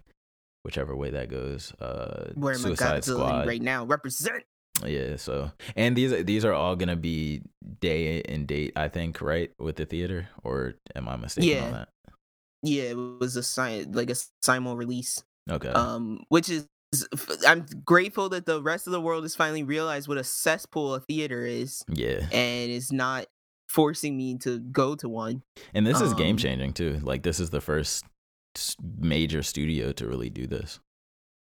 [0.65, 1.73] whichever way that goes.
[1.75, 3.47] Uh, my Suicide Godzilla Squad.
[3.47, 3.85] right now.
[3.85, 4.43] Represent.
[4.87, 7.43] Yeah, so and these these are all gonna be
[7.81, 11.65] day and date, I think, right, with the theater, or am I mistaken Yeah.
[11.65, 11.89] on that?
[12.63, 15.23] Yeah, it was a sign like a simul release.
[15.51, 16.67] Okay, Um, which is
[17.47, 21.01] I'm grateful that the rest of the world has finally realized what a cesspool a
[21.01, 23.27] theater is yeah, and it's not
[23.69, 25.43] forcing me to go to one.
[25.75, 26.99] and this is um, game changing too.
[27.03, 28.05] Like this is the first
[28.83, 30.81] major studio to really do this.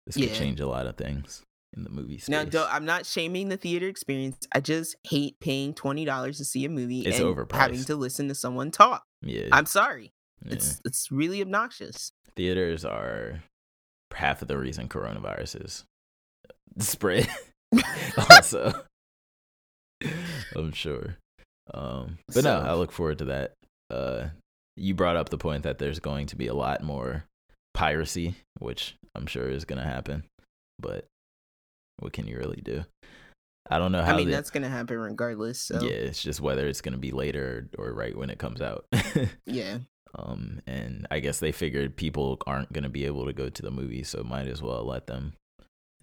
[0.08, 0.34] This could Yeah.
[0.34, 1.44] change a lot of things
[1.78, 2.30] in the movie space.
[2.30, 4.48] Now, don't, I'm not shaming the theater experience.
[4.52, 8.28] I just hate paying twenty dollars to see a movie It's and having to listen
[8.28, 9.04] to someone talk.
[9.22, 10.12] yeah, I'm sorry.
[10.46, 10.54] yeah.
[10.54, 12.12] It's it's really obnoxious.
[12.36, 13.44] theaters are
[14.14, 15.86] half of the reason coronavirus is
[16.80, 17.28] spread.
[18.30, 18.74] also,
[20.56, 21.18] I'm sure.
[21.74, 23.54] Um, but no, I look forward to that.
[23.90, 24.28] Uh,
[24.76, 27.26] you brought up the point that there's going to be a lot more
[27.74, 30.24] piracy, which I'm sure is going to happen.
[30.80, 31.06] But
[32.00, 32.84] what can you really do?
[33.70, 34.14] I don't know how.
[34.14, 35.60] I mean, the- that's gonna happen regardless.
[35.60, 38.62] So yeah, it's just whether it's gonna be later or, or right when it comes
[38.62, 38.86] out.
[39.46, 39.80] yeah.
[40.16, 43.72] um, and I guess they figured people aren't gonna be able to go to the
[43.72, 45.34] movie, so might as well let them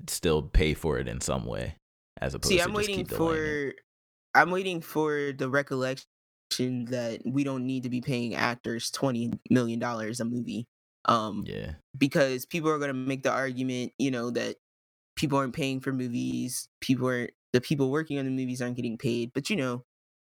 [0.08, 1.76] still pay for it in some way,
[2.20, 3.34] as opposed See, to I'm waiting delaying
[3.66, 3.74] it.
[3.74, 9.30] for I'm waiting for the recollection that we don't need to be paying actors twenty
[9.48, 10.66] million dollars a movie.
[11.06, 14.56] Um Yeah, because people are gonna make the argument, you know, that
[15.16, 18.98] people aren't paying for movies, people are the people working on the movies aren't getting
[18.98, 19.32] paid.
[19.34, 19.84] But you know,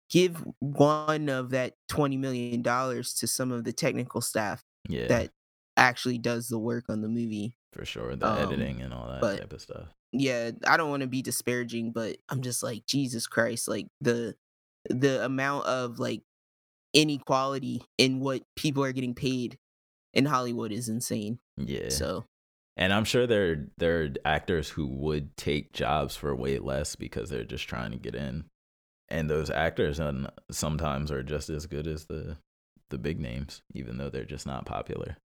[0.09, 5.31] give one of that twenty million dollars to some of the technical staff yeah, that
[5.75, 7.55] actually does the work on the movie.
[7.73, 8.15] for sure.
[8.15, 9.87] The um, editing and all that but- type of stuff.
[10.13, 14.35] yeah i don't want to be disparaging but i'm just like jesus christ like the
[14.89, 16.21] the amount of like
[16.93, 19.57] inequality in what people are getting paid
[20.13, 22.25] in hollywood is insane Yeah, so
[22.77, 27.29] and I'm sure there there are actors who would take jobs for way less because
[27.29, 28.45] they're just trying to get in,
[29.09, 32.37] and those actors and sometimes are just as good as the
[32.89, 35.17] the big names, even though they're just not popular.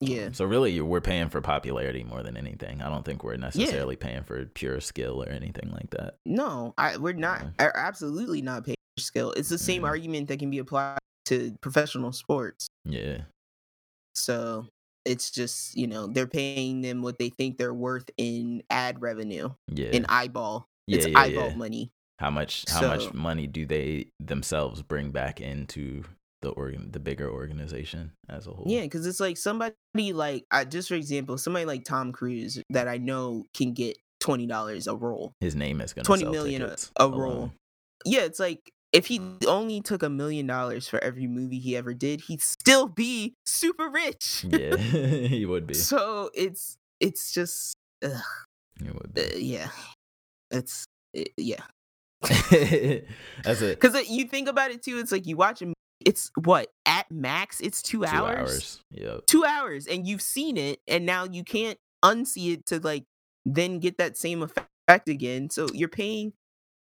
[0.00, 2.82] yeah So really, we're paying for popularity more than anything.
[2.82, 6.16] I don't think we're necessarily paying for pure skill or anything like that.
[6.26, 7.70] no I, we're not Yeah.
[7.74, 12.12] absolutely not paying for skill it's the same argument that can be applied to professional
[12.12, 13.22] sports Yeah,
[14.14, 14.66] so
[15.04, 19.48] it's just you know they're paying them what they think they're worth in ad revenue
[19.68, 21.56] yeah, in eyeball yeah, it's yeah, eyeball yeah.
[21.56, 26.04] money How much how much money do they themselves bring back into
[26.42, 28.66] the organ the bigger organization as a whole?
[28.68, 29.74] Yeah, because it's like somebody
[30.12, 34.46] like I just for example, somebody like Tom Cruise that I know can get twenty
[34.46, 35.32] dollars a role.
[35.40, 37.50] his name is gonna 20 sell million a- a role.
[38.04, 41.92] Yeah, it's like if he only took a million dollars for every movie he ever
[41.94, 44.46] did, he'd still be super rich.
[44.48, 44.76] Yeah,
[45.28, 45.74] he would be.
[45.74, 48.12] So it's it's just ugh,
[48.82, 49.68] He would uh, yeah,
[50.50, 50.86] it's
[51.18, 51.62] uh, yeah.
[52.22, 53.80] That's it.
[53.80, 55.72] Because you think about it too, it's like you watch a
[56.04, 58.38] It's what at max, it's two, Two hours.
[58.38, 58.80] hours.
[58.92, 59.26] Yep.
[59.26, 63.04] two hours and you've seen it and now you can't unsee it to like
[63.44, 66.32] then get that same effect again so you're paying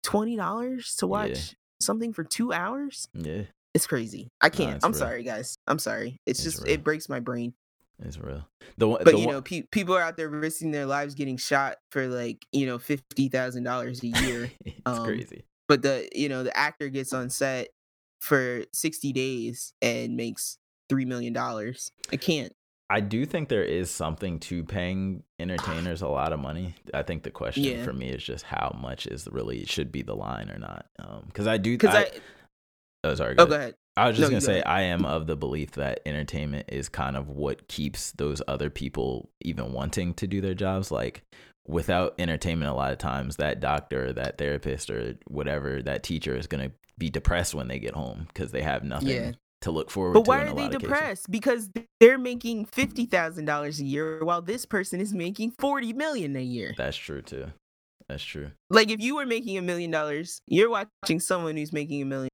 [0.05, 1.09] $20 to Yeah.
[1.09, 3.09] watch something for two hours?
[3.15, 3.43] Yeah,
[3.74, 4.28] it's crazy.
[4.40, 4.77] I can't.
[4.77, 4.98] it's i'm real.
[4.98, 5.57] sorry guys.
[5.66, 6.19] I'm sorry.
[6.27, 6.74] It's, It's just real.
[6.74, 7.55] it breaks my brain.
[8.02, 8.47] It's real.
[8.78, 11.15] The one, but the you one- know pe- people are out there risking their lives
[11.15, 14.51] getting shot for like you know $50000 a year.
[14.65, 15.44] It's um, crazy.
[15.69, 17.69] but the you know the actor gets on set
[18.20, 20.59] for 60 days and makes
[20.90, 22.52] $3 million i can't
[22.92, 26.74] I do think there is something to paying entertainers a lot of money.
[26.92, 27.84] I think the question Yeah.
[27.84, 30.86] for me is just how much is really should be the line or not.
[30.98, 31.72] Um, because I do.
[31.78, 32.10] because I, I,
[33.04, 33.36] oh, sorry.
[33.36, 33.60] Go oh go ahead.
[33.62, 34.64] ahead I was just No, gonna say ahead.
[34.66, 39.30] I am of the belief that entertainment is kind of what keeps those other people
[39.40, 40.90] even wanting to do their jobs.
[40.90, 41.22] Like
[41.68, 46.48] without entertainment, a lot of times that doctor, that therapist, or whatever that teacher is
[46.48, 49.32] gonna be depressed when they get home because they have nothing Yeah.
[49.62, 50.28] To look forward But to.
[50.28, 51.31] why are they depressed?
[51.31, 51.70] Because
[52.01, 56.43] they're making fifty thousand dollars a year, while this person is making forty million a
[56.43, 56.74] year.
[56.77, 57.49] That's true too.
[58.09, 58.51] That's true.
[58.70, 62.31] Like if you were making a million dollars, you're watching someone who's making a million.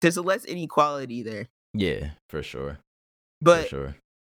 [0.00, 1.46] There's a less inequality there.
[1.72, 2.78] Yeah, for sure.
[3.40, 3.96] But for sure.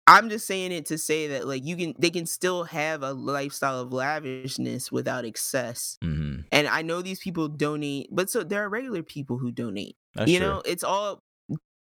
[0.09, 3.13] I'm just saying it to say that like you can they can still have a
[3.13, 5.99] lifestyle of lavishness without excess.
[6.01, 9.97] hmm And I know these people donate, but so there are regular people who donate.
[10.15, 10.47] That's you true.
[10.47, 11.19] know it's all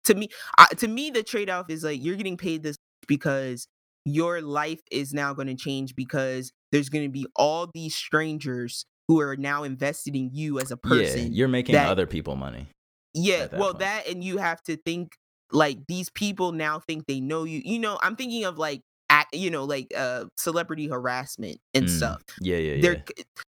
[0.06, 0.28] to me
[0.58, 2.76] I, to me the trade-off is like you're getting paid this
[3.06, 3.66] because
[4.04, 8.86] your life is now going to change because there's going to be all these strangers
[9.08, 12.36] who are now invested in you as a person yeah, you're making that- other people
[12.36, 12.66] money.
[13.14, 13.80] yeah that well point.
[13.80, 15.12] that and you have to think
[15.52, 18.80] like these people now think they know you you know i'm thinking of like
[19.10, 22.80] act, you know like uh celebrity harassment and Mm, stuff Yeah, yeah, yeah.
[22.82, 23.04] they're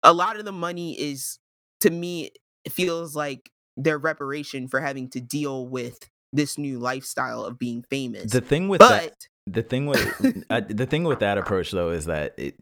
[0.04, 1.38] a lot of the money is
[1.82, 2.32] to me
[2.64, 5.98] it feels like their reparation for having to deal with
[6.34, 10.62] this new lifestyle of being famous The thing with but that, the thing with uh,
[10.68, 12.56] the thing with that approach though is that it,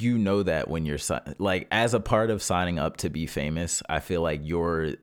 [0.00, 0.98] you know that when you're
[1.38, 4.94] like as a part of signing up to be famous, I feel like you're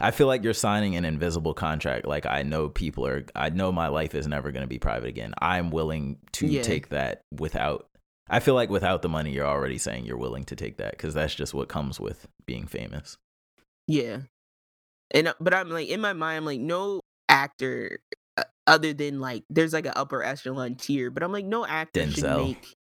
[0.00, 2.06] I feel like you're signing an invisible contract.
[2.06, 5.08] Like I know people are I know my life is never going to be private
[5.08, 5.34] again.
[5.40, 6.62] I'm willing to Yeah.
[6.62, 7.86] take that without
[8.30, 11.14] I feel like without the money you're already saying you're willing to take that cuz
[11.14, 13.16] that's just what comes with being famous.
[13.86, 14.18] yeah
[15.12, 18.00] and uh, but i'm like in my mind i'm like no actor
[18.36, 22.08] uh, other than like there's like an upper echelon tier but i'm like no actor
[22.10, 22.46] should Denzel.
[22.48, 22.74] make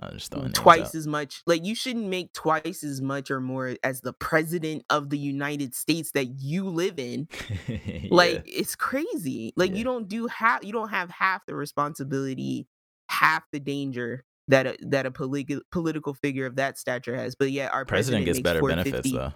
[0.00, 3.40] I'm just throwing names twice as much like you shouldn't make twice as much or
[3.40, 7.28] more as the president of the united states that you live in
[8.10, 9.76] like it's crazy like Yeah.
[9.78, 12.68] you don't do half you don't have half the responsibility
[13.08, 17.34] half the danger that a, that a political political figure of that stature has.
[17.34, 19.32] But yeah, our President president, gets better benefits though.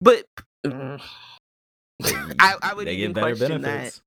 [0.00, 0.24] But
[2.38, 4.02] I, I would they even get better question benefits.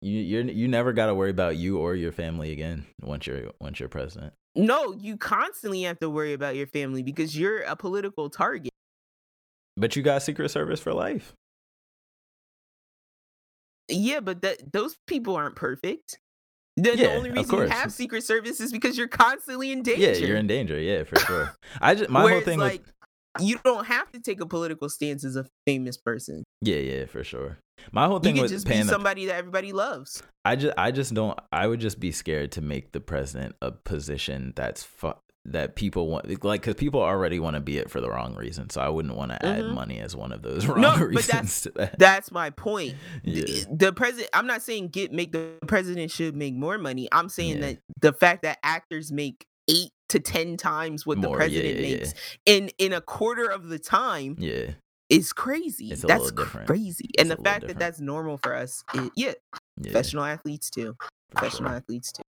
[0.00, 3.50] You you're you never got to worry about you or your family again once you're
[3.60, 4.34] once you're president.
[4.54, 8.72] No, you constantly have to worry about your family because you're a political target.
[9.76, 11.34] But you got Secret Service for life.
[13.88, 16.18] Yeah, but that those people aren't perfect.
[16.76, 20.02] The, the only reason you have Secret Service is because you're constantly in danger.
[20.02, 20.78] Yeah, you're in danger.
[20.78, 21.56] Yeah, for sure.
[21.80, 22.92] I just my Whereas, whole thing like, with
[23.40, 26.44] you don't have to take a political stance as a famous person.
[26.62, 27.58] yeah, yeah, for sure.
[27.92, 30.22] My whole You thing can with just be the somebody that everybody loves.
[30.44, 33.70] I just I just don't I would just be scared to make the president a
[33.70, 35.12] position that's fu-
[35.44, 38.68] that people want like cuz people already want to be it for the wrong reason.
[38.70, 39.74] So I wouldn't want to add Mhm.
[39.74, 41.26] money as one of those wrong No, but reasons.
[41.28, 41.98] that's- to that.
[41.98, 42.94] That's my point.
[43.22, 43.44] yeah.
[43.44, 44.30] The, the president.
[44.32, 47.08] I'm not saying get make the president should make more money.
[47.12, 47.66] I'm saying Yeah.
[47.74, 51.86] that the fact that actors make eight to ten times what More, the president yeah,
[51.86, 51.96] yeah.
[51.98, 52.14] makes
[52.44, 54.72] in in a quarter of the time Yeah.
[55.08, 55.90] is crazy.
[55.90, 57.10] It's that's crazy.
[57.14, 59.82] It's And a the fact that that's normal for us, it, yeah, Yeah.
[59.82, 60.94] professional athletes too.
[60.98, 62.22] for Professional sure, athletes too.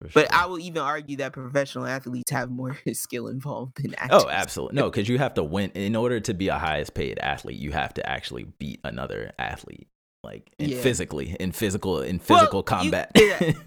[0.00, 0.32] for But.
[0.32, 4.24] I will even argue that professional athletes have more skill involved than oh, actors.
[4.24, 4.76] Oh, absolutely.
[4.76, 7.58] No, because you have to win in order to be a highest paid athlete.
[7.58, 9.88] You have to actually beat another athlete,
[10.28, 10.80] like in Yeah.
[10.82, 13.10] physically, in physical, in Well, physical you- combat.
[13.16, 13.52] yeah.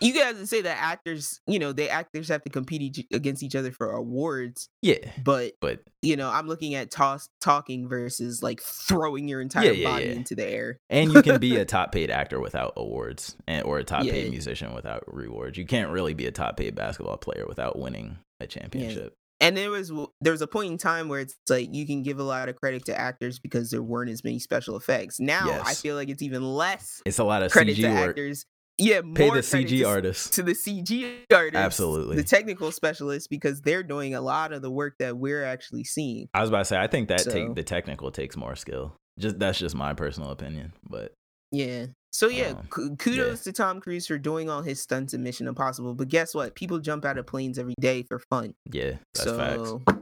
[0.00, 3.56] You guys say that actors, you know, they actors have to compete each, against each
[3.56, 8.60] other for awards, yeah, but but you know, I'm looking at toss talking versus like
[8.62, 10.78] throwing your entire yeah, body into the air.
[10.88, 14.30] and you can be a top paid actor without awards, and or a top paid
[14.30, 15.58] musician without rewards.
[15.58, 19.14] You can't really be a top paid basketball player without winning a championship.
[19.40, 22.18] And there was there was a point in time where it's like you can give
[22.18, 25.20] a lot of credit to actors because there weren't as many special effects.
[25.20, 28.08] Now I feel like it's even less It's a lot of credit CG to work.
[28.10, 28.44] actors.
[28.80, 30.30] Yeah, Pay the CG artists.
[30.30, 32.14] to the CG artists, Absolutely.
[32.16, 36.28] the technical specialists because they're doing a lot of the work that we're actually seeing.
[36.32, 38.94] I was about to say, I think that So- take the technical takes more skill.
[39.18, 41.12] Just that's just my personal opinion, but
[41.50, 41.86] Yeah.
[42.12, 45.46] So yeah, Um, ku- kudos to Tom Cruise for doing all his stunts in Mission
[45.46, 45.94] Impossible.
[45.94, 46.54] But guess what?
[46.54, 48.54] People jump out of planes every day for fun.
[48.72, 50.00] yeah, that's so facts.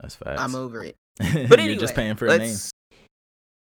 [0.00, 0.40] That's facts.
[0.40, 0.96] I'm over it.
[1.18, 2.56] But But you're just paying for a name.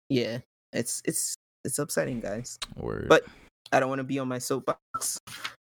[0.10, 0.40] Yeah,
[0.74, 2.57] it's it's it's upsetting, guys.
[2.76, 3.07] Word.
[3.10, 3.26] but-
[3.72, 5.18] I don't want to be on my soapbox.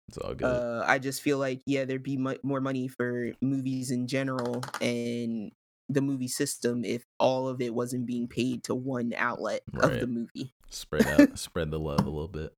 [0.10, 0.44] it's all good.
[0.46, 4.62] Uh, I just feel like yeah, there'd be mu- more money for movies in general
[4.82, 5.52] and
[5.94, 10.08] the movie system if all of it wasn't being paid to one outlet of the
[10.08, 10.54] movie.
[10.70, 12.54] spread out, spread the love a little bit.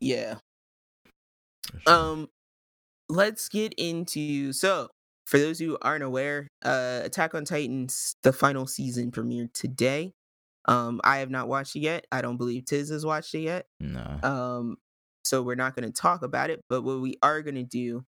[0.00, 0.36] Yeah.
[1.86, 1.94] sure.
[1.94, 2.28] Um,
[3.08, 4.88] let's get into so
[5.26, 10.14] for those who aren't aware, uh, Attack on Titans the final season premiered today.
[10.66, 12.06] Um, I have not watched it yet.
[12.12, 13.66] I don't believe Tiz has watched it yet.
[13.80, 14.18] no.
[14.22, 14.76] Um,
[15.24, 16.60] so we're not going to talk about it.
[16.68, 18.04] But what we are going to do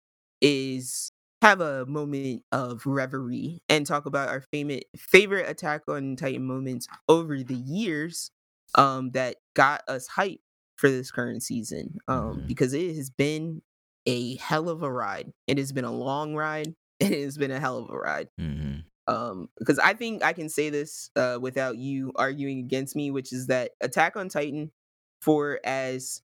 [0.43, 1.11] is
[1.43, 6.89] have a moment of reverie and talk about our favorite favorite Attack on Titan moments
[7.09, 8.31] over the years
[8.75, 10.41] um, that got us hype
[10.77, 11.99] for this current season.
[12.09, 12.47] Um, Mhm.
[12.47, 13.63] because it has been
[14.07, 15.33] a hell of a ride.
[15.47, 16.75] It has been a long ride.
[17.01, 18.77] It has been a hell of a ride hmm
[19.09, 23.33] um because i think i can say this uh without you arguing against me which
[23.33, 24.73] is that attack on titan
[25.21, 26.23] for as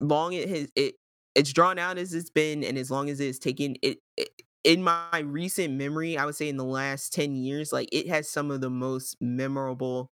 [0.00, 0.96] long it has it
[1.34, 4.28] it's drawn out as it's been and as long as it's taken it, it
[4.62, 8.30] in my recent memory i would say in the last 10 years like it has
[8.30, 10.10] some of the most memorable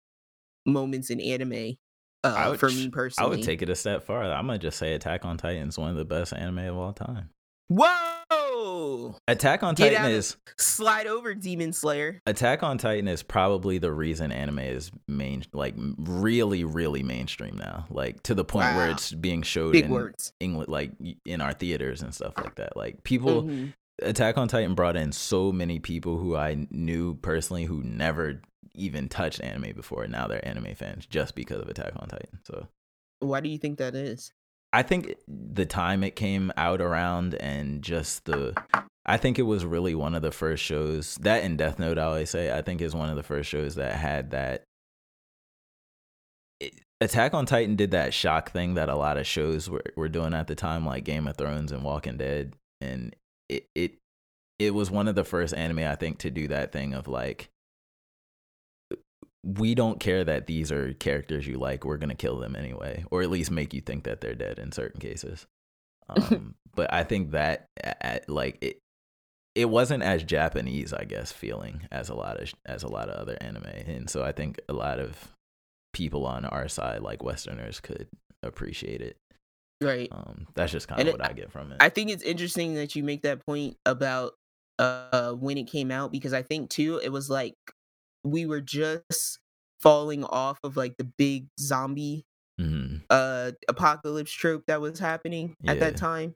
[0.66, 1.74] moments in anime
[2.24, 4.32] uh would for me personally I would take it a step farther.
[4.32, 6.92] I'm gonna just say Attack on Titan is one of the best anime of all
[6.92, 7.30] time.
[7.68, 8.41] whoa
[9.28, 14.32] Attack on Titan is slide over demon slayer Attack on Titan is probably the reason
[14.32, 17.86] anime is main, like really, really mainstream now.
[17.90, 20.92] Like to the point where it's being showed big in words English, like
[21.24, 22.76] in our theaters and stuff like that.
[22.76, 23.72] Like people, Mhm.
[24.00, 28.40] Attack on Titan brought in so many people who I knew personally who never
[28.74, 30.06] even touched anime before.
[30.06, 32.40] Now they're anime fans just because of Attack on Titan.
[32.46, 32.68] So
[33.20, 34.32] why do you think that is
[34.72, 38.54] I think the time it came out around and just the
[39.04, 42.04] I think it was really one of the first shows that in Death Note I
[42.04, 44.64] always say I think is one of the first shows that had that
[46.60, 50.08] it, Attack on Titan did that shock thing that a lot of shows were, were
[50.08, 53.14] doing at the time like Game of Thrones and Walking Dead and
[53.48, 53.94] it it
[54.58, 57.50] it was one of the first anime I think to do that thing of like
[59.44, 61.84] we don't care that these are characters you like.
[61.84, 64.72] We're gonna kill them anyway, or at least make you think that they're dead in
[64.72, 65.46] certain cases.
[66.08, 68.78] Um, but I think that at, like it,
[69.54, 73.14] it wasn't as Japanese, I guess, feeling as a lot of as a lot of
[73.14, 75.16] other anime, and so I think a lot of
[75.94, 78.08] people on our side, like Westerners, could
[78.42, 79.16] appreciate it.
[79.80, 80.08] Right.
[80.12, 81.78] Um, that's just kind And of it- what I get from it.
[81.80, 84.34] I think it's interesting that you make that point about
[84.80, 87.54] uh when it came out because I think too it was like
[88.24, 89.38] we were just
[89.80, 92.26] falling off of like the big zombie
[92.58, 96.34] hmm uh apocalypse trope that was happening at that time.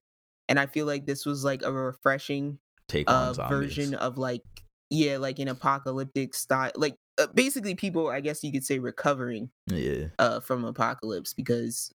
[0.49, 2.59] And I feel like this was like a refreshing
[2.89, 4.43] Take on uh version of like
[4.91, 9.51] yeah, like an apocalyptic style like uh, basically people I guess you could say recovering
[9.67, 10.09] Yeah.
[10.19, 11.93] uh from apocalypse because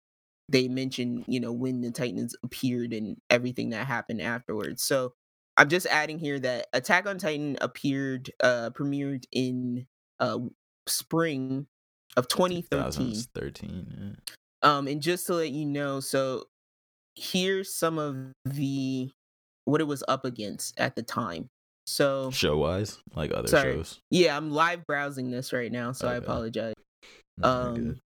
[0.49, 5.13] they mentioned you know when the titans appeared and everything that happened afterwards so
[5.57, 9.85] i'm just adding here that attack on titan appeared uh premiered in
[10.19, 10.37] uh
[10.87, 11.67] spring
[12.15, 14.17] of 2013 2013.
[14.63, 16.43] um and just to let you know so
[17.15, 18.15] here's some of
[18.45, 19.09] the
[19.65, 21.49] what it was up against at the time
[21.89, 23.73] so Show wise, like other Sorry.
[23.75, 23.99] shows.
[24.11, 26.73] yeah i'm live browsing this right now so i apologize
[27.37, 27.99] No, um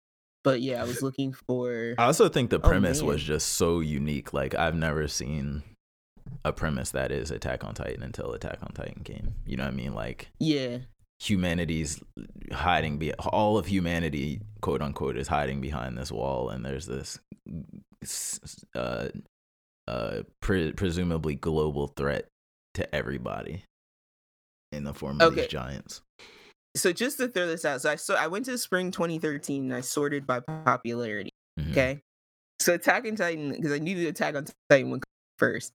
[0.44, 3.80] but yeah i was looking for I also think the Oh, premise was just so
[3.80, 4.32] unique.
[4.32, 5.62] Like I've never seen
[6.44, 9.34] a premise that is Attack on Titan until Attack on Titan came.
[9.46, 9.94] You know what I mean?
[9.94, 10.78] Like yeah
[11.20, 12.00] humanity's
[12.52, 17.18] hiding be all of humanity quote unquote is hiding behind this wall and there's this
[18.76, 19.08] uh
[19.88, 22.26] uh pre- presumably global threat
[22.74, 23.64] to everybody
[24.70, 25.40] in the form of Okay.
[25.42, 26.02] these giants
[26.76, 29.74] so just to throw this out, so I so I went to spring 2013 and
[29.74, 31.30] I sorted by popularity.
[31.58, 31.70] Mhm.
[31.72, 32.00] Okay,
[32.60, 35.02] so Attack on Titan because I knew the Attack on Titan went
[35.38, 35.72] first.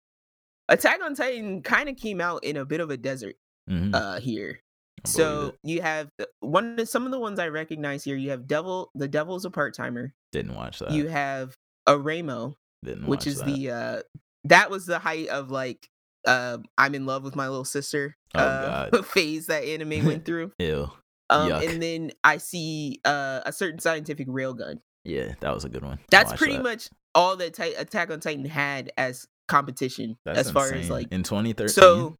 [0.69, 3.35] Attack on Titan kind of came out in a bit of a desert
[3.69, 3.93] Mhm.
[3.93, 4.59] uh here.
[5.05, 6.09] So you have
[6.39, 8.15] one of some of the ones I recognize here.
[8.15, 10.13] You have Devil, the Devil's a part timer.
[10.31, 11.55] didn't watch that You have
[11.87, 13.45] Oreimo, didn't which is that.
[13.45, 14.01] the uh
[14.45, 15.87] that was the height of like
[16.25, 19.05] uh, I'm in love with my little sister Oh, uh, God.
[19.07, 20.53] phase that anime went through.
[20.59, 20.89] ew
[21.29, 21.69] Um, Yuck.
[21.69, 24.79] and then I see uh, a certain scientific railgun.
[25.03, 26.63] yeah that was a good one That's pretty that.
[26.63, 31.07] much all that Attack on Titan had as competition, That's as far as like.
[31.11, 32.15] in 2013 So,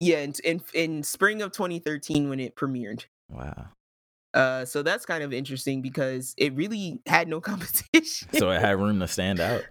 [0.00, 3.04] yeah, in, in in spring of 2013 when it premiered.
[3.30, 3.68] wow
[4.34, 8.28] Uh, so that's kind of interesting because it really had no competition.
[8.34, 9.64] so it had room to stand out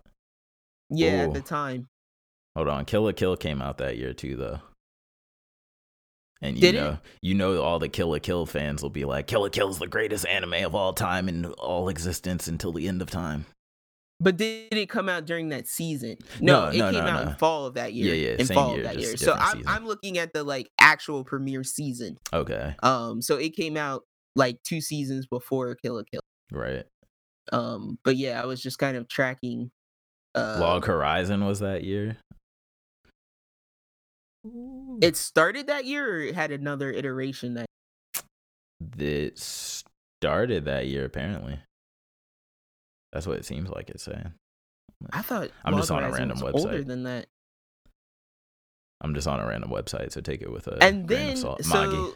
[0.89, 1.87] yeah, at the time.
[2.55, 4.59] Hold on, Kill la Kill came out that year too, though.
[6.41, 6.77] And you Did it?
[6.81, 9.69] know, you know, all the Kill la Kill fans will be like, "Kill la Kill
[9.69, 13.45] is the greatest anime of all time in all existence until the end of time."
[14.23, 16.17] But did it come out during that season?
[16.39, 17.31] No, No, it no, came no, out no.
[17.31, 18.15] in fall of that year.
[18.15, 19.17] Yeah, yeah, in same fall year, of that year.
[19.17, 19.67] So I'm season.
[19.67, 22.17] I'm looking at the like actual premiere season.
[22.31, 24.03] Okay, Um, so it came out
[24.35, 26.21] like two seasons before Kill la Kill.
[26.51, 26.85] right.
[27.51, 29.69] Um, but yeah, I was just kind of tracking.
[30.33, 32.17] Uh, Log Horizon was that year.
[35.01, 37.65] It started that year, or it had another iteration that.
[38.97, 41.59] It started that year, apparently.
[43.13, 44.33] That's what it seems like it's saying.
[45.11, 45.51] I thought.
[45.63, 46.87] I'm just on a Horizon random was Older website.
[46.87, 47.27] than that,
[49.01, 51.37] I'm just on a random website, so take it with a and grain then of
[51.37, 51.67] salt.
[51.67, 51.91] Magi.
[51.91, 52.13] so.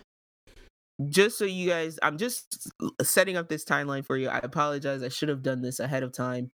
[1.09, 2.71] Just so you guys, I'm just
[3.03, 4.29] setting up this timeline for you.
[4.29, 5.03] I apologize.
[5.03, 6.49] I should have done this ahead of time.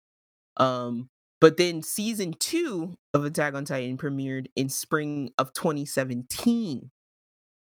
[0.57, 1.11] Um,
[1.41, 6.91] but then season two of Attack on Titan premiered in spring of 2017.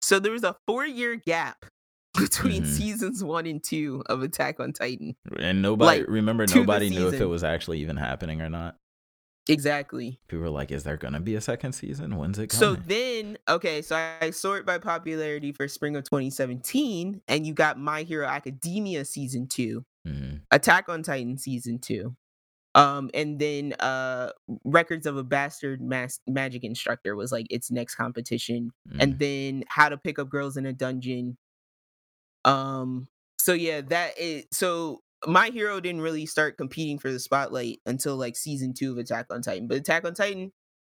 [0.02, 1.66] So there was a four year gap
[2.18, 2.68] between Mhm.
[2.68, 5.16] seasons one and two of Attack on Titan.
[5.40, 8.78] And nobody like, remember nobody knew if it was actually even happening or not.
[9.48, 10.20] Exactly.
[10.28, 12.18] People were like, "Is there gonna be a second season?
[12.18, 16.04] When's it coming?" So then, okay, so I, I sort by popularity for spring of
[16.04, 20.42] 2017, and you got My Hero Academia season two, Mhm.
[20.50, 22.16] Attack on Titan season two,
[22.74, 24.32] um, and then uh,
[24.64, 28.98] Records of a Bastard Mas- Magic Instructor was like its next competition, Mhm.
[29.00, 31.38] and then How to Pick Up Girls in a Dungeon.
[32.45, 33.07] Um,
[33.39, 35.01] so yeah, that is so.
[35.27, 39.27] My Hero didn't really start competing for the spotlight until like season two of Attack
[39.31, 40.51] on Titan, but Attack on Titan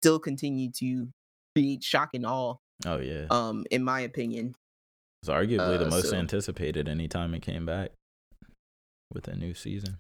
[0.06, 1.08] still continued to
[1.56, 2.56] create shock and awe
[2.86, 4.54] oh yeah, um in my opinion
[5.24, 7.92] it's arguably the uh, most so- anticipated anytime it came back
[9.12, 9.98] with a new season.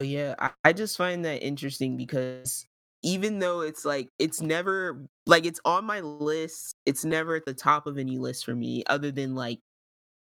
[0.00, 2.66] yeah I, I just find that interesting because
[3.02, 7.54] even though it's like it's never like it's on my list it's never at the
[7.54, 9.60] top of any list for me other than like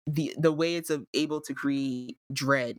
[0.09, 2.77] the the way it's able to create dread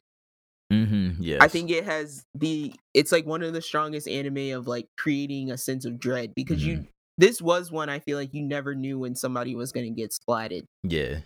[0.71, 1.23] Mm-hmm.
[1.23, 4.87] Yes, i think it has the it's like one of the strongest anime of like
[4.99, 6.85] creating a sense of dread because you
[7.17, 10.11] this was one i feel like you never knew when somebody was going to get
[10.11, 11.19] splatted yeah.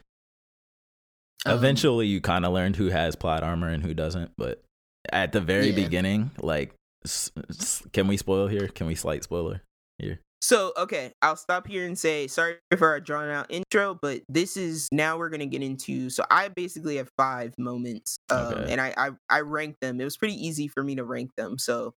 [1.45, 4.63] Um, Eventually, you kind of learned who has plot armor and who doesn't, but
[5.11, 5.75] at the very Yeah.
[5.75, 6.73] beginning, like,
[7.03, 8.69] s- s- can we spoil here?
[8.69, 9.61] Can we slight spoiler
[9.97, 10.21] here?
[10.43, 14.57] So, okay, I'll stop here and say sorry for our drawn out intro, but this
[14.57, 16.09] is now we're gonna get into.
[16.09, 18.65] So, I basically have five moments, um, Okay.
[18.67, 20.01] and I, I I ranked them.
[20.01, 21.57] It was pretty easy for me to rank them.
[21.57, 21.93] So,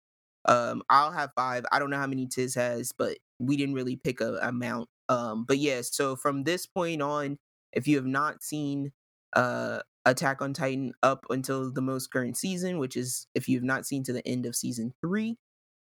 [0.46, 1.66] um, I'll have five.
[1.72, 4.90] I don't know how many Tiz has, but we didn't really pick a amount.
[5.10, 7.38] Um, but yeah, so from this point on,
[7.74, 8.92] if you have not seen
[9.34, 13.64] uh Attack on Titan up until the most current season, which is if you have
[13.64, 15.36] not seen to the end of season three,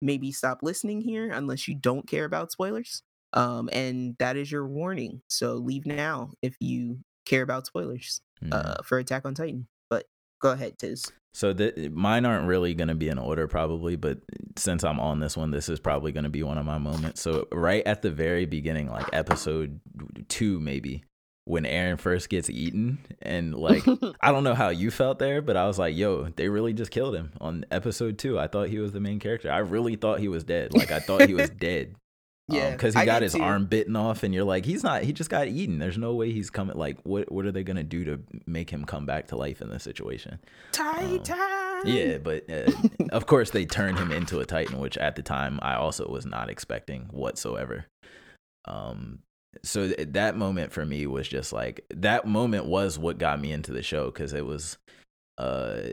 [0.01, 3.01] maybe stop listening here unless you don't care about spoilers.
[3.33, 5.21] Um, and that is your warning.
[5.27, 8.53] So leave now if you care about spoilers Mhm.
[8.53, 9.67] uh, for Attack on Titan.
[9.89, 10.05] But
[10.41, 11.11] go ahead, Tiz.
[11.33, 14.19] So th- mine aren't really going to be in order probably, but
[14.55, 17.21] since I'm on this one, this is probably going to be one of my moments.
[17.21, 19.79] So right at the very beginning, like episode
[20.29, 21.03] 2 maybe,
[21.47, 23.83] when Eren first gets eaten and like
[24.21, 26.91] I don't know how you felt there, but I was like, yo, they really just
[26.91, 28.37] killed him on episode 2.
[28.37, 29.51] I thought he was the main character.
[29.51, 30.73] I really thought he was dead.
[30.73, 31.95] Like I thought he was dead.
[32.49, 33.41] yeah, because he I got his too.
[33.41, 35.03] arm bitten off, and you're like, he's not.
[35.03, 35.79] He just got eaten.
[35.79, 36.77] There's no way he's coming.
[36.77, 37.31] Like, what?
[37.31, 40.39] What are they gonna do to make him come back to life in this situation?
[40.71, 41.81] Titan.
[41.85, 42.71] Yeah, but uh,
[43.11, 46.25] of course they turned him into a Titan, which at the time I also was
[46.25, 47.85] not expecting whatsoever.
[48.65, 49.19] Um,
[49.63, 53.51] so th- that moment for me was just like that moment was what got me
[53.51, 54.77] into the show because it was,
[55.37, 55.89] uh,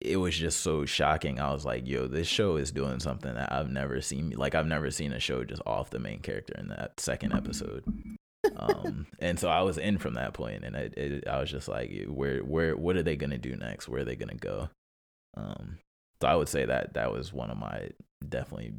[0.00, 1.40] it was just so shocking.
[1.40, 4.30] I was like, yo, this show is doing something that I've never seen.
[4.36, 7.84] Like I've never seen a show just off the main character in that second episode.
[8.56, 11.68] um and so i was in from that point and it, it, i was just
[11.68, 14.68] like where where what are they gonna do next where are they gonna go
[15.36, 15.78] um
[16.22, 17.88] so i would say that that was one of my
[18.26, 18.72] definitely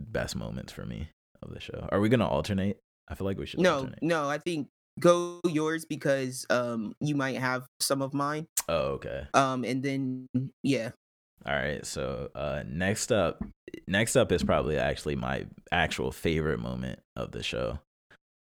[0.00, 1.08] best moments for me
[1.40, 3.98] of the show are we gonna alternate i feel like we should No, alternate.
[4.02, 4.68] no, I think
[4.98, 8.46] go yours because um you might have some of mine.
[8.68, 9.26] oh okay.
[9.34, 10.28] Um, and then
[10.62, 10.90] yeah,
[11.44, 13.42] all right so uh next up
[13.86, 17.78] next up is probably actually my actual favorite moment of the show.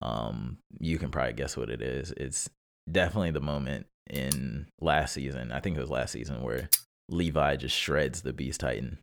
[0.00, 2.12] Um you can probably guess what it is.
[2.16, 2.50] It's
[2.90, 6.68] definitely the moment in last season i think it was last season where
[7.08, 8.98] levi just shreds the beast titan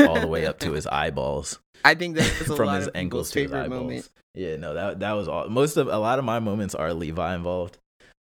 [0.00, 1.58] all the way up to his eyeballs.
[1.84, 3.80] I think that's a from lot his of ankles to his eyeballs.
[3.82, 4.08] moment.
[4.34, 7.34] yeah no that that was all most of a lot of my moments are levi
[7.34, 7.76] involved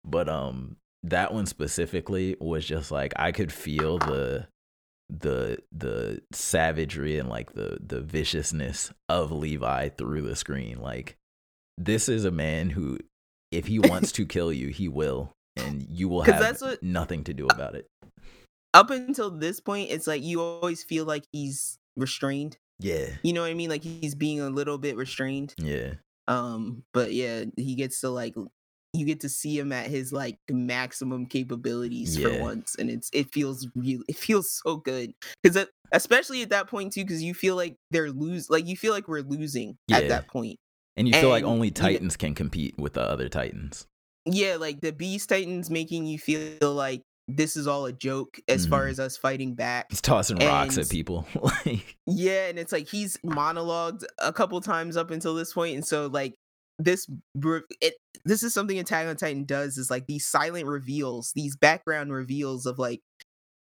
[0.04, 4.46] but um that one specifically was just like i could feel the
[5.08, 10.80] the the savagery and like the the viciousness of levi through the screen.
[10.80, 11.16] Like
[11.76, 12.98] this is a man who
[13.52, 17.34] if he wants to kill you he will and you will have what- nothing to
[17.34, 17.86] do about it
[18.74, 22.58] Up until this point, it's like you always feel like he's restrained.
[22.80, 23.70] yeah You know what I mean?
[23.70, 25.54] Like he's being a little bit restrained.
[25.58, 25.94] yeah
[26.28, 28.34] Um, but yeah, he gets to like
[28.96, 33.32] you get to see him at his like maximum capabilities for once, and it's it
[33.32, 34.00] feels real.
[34.08, 38.10] It feels so good because especially at that point too, because you feel like they're
[38.12, 39.98] lose like you feel like we're losing Yeah.
[39.98, 40.58] at that point.
[40.96, 43.86] and you feel like And only you- titans can compete with the other titans
[44.26, 48.66] Yeah, like the Beast Titans making you feel like this is all a joke as
[48.66, 48.90] far Mhm.
[48.90, 49.86] as us fighting back.
[49.90, 51.26] he's tossing rocks at people
[51.64, 55.86] like Yeah, and it's like he's monologued a couple times up until this point, and
[55.86, 56.34] so like
[56.78, 57.06] this
[57.80, 57.94] it
[58.24, 62.66] this is something Attack on Titan does is like these silent reveals, these background reveals
[62.66, 63.00] of like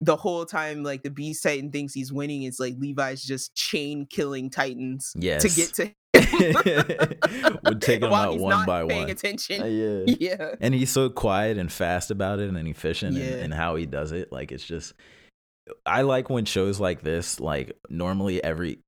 [0.03, 4.07] the whole time like the Beast Titan thinks he's winning, it's like Levi's just chain
[4.09, 5.93] killing Titans yes to get to
[7.65, 9.62] would take them while out he's one not by paying one attention.
[9.62, 10.55] Uh, yeah yeah.
[10.61, 13.25] and he's so quiet and fast about it and efficient Yeah.
[13.25, 14.95] and, and how he does it like it's just
[15.87, 18.81] i like when shows like this like normally every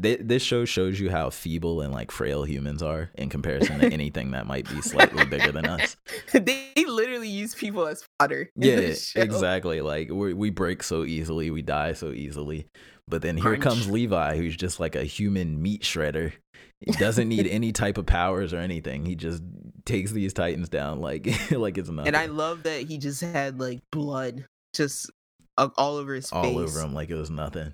[0.00, 3.86] th- this show shows you how feeble and like frail humans are in comparison to
[3.92, 5.96] anything that might be slightly bigger than us
[6.32, 8.50] they literally use people as fodder.
[8.56, 12.66] yeah exactly like we we break so easily we die so easily
[13.08, 13.62] but then here Crunch.
[13.62, 16.32] comes levi who's just like a human meat shredder
[16.80, 19.42] he doesn't need any type of powers or anything he just
[19.84, 23.58] takes these titans down like like it's nothing And I love that he just had
[23.58, 25.10] like blood just
[25.58, 26.56] uh, all over his all face.
[26.56, 27.72] over him like it was nothing.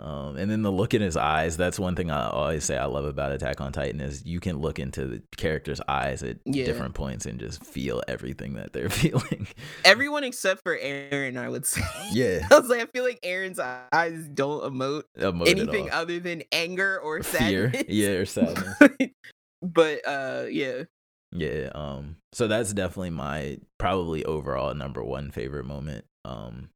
[0.00, 2.86] Um, and then the look in his eyes, that's one thing I always say I
[2.86, 6.64] love about Attack on Titan is you can look into the character's eyes at Yeah.
[6.64, 9.46] different points and just feel everything that they're feeling.
[9.84, 11.82] Everyone except for Eren, I would say.
[12.12, 12.46] yeah.
[12.50, 16.98] I was like, I feel like Eren's eyes don't emote Emote anything other than anger
[16.98, 17.70] or Fear.
[17.72, 17.84] sadness.
[17.88, 18.74] Yeah, or sadness.
[19.60, 20.84] but uh yeah.
[21.32, 26.06] Yeah, um so that's definitely my probably overall number one favorite moment.
[26.24, 26.70] Um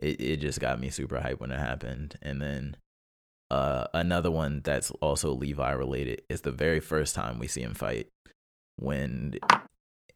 [0.00, 2.16] it it just got me super hyped when it happened.
[2.22, 2.76] And then
[3.50, 7.74] uh another one that's also Levi related is the very first time we see him
[7.74, 8.08] fight
[8.76, 9.34] when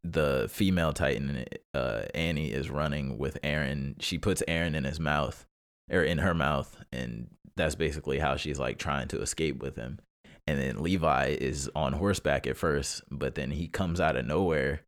[0.05, 1.45] the female titan
[1.75, 3.95] uh Annie is running with Eren.
[4.01, 5.47] She puts Eren in his mouth
[5.91, 9.99] or in her mouth and that's basically how she's like trying to escape with him.
[10.47, 14.83] and then Levi is on horseback at first, but then he comes out of nowhere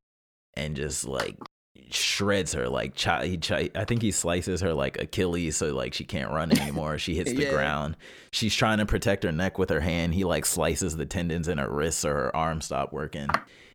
[0.54, 1.36] and just like
[1.90, 5.94] shreds her like chi- he chi- I think he slices her like Achilles so like
[5.94, 6.98] she can't run anymore.
[6.98, 7.50] she hits the Yeah.
[7.52, 7.96] ground.
[8.32, 10.14] She's trying to protect her neck with her hand.
[10.14, 13.28] He like slices the tendons in her wrists so her arms stop working.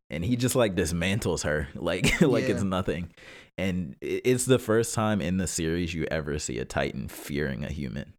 [0.09, 3.11] And he just like dismantles her like like it's nothing.
[3.57, 7.69] And it's the first time in the series you ever see a Titan fearing a
[7.71, 8.13] human.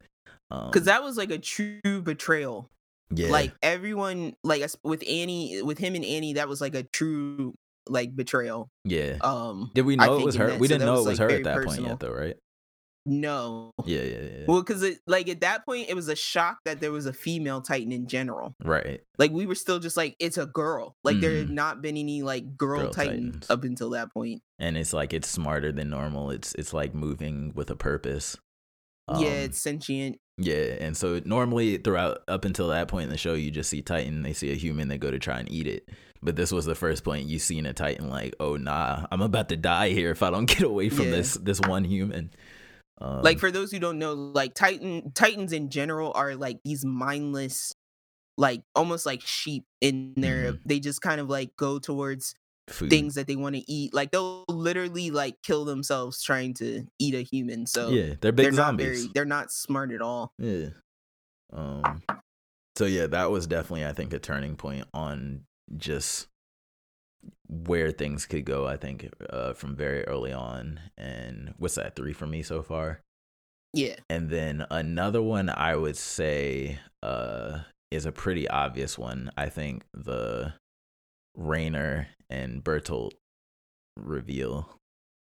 [0.51, 2.71] Um, because that was like a true betrayal.
[3.11, 7.55] yeah, Like everyone, like with Annie, with him and Annie, that was like a true
[7.89, 8.69] like betrayal.
[8.85, 9.17] yeah.
[9.21, 10.51] Um, Did we know it was her?
[10.51, 11.91] that- we didn't that know was, it was like, her at that point personal.
[11.91, 12.37] yet, though, right?
[13.09, 14.45] no, Yeah, yeah, yeah.
[14.49, 17.13] well, because it like at that point it was a shock that there was a
[17.13, 18.53] female Titan in general.
[18.65, 19.01] right.
[19.17, 20.97] Like we were still just like it's a girl.
[21.05, 21.51] Like there had Mhm.
[21.53, 23.51] not been any like girl, Girl Titan Titans.
[23.51, 24.43] up until that point.
[24.59, 26.31] And it's like it's smarter than normal.
[26.33, 28.37] It's it's like moving with a purpose.
[29.09, 30.19] yeah, Um, it's sentient.
[30.39, 33.83] Yeah, and so normally throughout up until that point in the show, you just see
[33.83, 34.23] Titan.
[34.23, 35.89] They see a human, they go to try and eat it.
[36.23, 39.49] But this was the first point you seen a Titan like, oh nah, I'm about
[39.51, 41.11] to die here if I don't get away from Yeah.
[41.13, 42.31] this this one human.
[43.01, 46.85] Um, like for those who don't know, like Titan Titans in general are like these
[46.85, 47.75] mindless,
[48.39, 50.53] like almost like sheep in their.
[50.55, 50.61] Mhm.
[50.65, 52.35] They just kind of like go towards
[52.69, 52.89] food.
[52.91, 53.93] things that they want to eat.
[53.93, 57.67] Like they'll literally like kill themselves trying to eat a human.
[57.67, 58.87] So yeah, they're big they're not zombies.
[59.03, 59.11] very.
[59.15, 60.33] They're not smart at all.
[60.39, 60.69] Yeah.
[61.53, 62.03] Um
[62.77, 65.43] so yeah, that was definitely I think a turning point on
[65.77, 66.29] just
[67.49, 70.81] where things could go, I think, uh from very early on.
[70.97, 73.01] And what's that, three for me so far?
[73.73, 73.97] Yeah.
[74.09, 77.61] And then another one I would say uh
[77.91, 79.31] is a pretty obvious one.
[79.37, 80.55] I think the
[81.39, 83.13] Reiner and Bertolt
[83.97, 84.69] reveal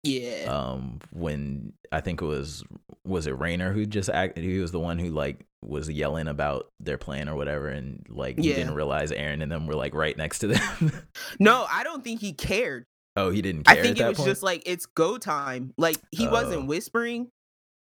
[0.07, 0.45] Yeah.
[0.53, 2.65] um when I think it was
[3.05, 6.69] was it Reiner who just acted he was the one who like was yelling about
[6.81, 8.57] their plan or whatever and like he Yeah.
[8.57, 10.93] didn't realize Eren and them were like right next to them.
[11.41, 12.85] no, I don't think he cared.
[13.16, 14.28] oh, he didn't care I think it was point?
[14.28, 15.73] just like it's go time.
[15.78, 16.31] Like he Oh.
[16.31, 17.28] wasn't whispering.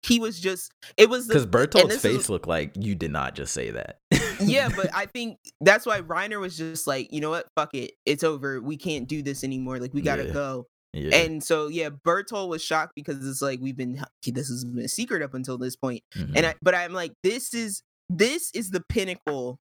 [0.04, 0.72] He was just.
[0.96, 3.98] It was and Bertolt's face is- looked like you did not just say that.
[4.40, 7.92] yeah, but I think that's why Reiner was just like, you know what, fuck it,
[8.04, 8.60] it's over.
[8.60, 9.78] We can't do this anymore.
[9.78, 10.32] Like we gotta Yeah.
[10.32, 10.66] go.
[10.92, 11.16] Yeah.
[11.16, 14.88] And so yeah, Bertolt was shocked because it's like we've been this has been a
[14.88, 16.02] secret up until this point.
[16.14, 16.32] Mhm.
[16.36, 19.58] And I, but I'm like, this is this is the pinnacle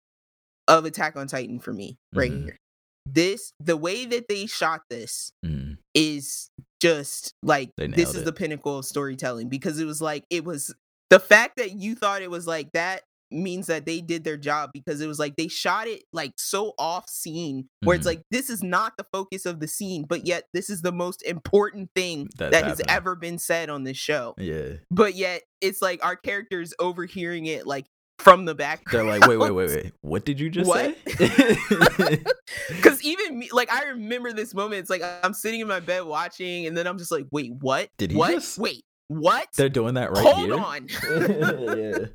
[0.68, 2.44] of Attack on Titan for me right Mhm.
[2.44, 2.58] here.
[3.06, 5.78] This the way that they shot this Mhm.
[5.94, 6.50] is
[6.82, 8.26] just like this is it.
[8.26, 10.74] the pinnacle of storytelling because it was like it was
[11.10, 14.72] the fact that you thought it was like that means that they did their job
[14.74, 18.10] because it was like they shot it like so off scene where it's Mhm.
[18.10, 21.22] like this is not the focus of the scene but yet this is the most
[21.24, 24.74] important thing That's that has ever been said on this show Yeah.
[24.90, 27.86] but yet it's like our characters overhearing it like
[28.18, 29.94] from the back They're like, "Wait, wait, wait, wait.
[30.02, 30.98] What did you just What?
[31.08, 32.20] say?"
[32.68, 34.82] Because even me, like I remember this moment.
[34.82, 37.90] It's like I'm sitting in my bed watching, and then I'm just like, "Wait, what?
[37.98, 38.32] Did he what?
[38.32, 39.48] just- Wait, what?
[39.56, 40.56] They're doing that right Hold here.
[40.60, 40.88] on."
[41.80, 42.06] yeah.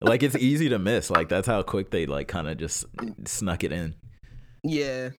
[0.00, 1.10] Like it's easy to miss.
[1.10, 2.84] Like that's how quick they like kind of just
[3.26, 3.94] snuck it in.
[4.62, 5.10] yeah,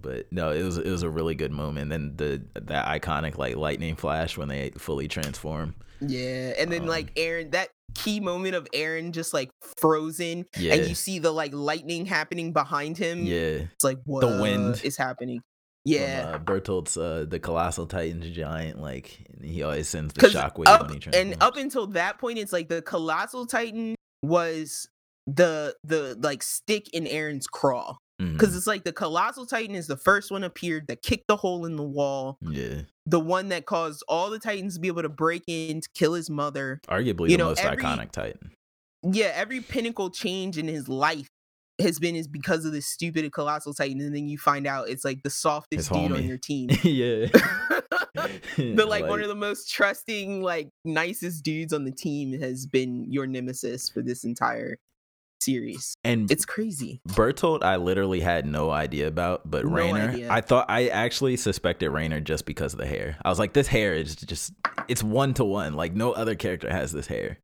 [0.00, 1.92] But no, it was it was a really good moment.
[1.92, 5.74] And the that iconic like lightning flash when they fully transform.
[6.00, 10.74] yeah, and then Um, like Eren, that key moment of Eren just like frozen, Yeah,
[10.74, 13.24] and you see the like lightning happening behind him.
[13.24, 13.66] yeah.
[13.74, 14.80] it's like what the wind.
[14.84, 15.40] is happening.
[15.84, 18.80] From, Yeah, uh, Bertolt's uh, the colossal titans giant.
[18.80, 21.32] Like he always sends the shockwave up when he transforms.
[21.34, 24.88] and up until that point, it's like the colossal titan was
[25.26, 27.96] the the like stick in Eren's craw.
[28.20, 31.64] Because it's like the colossal titan is the first one appeared that kicked the hole
[31.64, 35.08] in the wall yeah, the one that caused all the titans to be able to
[35.08, 38.50] break in to kill his mother arguably You the know, most every- iconic titan.
[39.04, 41.28] yeah every pinnacle change in his life
[41.80, 45.04] has been is because of this stupid colossal titan and then you find out it's
[45.04, 47.26] like the softest dude on your team yeah,
[48.56, 53.04] the like, one of the most trusting like nicest dudes on the team has been
[53.10, 54.78] your nemesis for this entire
[55.40, 60.32] series and it's crazy Bertolt, I literally had no idea about, but No Reiner, idea.
[60.32, 63.16] I thought I actually suspected Reiner just because of the hair.
[63.24, 64.52] I was like, this hair is just
[64.88, 65.74] it's one to one.
[65.74, 67.38] Like no other character has this hair.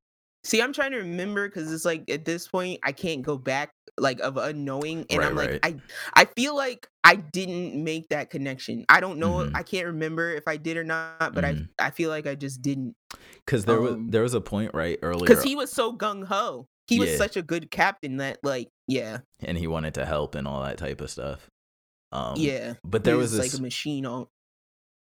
[0.44, 3.70] See, I'm trying to remember because it's like at this point I can't go back
[3.98, 5.60] like of unknowing, and Right, I'm like right.
[5.62, 5.76] I
[6.14, 8.84] I feel like I didn't make that connection.
[8.88, 9.34] I don't know.
[9.38, 9.52] Mhm.
[9.54, 11.68] I can't remember if I did or not, but Mhm.
[11.78, 12.96] I I feel like I just didn't
[13.44, 16.24] Because there was Um, there was a point right earlier, because he was so gung
[16.24, 16.66] ho.
[16.86, 20.46] He was such a good captain that like yeah and he wanted to help and
[20.46, 21.48] all that type of stuff.
[22.12, 22.74] Um, yeah.
[22.84, 24.26] but there he was this like a machine on.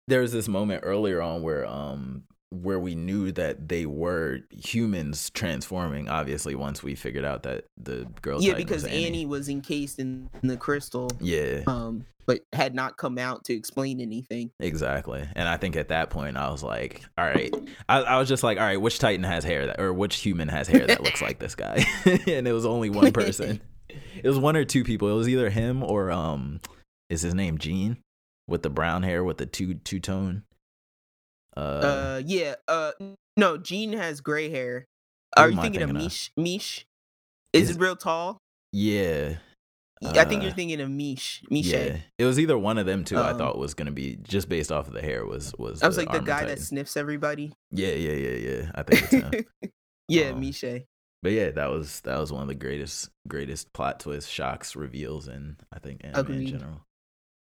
[0.07, 5.29] there was this moment earlier on where um where we knew that they were humans
[5.31, 6.09] transforming.
[6.09, 9.25] Obviously, once we figured out that the girl, yeah, because was Annie.
[9.25, 13.99] was encased in, in the crystal, Yeah, um, but had not come out to explain
[14.01, 14.51] anything.
[14.59, 15.27] exactly.
[15.35, 17.53] And I think at that point, I was like, all right.
[17.89, 20.49] I, I was just like, all right, which Titan has hair that, or which human
[20.49, 21.85] has hair that looks like this guy?
[22.05, 23.61] and it was only one person.
[24.23, 25.09] It was one or two people.
[25.09, 26.61] It was either him or um,
[27.09, 27.97] is his name Jean
[28.47, 30.43] with the brown hair with the two two tone.
[31.55, 32.55] Uh, Uh, yeah.
[32.67, 32.91] Uh,
[33.37, 34.85] no, Jean has gray hair.
[35.37, 35.95] Are you thinking, thinking of of?
[36.11, 36.31] Miche?
[36.37, 36.85] Miche
[37.53, 38.37] is, Is- it real tall?
[38.71, 39.37] yeah.
[40.03, 41.43] I think you're Uh, thinking of Mish.
[41.51, 41.65] Miche.
[41.67, 43.17] Yeah, it was either one of them two.
[43.17, 45.27] I Um, thought was gonna be just based off of the hair.
[45.27, 46.47] Was was I was like the guy Titan.
[46.55, 47.53] that sniffs everybody.
[47.71, 48.71] Yeah, yeah, yeah, yeah.
[48.73, 49.11] I think it's
[49.61, 49.71] him.
[50.07, 50.85] yeah, Um, Miche.
[51.21, 55.27] but yeah, that was that was one of the greatest greatest plot twists, shocks, reveals,
[55.27, 56.49] in I think anime Agreed.
[56.49, 56.81] in general.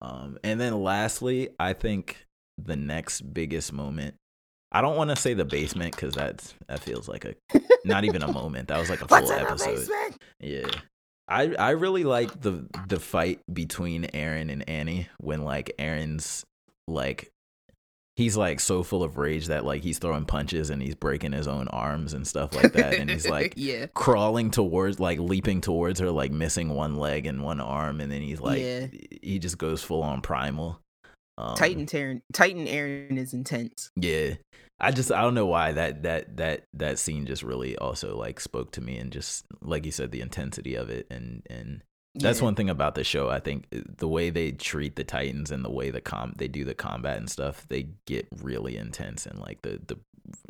[0.00, 2.24] Um, and then lastly, I think
[2.58, 4.14] the next biggest moment.
[4.72, 7.34] I don't want to say the basement because that's that feels like a
[7.84, 8.68] not even a moment.
[8.68, 9.88] That was like a full episode.
[10.40, 10.68] Yeah.
[11.28, 16.44] I I really like the the fight between Eren and Annie when like Eren's
[16.88, 17.30] like
[18.16, 21.48] he's like so full of rage that like he's throwing punches and he's breaking his
[21.48, 25.98] own arms and stuff like that and he's like yeah, crawling towards like leaping towards
[26.00, 28.86] her like missing one leg and one arm and then he's like Yeah.
[29.22, 30.80] he just goes full on primal.
[31.36, 33.90] Um, Titan Taryn, Titan Eren is intense.
[33.96, 34.34] yeah.
[34.80, 38.40] I just I don't know why that that that that scene just really also like
[38.40, 41.82] spoke to me and just like you said the intensity of it and and
[42.16, 42.44] that's Yeah.
[42.44, 43.28] one thing about the show.
[43.30, 46.48] I think uh, the way they treat the Titans and the way the com they
[46.48, 49.96] do the combat and stuff, they get really intense and like the the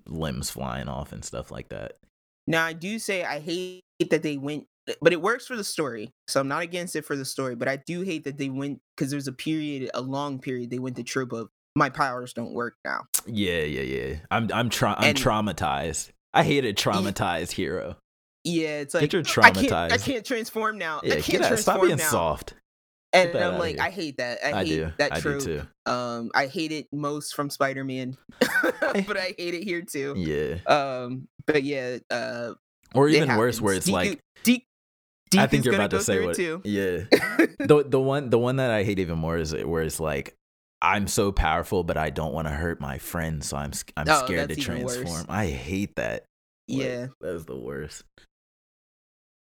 [0.07, 1.99] limbs flying off and stuff like that.
[2.47, 4.67] Now I do say I hate that they went,
[5.01, 7.55] but it works for the story, so I'm not against it for the story.
[7.55, 10.79] But I do hate that they went because there's a period, a long period, they
[10.79, 13.03] went the trope of my powers don't work now.
[13.27, 14.17] Yeah, yeah, yeah.
[14.31, 16.11] I'm I'm tra- I'm And- traumatized.
[16.33, 17.97] I hate a traumatized hero.
[18.43, 21.01] Yeah, it's like Get your I can't, I can't transform now.
[21.03, 21.49] Yeah, I can't out.
[21.49, 22.09] transform Stop being now.
[22.11, 22.55] soft.
[23.15, 23.79] And I'm like.
[23.79, 24.39] I hate that.
[24.45, 24.93] I, I, hate do.
[24.99, 25.41] that I trope.
[25.45, 25.91] do too.
[25.91, 30.15] Um, I hate it most from Spider Man, but I hate it here too.
[30.19, 30.57] Yeah.
[30.67, 32.55] Um, but yeah, uh,
[32.95, 34.21] Or even worse, where it's like
[35.35, 36.39] Deek, I think you're about to say through what.
[36.39, 36.61] it too.
[36.65, 37.47] Yeah.
[37.59, 40.35] the the one the one that I hate even more is where it's like
[40.81, 44.25] I'm so powerful, but I don't want to hurt my friends, so I'm I'm Oh,
[44.25, 44.97] scared to that's even worse.
[44.97, 45.27] transform.
[45.29, 46.25] I hate that.
[46.69, 47.07] Like, yeah.
[47.21, 48.05] that's the worst.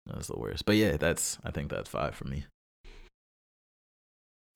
[0.06, 0.66] That's the worst.
[0.66, 2.46] But yeah, that's I think that's five for me.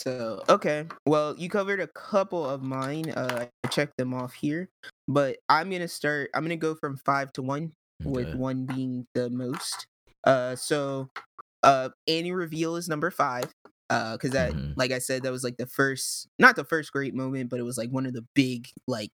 [0.02, 3.12] So okay, well, you covered a couple of mine.
[3.12, 4.68] Uh, I checked them off here,
[5.08, 6.30] but I'm gonna start.
[6.34, 7.72] I'm gonna go from five to one,
[8.04, 9.88] with one being the most.
[10.24, 11.10] Uh, so,
[11.64, 13.52] uh, Annie reveal is number five.
[13.90, 14.74] Uh, because that, Mhm.
[14.76, 17.64] like I said, that was like the first, not the first great moment, but it
[17.64, 19.12] was like one of the big, like,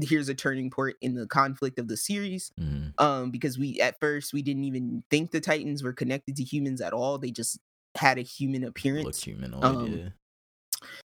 [0.00, 2.52] here's a turning point in the conflict of the series.
[2.60, 2.92] Mhm.
[2.98, 6.80] Um, because we at first we didn't even think the Titans were connected to humans
[6.80, 7.18] at all.
[7.18, 7.58] They just
[7.96, 9.64] had a human appearance humanoid.
[9.64, 10.08] um, yeah.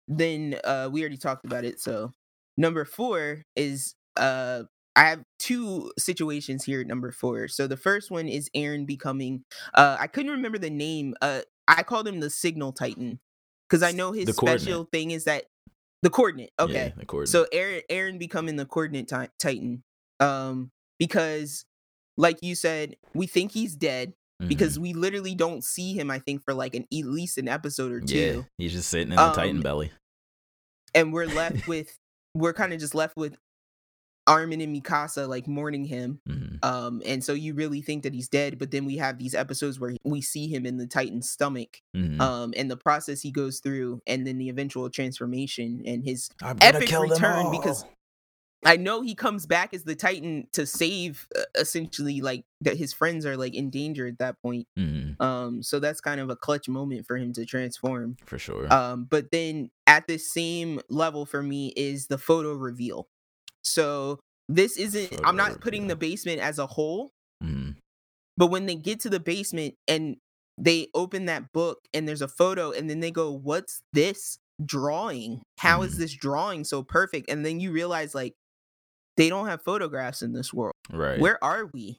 [0.07, 2.11] then uh we already talked about it so
[2.57, 4.63] number four is uh
[4.95, 9.43] i have two situations here at number four so the first one is eren becoming
[9.73, 13.19] uh i couldn't remember the name uh i called him the signal titan
[13.69, 15.45] because i know his special thing is that
[16.03, 17.29] the coordinate okay Yeah, the coordinate.
[17.31, 19.83] so eren eren becoming the coordinate ti- titan
[20.19, 21.65] um because
[22.17, 24.47] like you said we think he's dead Mhm.
[24.47, 27.91] because we literally don't see him i think for like an at least an episode
[27.91, 29.91] or two yeah, he's just sitting in the Titan Um, belly.
[30.95, 31.97] and we're left with
[32.35, 33.37] we're kind of just left with
[34.27, 36.19] Armin and Mikasa like mourning him.
[36.27, 36.63] Mhm.
[36.63, 39.79] Um, and so you really think that he's dead, but then we have these episodes
[39.79, 42.21] where we see him in the Titan's stomach, Mhm.
[42.21, 46.29] um, and the process he goes through, and then the eventual transformation and his
[46.61, 47.83] epic return because
[48.65, 52.93] I know he comes back as the Titan to save uh, essentially like that his
[52.93, 54.67] friends are like in danger at that point.
[54.79, 58.15] Mhm, Um, so that's kind of a clutch moment for him to transform.
[58.25, 58.71] for sure.
[58.71, 63.09] Um, but then at the same level for me is the photo reveal.
[63.63, 64.19] So
[64.49, 67.11] this isn't I'm not putting the basement as a whole,
[67.43, 67.77] Mhm.
[68.37, 70.17] but when they get to the basement and
[70.57, 75.41] they open that book and there's a photo and then they go, What's this drawing?
[75.59, 75.97] How is Mhm.
[75.97, 77.29] this drawing so perfect?
[77.29, 78.33] And then you realize like
[79.17, 80.73] they don't have photographs in this world.
[80.91, 81.19] Right.
[81.19, 81.97] Where are we?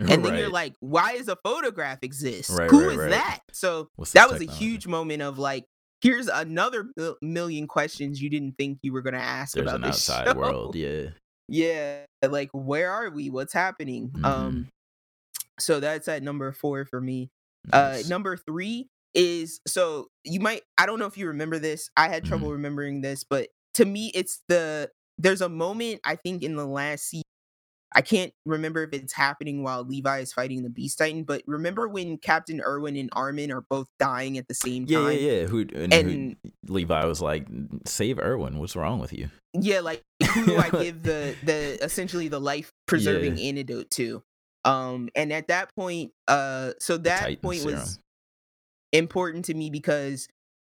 [0.18, 2.50] And then you're like, why does a photograph exist?
[2.50, 3.10] Right, Who is right, right.
[3.12, 3.40] that?
[3.52, 5.64] So What's that was a huge moment of like
[6.02, 9.76] here's another mil- million questions you didn't think you were going to ask There's about
[9.76, 10.34] an this outside show.
[10.38, 10.74] world.
[10.76, 11.06] Yeah.
[11.48, 14.24] yeah like where are we what's happening Mhm.
[14.24, 14.68] um
[15.60, 17.28] so that's at number four for me
[17.72, 22.08] uh number three is so you might i don't know if you remember this i
[22.08, 22.52] had trouble Mm-hmm.
[22.54, 27.04] remembering this but to me it's the there's a moment I think in the last
[27.08, 27.22] season.
[27.94, 31.86] I can't remember if it's happening while Levi is fighting the Beast Titan, but remember
[31.88, 35.12] when Captain Erwin and Armin are both dying at the same Yeah, time?
[35.12, 35.46] yeah, yeah.
[35.46, 37.46] Who and, And who, Levi was like,
[37.86, 38.58] "Save Erwin.
[38.58, 40.02] What's wrong with you?" yeah, like
[40.34, 44.22] who do I give the the essentially the life preserving antidote to?
[44.64, 47.74] Um, and at that point, uh, so that point serum.
[47.80, 47.98] was
[48.92, 50.26] important to me because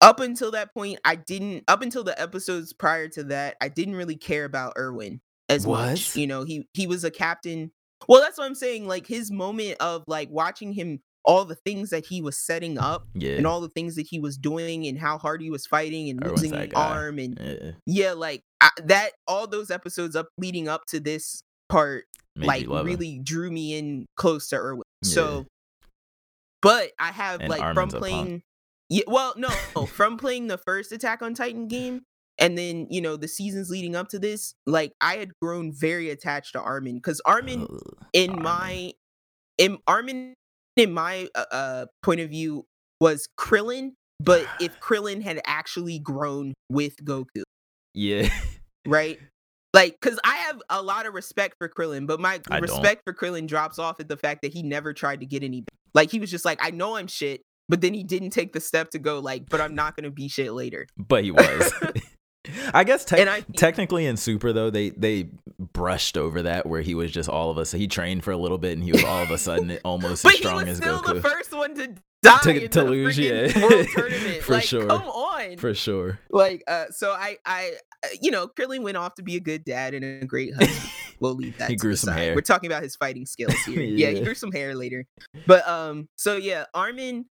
[0.01, 1.63] up until that point, I didn't.
[1.69, 6.15] Up until the episodes prior to that, I didn't really care about Erwin as much.
[6.15, 7.71] You know, he he was a captain.
[8.07, 8.87] Well, that's what I'm saying.
[8.87, 13.07] Like his moment of like watching him, all the things that he was setting up
[13.13, 16.09] Yeah, and all the things that he was doing and how hard he was fighting
[16.09, 17.71] and losing an arm and yeah.
[17.85, 19.11] yeah, like I, that.
[19.27, 22.05] All those episodes up leading up to this part,
[22.35, 22.87] Made like love him.
[22.87, 24.83] really drew me in close to Erwin.
[25.01, 25.09] Yeah.
[25.09, 25.45] So,
[26.61, 28.41] but I have And like Armin's from playing.
[28.89, 29.49] Yeah, well, no,
[29.87, 32.03] from playing the first Attack on Titan game,
[32.37, 36.09] and then you know the seasons leading up to this, like I had grown very
[36.09, 38.43] attached to Armin because Armin Ugh, in Armin.
[38.43, 38.93] my
[39.57, 40.33] in Armin
[40.75, 42.65] in my uh, uh point of view
[42.99, 47.43] was Krillin, but if Krillin had actually grown with Goku,
[47.93, 48.29] yeah,
[48.87, 49.19] right?
[49.73, 52.61] Like, cause I have a lot of respect for Krillin, but my I don't.
[52.61, 55.65] respect for Krillin drops off at the fact that he never tried to get any.
[55.93, 58.61] Like, he was just like, I know I'm shit, but then he didn't take the
[58.61, 60.87] step to go like, but I'm not gonna be shit later.
[60.95, 61.73] but he was.
[62.73, 65.29] I guess And I- technically in Super though they they
[65.73, 67.71] brushed over that where he was just all of us.
[67.71, 70.31] He trained for a little bit and he was all of a sudden almost as
[70.33, 72.85] he strong was as still Goku the first one to die To- in to the
[72.89, 73.51] lose, yeah.
[73.61, 74.43] world tournament.
[74.43, 74.87] For like, sure.
[74.87, 75.57] come on.
[75.57, 76.19] for sure.
[76.29, 77.73] like, uh, so I, I,
[78.03, 80.91] uh, you know, Krillin went off to be a good dad and a great husband.
[81.19, 81.69] We'll leave that.
[81.69, 82.19] He to grew some side.
[82.19, 82.35] hair.
[82.35, 83.81] We're talking about his fighting skills here.
[83.81, 84.09] yeah.
[84.09, 85.05] he grew some hair later.
[85.47, 87.25] But um, so yeah, Armin.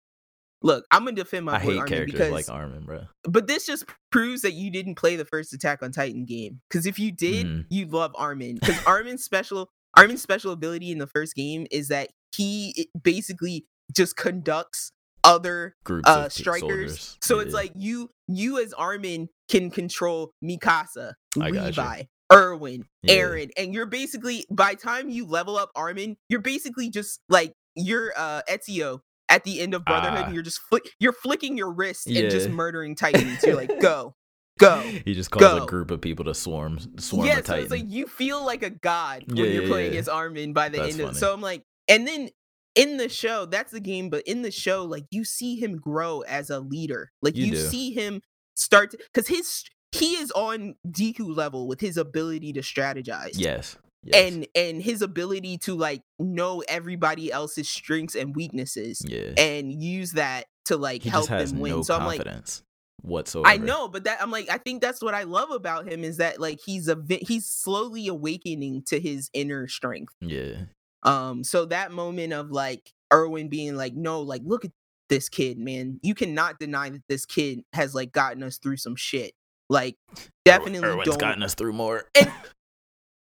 [0.64, 3.02] Look, I'm gonna defend my I boy hate Armin characters because, like Armin, bro.
[3.24, 6.60] but this just proves that you didn't play the first Attack on Titan game.
[6.68, 7.66] Because if you did, Mhm.
[7.68, 8.56] you'd love Armin.
[8.56, 14.16] Because Armin's special, Armin's special ability in the first game is that he basically just
[14.16, 14.90] conducts
[15.22, 16.60] other Groups uh strikers.
[16.60, 17.16] soldiers.
[17.22, 21.60] So it's like you you as Armin can control Mikasa, I you.
[21.60, 23.14] Levi, Erwin, Yeah.
[23.16, 28.12] Eren, and you're basically by time you level up Armin, you're basically just like you're
[28.16, 30.24] uh Ezio at the end of Brotherhood, Ah.
[30.26, 33.42] and you're just flick you're flicking your wrist and just murdering Titans.
[33.42, 34.14] You're like, go,
[34.58, 34.80] go.
[35.04, 35.64] He just calls Go.
[35.64, 37.62] a group of people to swarm swarm yeah, a so Titan.
[37.64, 39.98] it's like you feel like a god when Yeah, you're yeah, playing yeah.
[40.00, 41.18] as Armin by the That's end of funny.
[41.18, 42.28] So I'm like, and then
[42.74, 46.20] in the show, that's the game, but in the show, like you see him grow
[46.22, 47.10] as a leader.
[47.22, 48.20] Like You you, see him
[48.56, 53.30] start because his he is on Deku level with his ability to strategize.
[53.34, 53.76] yes.
[54.04, 54.32] Yes.
[54.32, 59.32] And and his ability to like know everybody else's strengths and weaknesses yeah.
[59.36, 61.72] and use that to like he help them win.
[61.72, 62.62] no so I'm like, confidence
[63.02, 63.48] whatsoever.
[63.48, 66.18] I know, but that I'm like, I think that's what I love about him is
[66.18, 70.14] that like he's a he's slowly awakening to his inner strength.
[70.20, 70.56] Yeah.
[71.02, 74.72] Um, so that moment of like Erwin being like, no, like look at
[75.08, 76.00] this kid, man.
[76.02, 79.32] You cannot deny that this kid has like gotten us through some shit.
[79.70, 79.96] Like,
[80.44, 81.20] definitely Erwin's don't.
[81.20, 82.04] gotten us through more.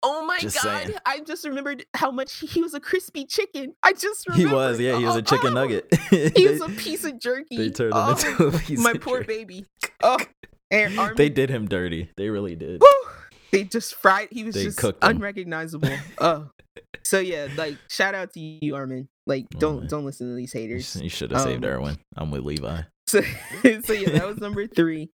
[0.03, 0.97] oh my Just god, saying.
[1.05, 3.73] I just remembered how much he, he was a crispy chicken.
[3.83, 4.55] I just he remembered.
[4.55, 5.83] was, yeah, he was Oh, a chicken oh, nut.
[6.09, 7.57] He they, was a piece of jerky.
[7.57, 9.37] they turned him Oh, into a piece my of poor jerky.
[9.45, 9.65] baby.
[10.03, 10.17] Oh,
[11.15, 12.09] They did him dirty.
[12.17, 12.81] They really did.
[12.81, 12.87] Woo!
[13.51, 14.29] They just fried.
[14.31, 15.89] He was They just unrecognizable.
[16.19, 16.49] oh,
[17.03, 19.09] so yeah, like shout out to you, Armin.
[19.27, 19.87] Like, Oh, don't man.
[19.87, 20.95] don't listen to these haters.
[20.95, 21.99] you should have saved Um, Erwin.
[22.15, 22.81] I'm with Levi.
[23.07, 23.19] So,
[23.83, 25.09] so yeah, that was number three.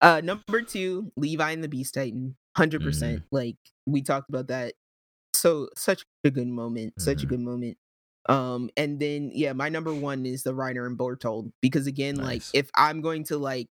[0.00, 2.88] Uh, number two, Levi and the Beast Titan, 100 Mm-hmm.
[2.88, 3.22] percent.
[3.32, 3.56] Like
[3.86, 4.74] we talked about that.
[5.34, 6.94] So such a good moment.
[7.00, 7.30] Such a Mhm.
[7.30, 7.78] good moment.
[8.28, 12.42] Um, and then yeah, my number one is the Reiner and Bertolt because again, like
[12.54, 13.68] if I'm going to like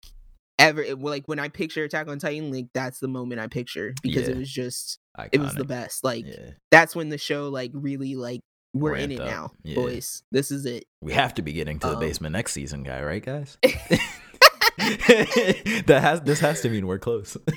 [0.59, 3.93] ever it, like when I picture Attack on Titan, like that's the moment I picture
[4.03, 5.29] because it was just Iconic.
[5.31, 6.03] it was the best.
[6.03, 6.51] Like yeah.
[6.69, 8.41] that's when the show like really like
[8.73, 9.27] we're in it up.
[9.27, 9.75] now, Yeah.
[9.75, 10.23] boys.
[10.31, 10.83] This is it.
[11.01, 13.57] We have to be getting to the Um, basement next season, guy, right, guys?
[14.77, 17.37] that has this has to mean we're close.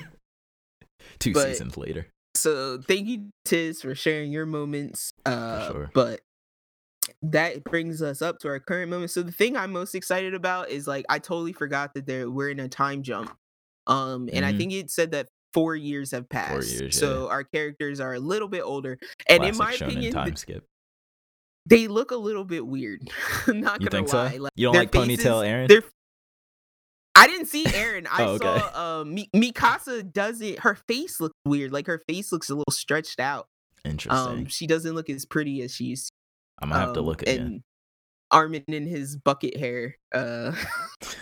[1.19, 2.07] Two But- seasons later.
[2.35, 5.11] So thank you, Tiz, for sharing your moments.
[5.25, 5.91] Uh, sure.
[5.93, 6.19] But
[7.21, 9.11] that brings us up to our current moment.
[9.11, 12.49] So the thing I'm most excited about is like I totally forgot that there we're
[12.49, 13.33] in a time jump.
[13.87, 14.57] Um, and I Mhm.
[14.57, 16.51] think it said that four years have passed.
[16.51, 18.97] Four years, so our characters are a little bit older,
[19.29, 20.65] and in my Classic opinion, time skip.
[21.67, 23.01] they look a little bit weird.
[23.47, 24.31] I'm not You gonna lie.
[24.37, 24.49] so?
[24.55, 25.67] You don't like ponytail Eren?
[25.69, 25.83] Their
[27.17, 28.07] I didn't see Eren.
[28.11, 28.59] I Oh, okay.
[28.59, 30.59] saw Mi- Mikasa doesn't.
[30.59, 31.71] Her face looks weird.
[31.71, 33.47] Like her face looks a little stretched out.
[33.85, 34.37] Interesting.
[34.39, 36.07] Um, she doesn't look as pretty as she used.
[36.07, 36.13] To.
[36.61, 37.39] I'm gonna have to um, look again.
[37.39, 37.61] And
[38.31, 39.95] Armin in his bucket hair.
[40.13, 40.51] Uh,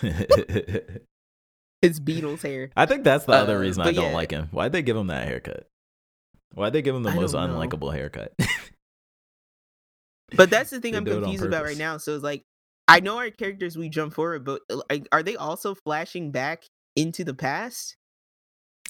[1.82, 2.70] his Beatles hair.
[2.76, 4.14] I think that's the other Uh, reason I don't yeah.
[4.14, 4.48] like him.
[4.50, 5.68] Why'd they give him that haircut?
[6.54, 8.32] Why'd they give him the I most unlikable haircut?
[10.36, 11.98] But that's the thing They I'm it confused about right now.
[11.98, 12.42] So it's like
[12.86, 16.64] I know our characters we jump forward, but uh, like, are they also flashing back
[16.96, 17.96] into the past?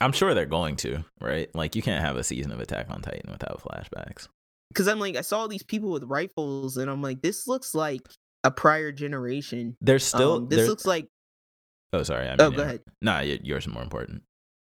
[0.00, 1.48] I'm sure they're going to, right?
[1.54, 4.28] Like you can't have a season of Attack on Titan without flashbacks.
[4.70, 8.02] Because I'm like, I saw these people with rifles, and I'm like, this looks like
[8.42, 9.76] a prior generation.
[9.80, 11.06] There's still um, this there- looks like.
[11.92, 12.26] Oh, sorry.
[12.28, 12.68] I Oh, mean, go yeah.
[12.68, 12.80] ahead.
[13.02, 14.22] Nah, yours is more important.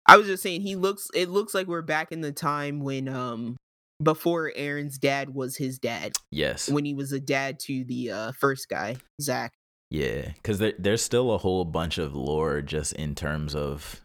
[0.07, 1.07] I was just saying he looks.
[1.13, 3.55] It looks like we're back in the time when um
[4.01, 6.69] before Eren's dad was his dad Yes.
[6.69, 9.53] when he was a dad to the uh first guy Zach.
[9.91, 14.01] Yeah, because there, there's still a whole bunch of lore just in terms of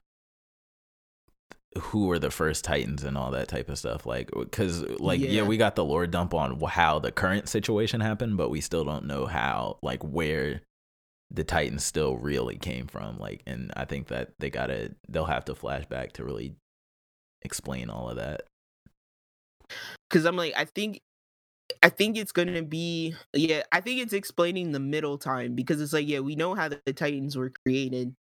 [1.79, 4.07] who were the first Titans and all that type of stuff.
[4.07, 5.29] Like, because like yeah.
[5.29, 5.43] Yeah.
[5.43, 9.07] we got the lore dump on how the current situation happened, but we still don't
[9.07, 10.63] know how like where
[11.31, 13.19] the Titans still really came from.
[13.19, 16.55] Like, and I think that they gotta they'll have to flash back to really
[17.43, 18.43] explain all of that.
[20.09, 21.01] Because I'm like, I think,
[21.83, 25.93] I think it's gonna be, yeah, I think it's explaining the middle time because it's
[25.93, 28.15] like, yeah, we know how the, the Titans were created,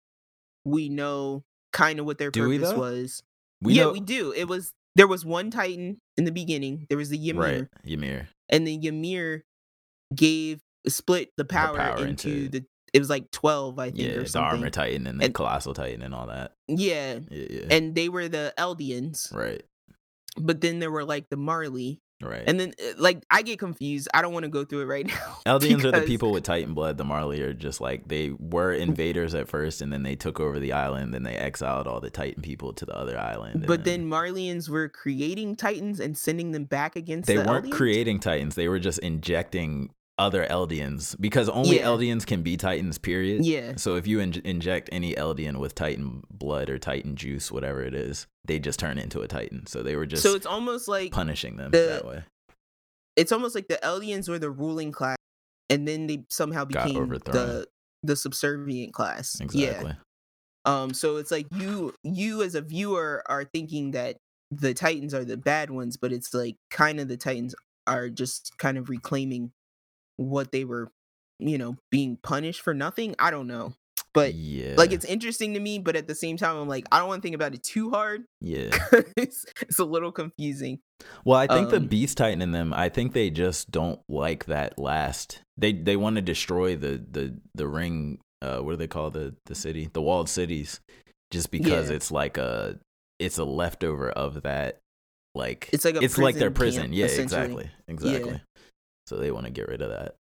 [0.65, 2.79] we know kind of what their Do purpose though?
[2.79, 3.23] was.
[3.61, 4.31] We yeah, know, we do.
[4.31, 6.85] It was there was one Titan in the beginning.
[6.89, 8.27] There was the Ymir, right, Ymir.
[8.49, 9.43] and the Ymir
[10.13, 12.65] gave split the power, power into, into- the.
[12.93, 14.57] It was like twelve, I think, Yeah, or the something.
[14.59, 16.51] armor Titan and the And- colossal Titan and all that.
[16.67, 17.65] Yeah, Yeah, yeah.
[17.71, 19.63] and they were the Eldians, right,
[20.37, 22.43] but then there were like the Marley, right.
[22.47, 24.07] and then uh, like I get confused.
[24.13, 25.37] I don't want to go through it right now.
[25.45, 26.97] Eldians are the people with Titan blood.
[26.97, 30.59] The Marley are just like they were invaders at first, and then they took over
[30.59, 31.13] the island.
[31.13, 33.55] Then they exiled all the Titan people to the other island.
[33.55, 37.65] and But then Marleyans were creating Titans and sending them back against they the weren't
[37.65, 37.71] Eldians?
[37.71, 38.55] creating Titans.
[38.55, 39.89] They were just injecting
[40.21, 41.85] other Eldians because only Yeah.
[41.87, 42.97] Eldians can be Titans.
[42.97, 43.43] Period.
[43.45, 47.81] Yeah, So if you in- inject any Eldian with Titan blood or Titan juice, whatever
[47.83, 49.65] it is, they just turn into a Titan.
[49.67, 52.23] So they were just so it's almost like punishing them the- that way.
[53.17, 55.17] it's almost like the Eldians were the ruling class,
[55.69, 57.67] and then they somehow became the
[58.03, 59.37] the subservient class.
[59.39, 59.45] Yeah.
[59.45, 59.97] Exactly.
[60.65, 60.93] Um.
[60.93, 64.17] So it's like you you as a viewer are thinking that
[64.51, 67.55] the Titans are the bad ones, but it's like kind of the Titans
[67.87, 69.51] are just kind of reclaiming
[70.17, 70.91] what they were,
[71.39, 73.15] you know, being punished for nothing.
[73.19, 73.73] I don't know,
[74.13, 74.75] but yeah.
[74.77, 77.21] like it's interesting to me, but at the same time, I'm like I don't want
[77.21, 78.23] to think about it too hard.
[78.39, 78.69] yeah.
[79.17, 80.79] it's, it's a little confusing.
[81.25, 84.45] Well, I think the Um, Beast Titan in them, I think they just don't like
[84.45, 85.41] that last.
[85.57, 88.19] They they want to destroy the the the ring.
[88.41, 89.89] Uh, what do they call the the city?
[89.93, 90.79] The walled cities,
[91.31, 91.95] just because Yeah.
[91.95, 92.79] it's like a
[93.19, 94.79] it's a leftover of that.
[95.33, 98.41] Like It's like a it's like their prison camp, yeah, exactly, exactly.
[99.07, 100.15] So they want to get rid of that.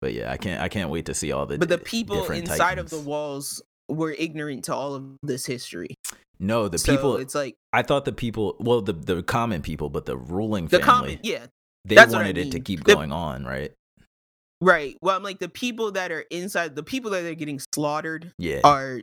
[0.00, 2.78] But yeah, I can't I can't wait to see all the But the people inside
[2.78, 5.94] of the walls were ignorant to all of this history.
[6.38, 7.16] No, the So people.
[7.16, 8.56] it's like I thought the people.
[8.60, 10.84] Well, the the common people, but the ruling the family.
[11.16, 11.46] common, yeah,
[11.84, 12.64] they what I wanted it to mean.
[12.64, 13.72] keep The- going on, right?
[14.60, 14.96] right.
[15.00, 18.60] Well, I'm like the people that are inside, the people that are getting slaughtered Yeah.
[18.64, 19.00] are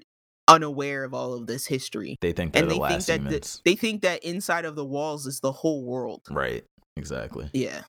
[0.47, 3.29] unaware of all of this history, They think they're and the they think last that
[3.29, 6.21] the, they think that inside of the walls is the whole world.
[6.29, 6.63] right.
[6.97, 7.49] Exactly.
[7.53, 7.81] Yeah,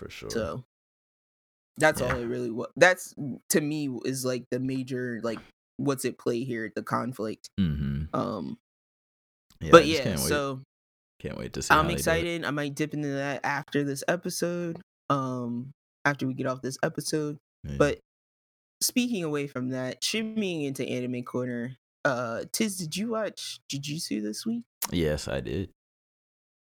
[0.00, 0.30] For sure.
[0.30, 0.64] so
[1.76, 2.16] that's all Yeah.
[2.22, 2.68] it really was.
[2.76, 3.14] That's
[3.50, 5.38] to me is like the major like
[5.76, 7.48] what's at play here, the conflict.
[7.58, 8.58] hmm Um,
[9.60, 10.28] Yeah, but yeah, can't wait.
[10.28, 10.62] so
[11.20, 11.72] can't wait to see.
[11.74, 11.98] I'm they do it.
[12.00, 12.44] excited.
[12.44, 14.80] I might dip into that after this episode.
[15.10, 15.72] Um,
[16.04, 17.36] after we get off this episode.
[17.64, 17.76] Yeah.
[17.76, 17.98] But
[18.82, 21.76] speaking away from that, shimmying into anime corner.
[22.06, 24.64] Uh, Tiz, did you watch Jujutsu this week?
[24.90, 25.70] yes, I did.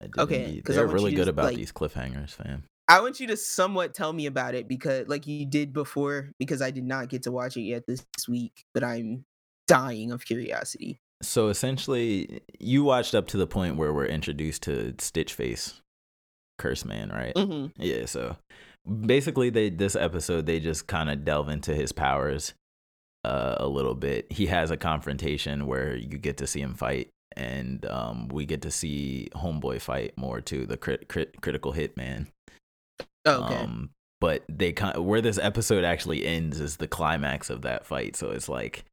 [0.01, 0.63] I did Okay, indeed.
[0.65, 2.63] 'cause I they're really good about like- these cliffhangers, fam.
[2.87, 6.61] I want you to somewhat tell me about it because, like you did before, because
[6.61, 9.25] I did not get to watch it yet this week, but I'm
[9.67, 10.99] dying of curiosity.
[11.21, 15.81] So essentially, you watched up to the point where we're introduced to Stitch Face,
[16.57, 17.33] Curse Man, right?
[17.35, 17.81] Mm-hmm.
[17.81, 18.37] Yeah, so
[19.05, 22.53] basically they this episode they just kind of delve into his powers
[23.25, 24.31] uh, a little bit.
[24.31, 28.61] He has a confrontation where you get to see him fight and um, we get
[28.61, 32.27] to see Homeboy fight more too, the crit, crit, critical hit man.
[33.27, 33.55] Oh, okay.
[33.55, 33.89] Um
[34.19, 38.15] but they kind where this episode actually ends is the climax of that fight.
[38.15, 38.83] So it's like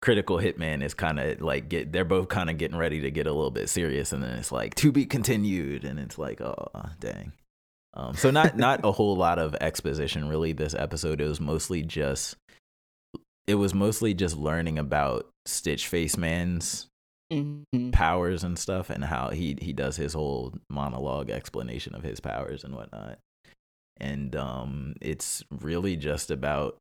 [0.00, 3.26] critical hitman is kind of like get they're both kind of getting ready to get
[3.26, 6.68] a little bit serious and then it's like to be continued and it's like oh
[7.00, 7.32] dang
[7.94, 11.82] um so not not a whole lot of exposition really this episode it was mostly
[11.82, 12.36] just
[13.48, 16.86] it was mostly just learning about stitch face man's
[17.32, 17.92] Mhm.
[17.92, 22.62] powers and stuff and how he he does his whole monologue explanation of his powers
[22.64, 23.18] and whatnot
[24.00, 26.76] and um it's really just about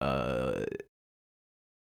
[0.00, 0.64] uh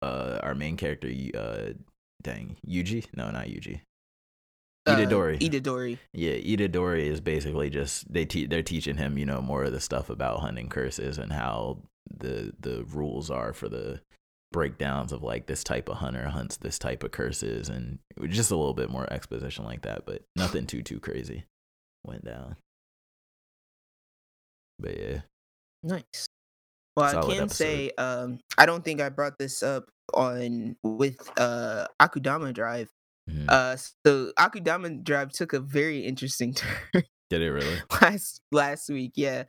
[0.02, 1.74] uh our main character uh
[2.22, 3.06] dang Yuji?
[3.16, 3.82] No not Yuji.
[4.88, 5.40] Uh, Itadori.
[5.40, 5.98] Itadori.
[6.14, 9.80] yeah Itadori is basically just they te- they're teaching him you know more of the
[9.80, 11.80] stuff about hunting curses and how
[12.20, 14.00] the the rules are for the
[14.52, 18.00] breakdowns of like this type of hunter hunts this type of curses and
[18.30, 21.44] just a little bit more exposition like that but nothing too too crazy
[22.06, 22.56] went down
[24.80, 25.22] but yeah
[25.84, 26.26] Nice.
[26.98, 27.56] Well, Solid I can episode.
[27.56, 32.90] say um I don't think I brought this up on with uh Akudama Drive.
[33.30, 33.46] Mhm.
[33.50, 36.54] Uh so Akudama Drive took a very interesting
[36.94, 39.44] turn did it really last last week, yeah.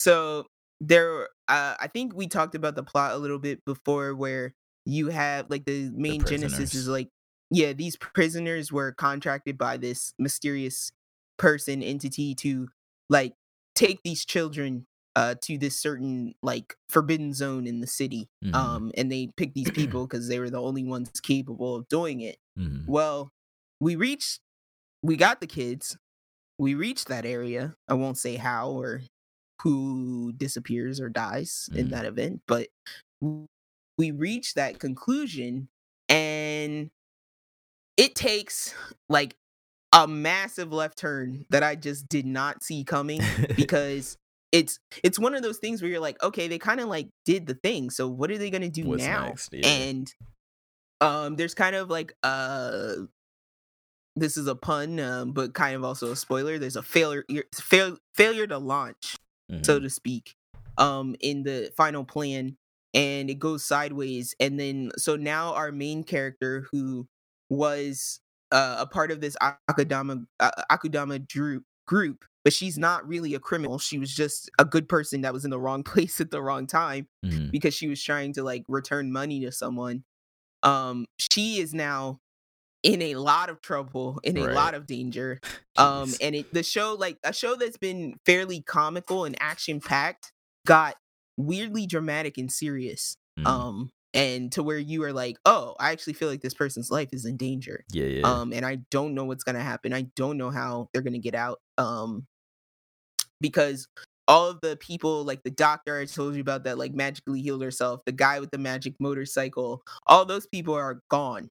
[0.00, 0.46] So
[0.80, 4.52] there uh I think we talked about the plot a little bit before where
[4.84, 7.08] you have like the main genesis is like
[7.50, 10.92] yeah, these prisoners were contracted by this mysterious
[11.38, 12.68] person entity to
[13.08, 13.34] like
[13.80, 14.86] take these children
[15.16, 18.54] uh to this certain like forbidden zone in the city Mhm.
[18.54, 22.20] um and they picked these people because they were the only ones capable of doing
[22.20, 22.86] it Mhm.
[22.88, 23.30] well
[23.80, 24.40] we reached
[25.02, 25.98] we got the kids
[26.58, 29.02] we reached that area i won't say how or
[29.62, 31.90] who disappears or dies in Mhm.
[31.90, 32.68] that event but
[33.98, 35.68] we reached that conclusion
[36.08, 36.90] and
[37.96, 38.74] it takes
[39.08, 39.36] like
[39.92, 43.20] a massive left turn that i just did not see coming
[43.56, 44.16] because
[44.52, 47.46] it's it's one of those things where you're like okay they kind of like did
[47.46, 49.52] the thing so what are they going to do What's now next?
[49.52, 49.66] Yeah.
[49.68, 50.14] and
[51.00, 52.94] um there's kind of like uh
[54.16, 57.96] this is a pun um, but kind of also a spoiler there's a failure fail,
[58.14, 59.16] failure to launch
[59.62, 59.82] so Mhm.
[59.82, 60.34] to speak
[60.78, 62.56] um in the final plan
[62.92, 67.06] and it goes sideways and then so now our main character who
[67.48, 68.20] was
[68.52, 73.40] uh, a part of this akudama uh, akudama group group but she's not really a
[73.40, 76.42] criminal she was just a good person that was in the wrong place at the
[76.42, 77.50] wrong time Mhm.
[77.52, 80.04] because she was trying to like return money to someone
[80.62, 82.20] um she is now
[82.82, 84.54] in a lot of trouble in a Right.
[84.54, 85.40] lot of danger
[85.76, 90.32] um and it the show like a show that's been fairly comical and action packed
[90.66, 90.96] got
[91.36, 93.46] weirdly dramatic and serious Mhm.
[93.46, 97.08] um and to where you are like oh i actually feel like this person's life
[97.12, 98.22] is in danger yeah, yeah.
[98.22, 101.34] um and i don't know what's gonna happen i don't know how they're gonna get
[101.34, 102.26] out um
[103.40, 103.86] because
[104.26, 107.62] all of the people like the doctor i told you about that like magically healed
[107.62, 111.48] herself the guy with the magic motorcycle all those people are gone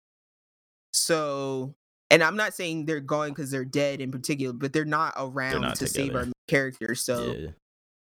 [0.91, 1.73] so
[2.11, 5.61] and i'm not saying they're gone because they're dead in particular but they're not around
[5.61, 6.33] not to save our together.
[6.47, 7.49] characters so yeah.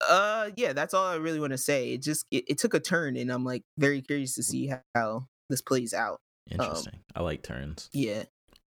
[0.06, 2.80] Uh yeah that's all i really want to say it just it, it took a
[2.80, 6.20] turn and i'm like very curious to see how, how this plays out
[6.50, 7.00] Interesting.
[7.14, 7.90] I like turns.
[7.92, 8.22] yeah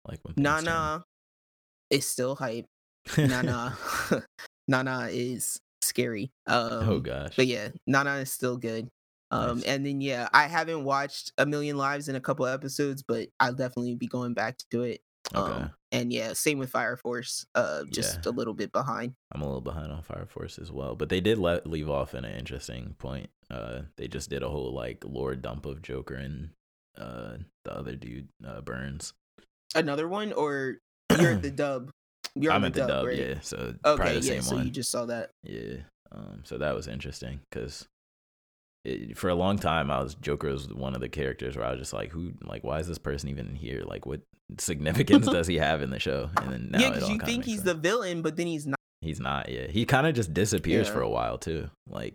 [0.06, 0.42] I like when turn.
[0.42, 1.04] nana
[1.90, 2.66] is still hype
[3.18, 3.76] nana
[4.68, 7.34] nana is scary um oh gosh.
[7.36, 8.88] but yeah nana is still good
[9.30, 9.66] um Nice.
[9.66, 13.54] and then yeah i haven't watched a million lives in a couple episodes but i'll
[13.54, 15.00] definitely be going back to it
[15.34, 15.52] Okay.
[15.52, 19.46] um and yeah same with fire force uh just a little bit behind I'm a
[19.46, 22.34] little behind on Fire Force as well, but they did let leave off in an
[22.36, 23.30] interesting point.
[23.48, 26.50] Uh, they just did a whole like lore dump of Joker and
[26.98, 29.12] uh the other dude uh, Burns.
[29.74, 30.78] another one or
[31.18, 31.90] you're at the dub
[32.34, 33.18] you're I'm at the dub, right?
[33.18, 33.34] yeah.
[33.40, 34.64] So okay probably the yeah same so one.
[34.66, 35.78] you just saw that Yeah.
[36.12, 36.42] Um.
[36.44, 37.86] So that was interesting because
[39.14, 41.78] for a long time I was Joker was one of the characters where I was
[41.80, 43.82] just like, who, like, why is this person even here?
[43.86, 44.20] Like, what
[44.58, 46.30] significance does he have in the show?
[46.36, 47.66] And then now yeah because you think he's sense.
[47.66, 49.48] the villain but then he's not he's not.
[49.48, 49.66] Yeah.
[49.68, 50.94] He kind of just disappears Yeah.
[50.94, 51.68] for a while too.
[51.88, 52.14] Like.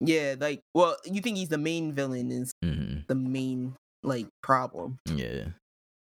[0.00, 4.98] yeah like well you think he's the main villain is hmm the main like problem
[5.06, 5.46] Yeah.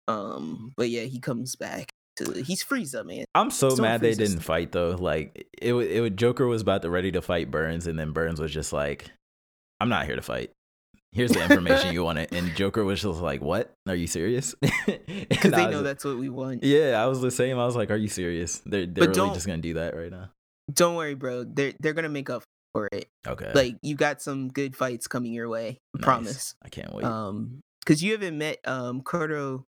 [0.08, 4.14] um but yeah he comes back to he's Frieza man I'm so Still mad they
[4.14, 4.30] freezes.
[4.30, 4.90] didn't fight though.
[4.98, 8.52] Like it, it, Joker was about to ready to fight Burns, and then Burns was
[8.52, 9.10] just like,
[9.80, 10.50] "I'm not here to fight.
[11.12, 13.72] Here's the information you wanted." And Joker was just like, "What?
[13.86, 17.59] Are you serious?" because they know that's what we want Yeah, I was the same.
[17.59, 18.60] I was like, "Are you serious?
[18.66, 20.30] They're they're really just gonna do that right now?"
[20.70, 22.42] don't worry bro they're they're gonna make up
[22.74, 26.05] for it Okay, like you got some good fights coming your way I Nice.
[26.05, 27.06] promise I can't wait.
[27.06, 29.64] um because you haven't met um Kuro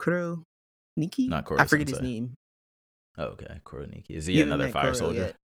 [0.00, 0.42] Kuro
[0.96, 2.34] Nikki Not Kuro I forget his name
[3.16, 4.10] oh, okay, Kuroniki.
[4.10, 5.20] Is he You another fire Kuro soldier?
[5.20, 5.36] yet.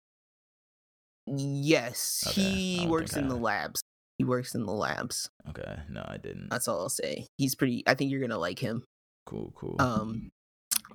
[1.27, 3.81] Yes Okay, he works think I in the labs.
[4.17, 5.29] He works in the labs.
[5.49, 6.49] Okay, no, I didn't.
[6.49, 7.27] that's all I'll say.
[7.37, 8.83] He's pretty I think you're gonna like him.
[9.25, 9.75] Cool, cool.
[9.79, 10.31] um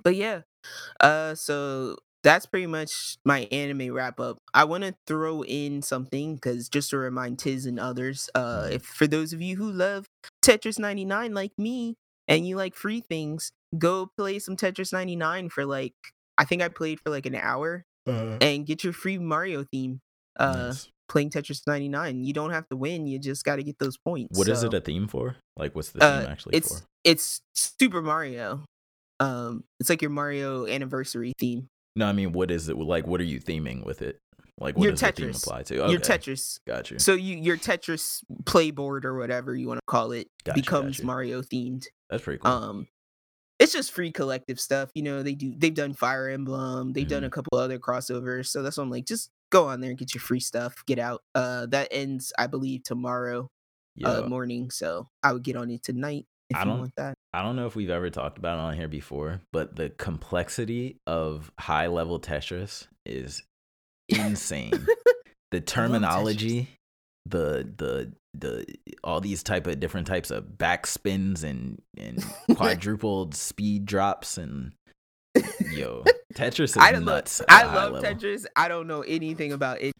[0.03, 0.41] but yeah
[0.99, 6.35] uh so that's pretty much my anime wrap up i want to throw in something
[6.35, 8.71] because just to remind tiz and others uh Mhm.
[8.73, 10.05] if for those of you who love
[10.45, 11.95] tetris 99 like me
[12.27, 15.93] and you like free things go play some tetris 99 for like
[16.37, 20.01] i think i played for like an hour Uh, and get your free mario theme
[20.39, 20.87] uh nice.
[21.07, 22.23] playing Tetris 99.
[22.23, 23.05] You don't have to win.
[23.07, 24.37] You just got to get those points.
[24.37, 25.35] What is So, it a theme for?
[25.57, 26.85] Like, what's the theme uh, actually it's for?
[27.03, 28.63] it's Super Mario.
[29.19, 31.67] Um, it's like your Mario anniversary theme.
[31.95, 33.05] No, I mean, what is it like?
[33.05, 34.17] What are you theming with it?
[34.61, 35.43] Like, what Your does the theme Tetris.
[35.43, 35.75] apply to?
[35.89, 36.59] Your Tetris.
[36.67, 36.99] got you.
[36.99, 41.01] So you your Tetris playboard or whatever you want to call it becomes.
[41.03, 41.85] Mario themed.
[42.09, 42.51] That's pretty cool.
[42.51, 42.87] Um,
[43.57, 44.89] it's just free collective stuff.
[44.95, 47.27] You know, they do they've done Fire Emblem, they've done Mhm.
[47.27, 48.47] a couple other crossovers.
[48.47, 50.83] So that's why I'm like, just go on there and get your free stuff.
[50.85, 51.21] Get out.
[51.35, 53.49] Uh, that ends, I believe, tomorrow
[54.05, 54.69] uh morning.
[54.71, 57.15] So I would get on it tonight if I don't- want that.
[57.33, 60.97] I don't know if we've ever talked about it on here before, but the complexity
[61.05, 63.43] of high level Tetris is
[64.07, 64.71] insane.
[65.51, 66.69] the terminology,
[67.25, 68.65] the the the
[69.03, 72.23] all these type of different types of backspins and and
[72.55, 74.71] quadrupled speed drops and
[75.71, 76.03] yo,
[76.33, 77.39] Tetris is I nuts.
[77.39, 78.09] love I love level.
[78.09, 78.45] Tetris.
[78.55, 79.93] I don't know anything about it,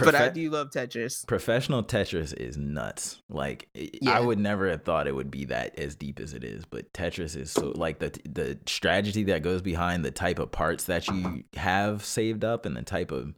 [0.00, 1.26] but I do love Tetris.
[1.26, 3.20] Professional Tetris is nuts.
[3.28, 4.12] Like i- Yeah.
[4.18, 6.92] I would never have thought it would be that as deep as it is, but
[6.92, 11.06] Tetris is so like the the strategy that goes behind the type of parts that
[11.08, 13.34] you have saved up and the type of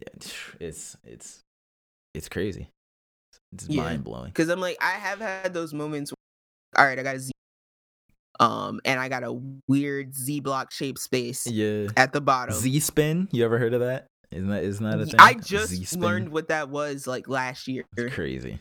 [0.60, 1.40] it's it's
[2.14, 2.68] it's crazy.
[3.52, 3.82] It's Yeah.
[3.82, 4.26] mind blowing.
[4.26, 6.10] Because I'm like, I have had those moments.
[6.12, 7.32] Where, all right, I got a Z,
[8.40, 11.88] um, and I got a weird Z block shaped space Yeah.
[11.96, 12.54] at the bottom.
[12.54, 14.06] Z spin, you ever heard of that?
[14.30, 15.14] Isn't that isn't that a thing?
[15.18, 16.00] I just Z-spin?
[16.02, 17.84] learned what that was like last year.
[17.96, 18.60] It's crazy.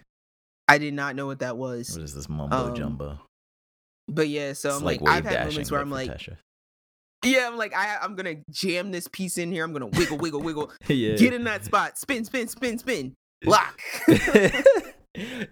[0.69, 1.91] I did not know what that was.
[1.91, 3.19] What is this mumbo Um, jumbo?
[4.07, 6.27] But yeah, so It's I'm like like, I've had moments where I'm like,
[7.25, 9.65] yeah, I'm like, I, I'm gonna jam this piece in here.
[9.65, 11.15] I'm gonna wiggle, wiggle, wiggle, yeah.
[11.17, 13.13] get in that spot, spin, spin, spin, spin,
[13.45, 13.77] lock.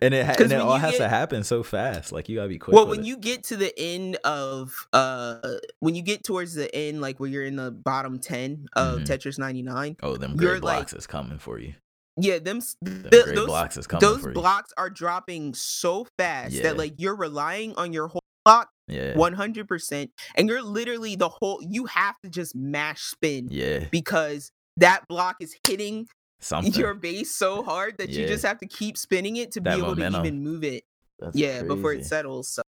[0.02, 2.12] and it ha- and it all has to happen so fast.
[2.12, 2.76] Like you gotta be quick.
[2.76, 3.06] well, when it.
[3.06, 5.38] you get to the end of uh,
[5.80, 9.06] when you get towards the end, like where you're in the bottom ten of Mhm.
[9.08, 11.74] Tetris 99, oh, them you're great like- blocks is coming for you.
[12.18, 14.34] yeah, them Them the- those blocks is coming those for you.
[14.34, 16.64] blocks are dropping so fast Yeah.
[16.64, 21.60] that like you're relying on your whole block yeah, 100% and you're literally the whole
[21.68, 26.08] you have to just mash spin yeah, because that block is hitting
[26.40, 26.74] something.
[26.74, 29.80] your base so hard that you just have to keep spinning it to That be
[29.80, 30.22] able momentum.
[30.24, 30.84] to even move it
[31.20, 32.62] That's yeah before it settles so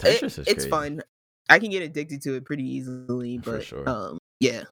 [0.00, 0.70] Tetris it- is it's crazy.
[0.70, 1.02] fun
[1.48, 3.88] i can get addicted to it pretty easily For but sure.
[3.88, 4.64] um yeah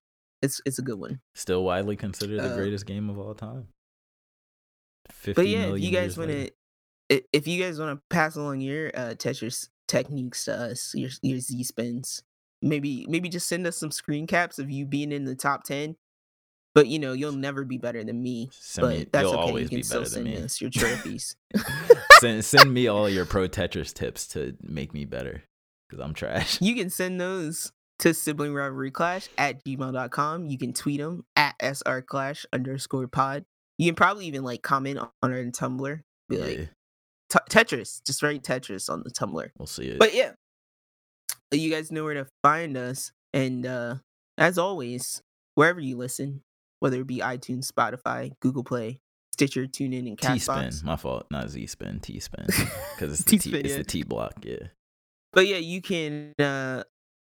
[0.43, 3.69] it's it's a good one Still widely considered the Uh, greatest game of all time.
[5.11, 6.51] 50 but yeah if you guys want to
[7.33, 11.39] if you guys want to pass along your uh tetris techniques to us your your
[11.39, 12.23] z spins
[12.63, 15.97] maybe maybe just send us some screen caps of you being in the top 10
[16.77, 19.43] but you know you'll never be better than me Send but me- that's you'll okay
[19.43, 20.43] you always can be still better than send me.
[20.45, 21.37] us your trophies
[22.21, 25.43] send send me all your pro Tetris tips to make me better
[25.89, 26.61] because I'm trash.
[26.61, 31.55] you can send those to sibling rivalry clash at gmail.com you can tweet them at
[31.61, 33.45] sr clash underscore pod
[33.79, 38.43] you can probably even like comment on our tumblr be like Yeah, tetris just write
[38.43, 39.99] tetris on the tumblr we'll see it.
[39.99, 40.33] But yeah,
[41.53, 43.13] you guys know where to find us.
[43.33, 43.97] And uh
[44.39, 45.23] as always,
[45.55, 46.43] wherever you listen,
[46.81, 49.01] whether it be iTunes, Spotify, Google Play,
[49.33, 50.85] Stitcher, TuneIn, and T spin, Castbox.
[50.85, 53.79] my fault, not Z spin, T spin, because it's the T, T-spin, it's yeah.
[53.79, 54.33] the T block.
[54.43, 54.69] Yeah,
[55.33, 56.85] But yeah, you can uh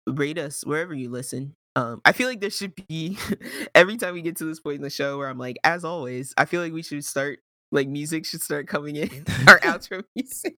[0.07, 1.55] rate us wherever you listen.
[1.75, 3.17] Um, I feel like there should be
[3.75, 6.33] every time we get to this point in the show where I'm like, as always,
[6.35, 7.39] I feel like we should start
[7.71, 9.09] like music should start coming in
[9.47, 10.57] our outro music.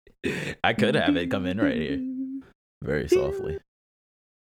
[0.63, 2.01] I could have it come in right here,
[2.83, 3.59] very softly.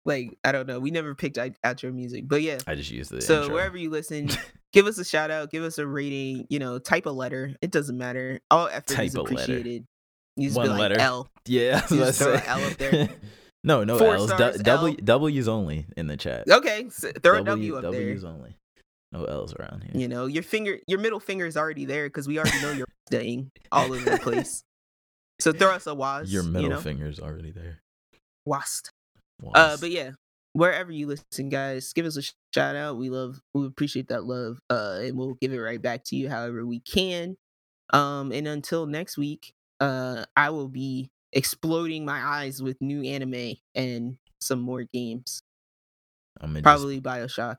[0.05, 2.57] Like I don't know, we never picked out- outro music, but yeah.
[2.67, 3.55] I just used the So intro.
[3.55, 4.29] wherever you listen,
[4.73, 7.55] give us a shout out, give us a rating, you know, type a letter.
[7.61, 8.39] It doesn't matter.
[8.51, 9.33] All effort Type is a letter.
[9.35, 9.85] appreciated.
[10.35, 10.99] You just One be like letter.
[10.99, 11.27] L.
[11.45, 13.09] Yeah, You just throw L up there.
[13.63, 14.29] no, no Four L's.
[14.31, 14.95] Du- stars, w.
[14.97, 16.49] W's only in the chat.
[16.49, 18.29] Okay, so throw a W up W's there.
[18.31, 18.57] only.
[19.13, 19.91] No L's around here.
[20.01, 22.87] You know, your finger, your middle finger is already there because we already know you're
[23.07, 24.63] staying all over the place.
[25.39, 26.33] So throw us a was.
[26.33, 26.79] Your middle you know?
[26.81, 27.79] finger's already there.
[28.45, 28.89] Wast.
[29.55, 30.11] Uh, but yeah,
[30.53, 32.21] wherever you listen, guys, give us a
[32.53, 32.97] shout out.
[32.97, 36.29] We love, we appreciate that love, uh, and we'll give it right back to you
[36.29, 37.35] however we can.
[37.91, 43.55] Um, and until next week, uh, I will be exploding my eyes with new anime
[43.75, 45.41] and some more games.
[46.39, 47.57] I'm gonna just- Probably Bioshock.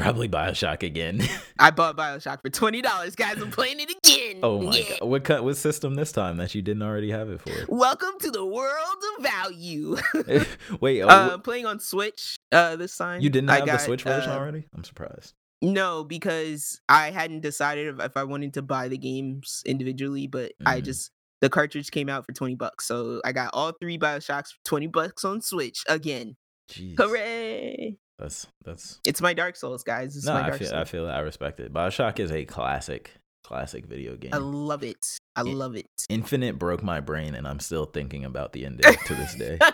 [0.00, 1.20] Probably Bioshock again.
[1.58, 3.40] I bought Bioshock for twenty dollars, guys.
[3.40, 4.40] I'm playing it again.
[4.42, 4.96] oh my Yeah.
[5.00, 5.08] god!
[5.08, 5.44] What cut?
[5.44, 7.52] What system this time that you didn't already have it for?
[7.68, 9.96] Welcome to the world of value.
[10.80, 13.20] Wait, oh, uh, playing on Switch uh, this time.
[13.20, 14.64] you didn't I have the Switch version uh, already?
[14.74, 15.34] I'm surprised.
[15.62, 20.52] No, because I hadn't decided if, if I wanted to buy the games individually, but
[20.64, 20.84] I Mhm.
[20.84, 21.10] just
[21.42, 22.86] the cartridge came out for 20 bucks.
[22.86, 26.36] So I got all three BioShocks for 20 bucks on Switch again.
[26.70, 26.96] Jeez.
[26.98, 27.96] Hooray!
[28.20, 29.00] That's that's.
[29.06, 30.14] It's my Dark Souls, guys.
[30.16, 30.72] It's no, my I feel Souls.
[30.72, 31.10] I feel it.
[31.10, 31.72] I respect it.
[31.72, 33.12] Bioshock is a classic,
[33.44, 34.34] classic video game.
[34.34, 35.18] I love it.
[35.36, 35.54] I Yeah.
[35.54, 35.86] love it.
[36.10, 39.58] Infinite broke my brain, and I'm still thinking about the ending to this day.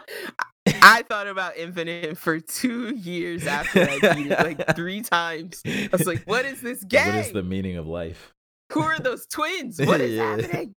[0.82, 5.62] I thought about Infinite for two years after I beat it, like three times.
[5.66, 7.06] I was like, "What is this game?
[7.06, 8.32] What is the meaning of life?
[8.72, 9.80] Who are those twins?
[9.84, 10.36] What is Yeah.
[10.36, 10.74] happening?"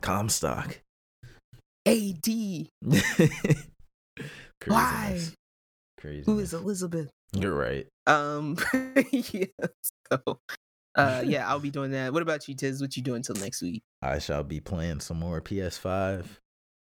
[0.00, 0.80] Comstock.
[1.86, 2.68] AD.
[4.66, 5.20] Why?
[6.00, 6.26] Craziness.
[6.26, 7.10] Who is Elizabeth?
[7.32, 7.86] You're right.
[8.06, 8.56] Um,
[9.12, 9.44] yeah.
[10.10, 10.40] So,
[10.96, 12.12] uh, yeah, I'll be doing that.
[12.12, 12.80] What about you, Tiz?
[12.80, 13.82] What you doing till next week?
[14.02, 16.24] I shall be playing some more PS5.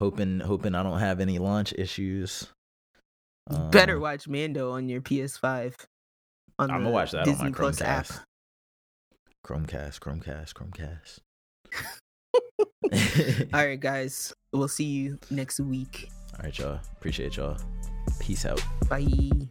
[0.02, 2.48] Hoping, hoping I don't have any launch issues.
[3.52, 5.73] You Better Um, watch Mando on your PS5.
[6.60, 8.07] On I'm gonna watch that Disney on my Plus app.
[9.45, 9.99] Chromecast.
[9.99, 11.19] Chromecast, Chromecast,
[12.94, 13.49] Chromecast.
[13.53, 14.34] All right, guys.
[14.52, 16.10] We'll see you next week.
[16.38, 16.80] All right, y'all.
[16.98, 17.57] Appreciate y'all.
[18.19, 18.61] Peace out.
[18.89, 19.49] Bye.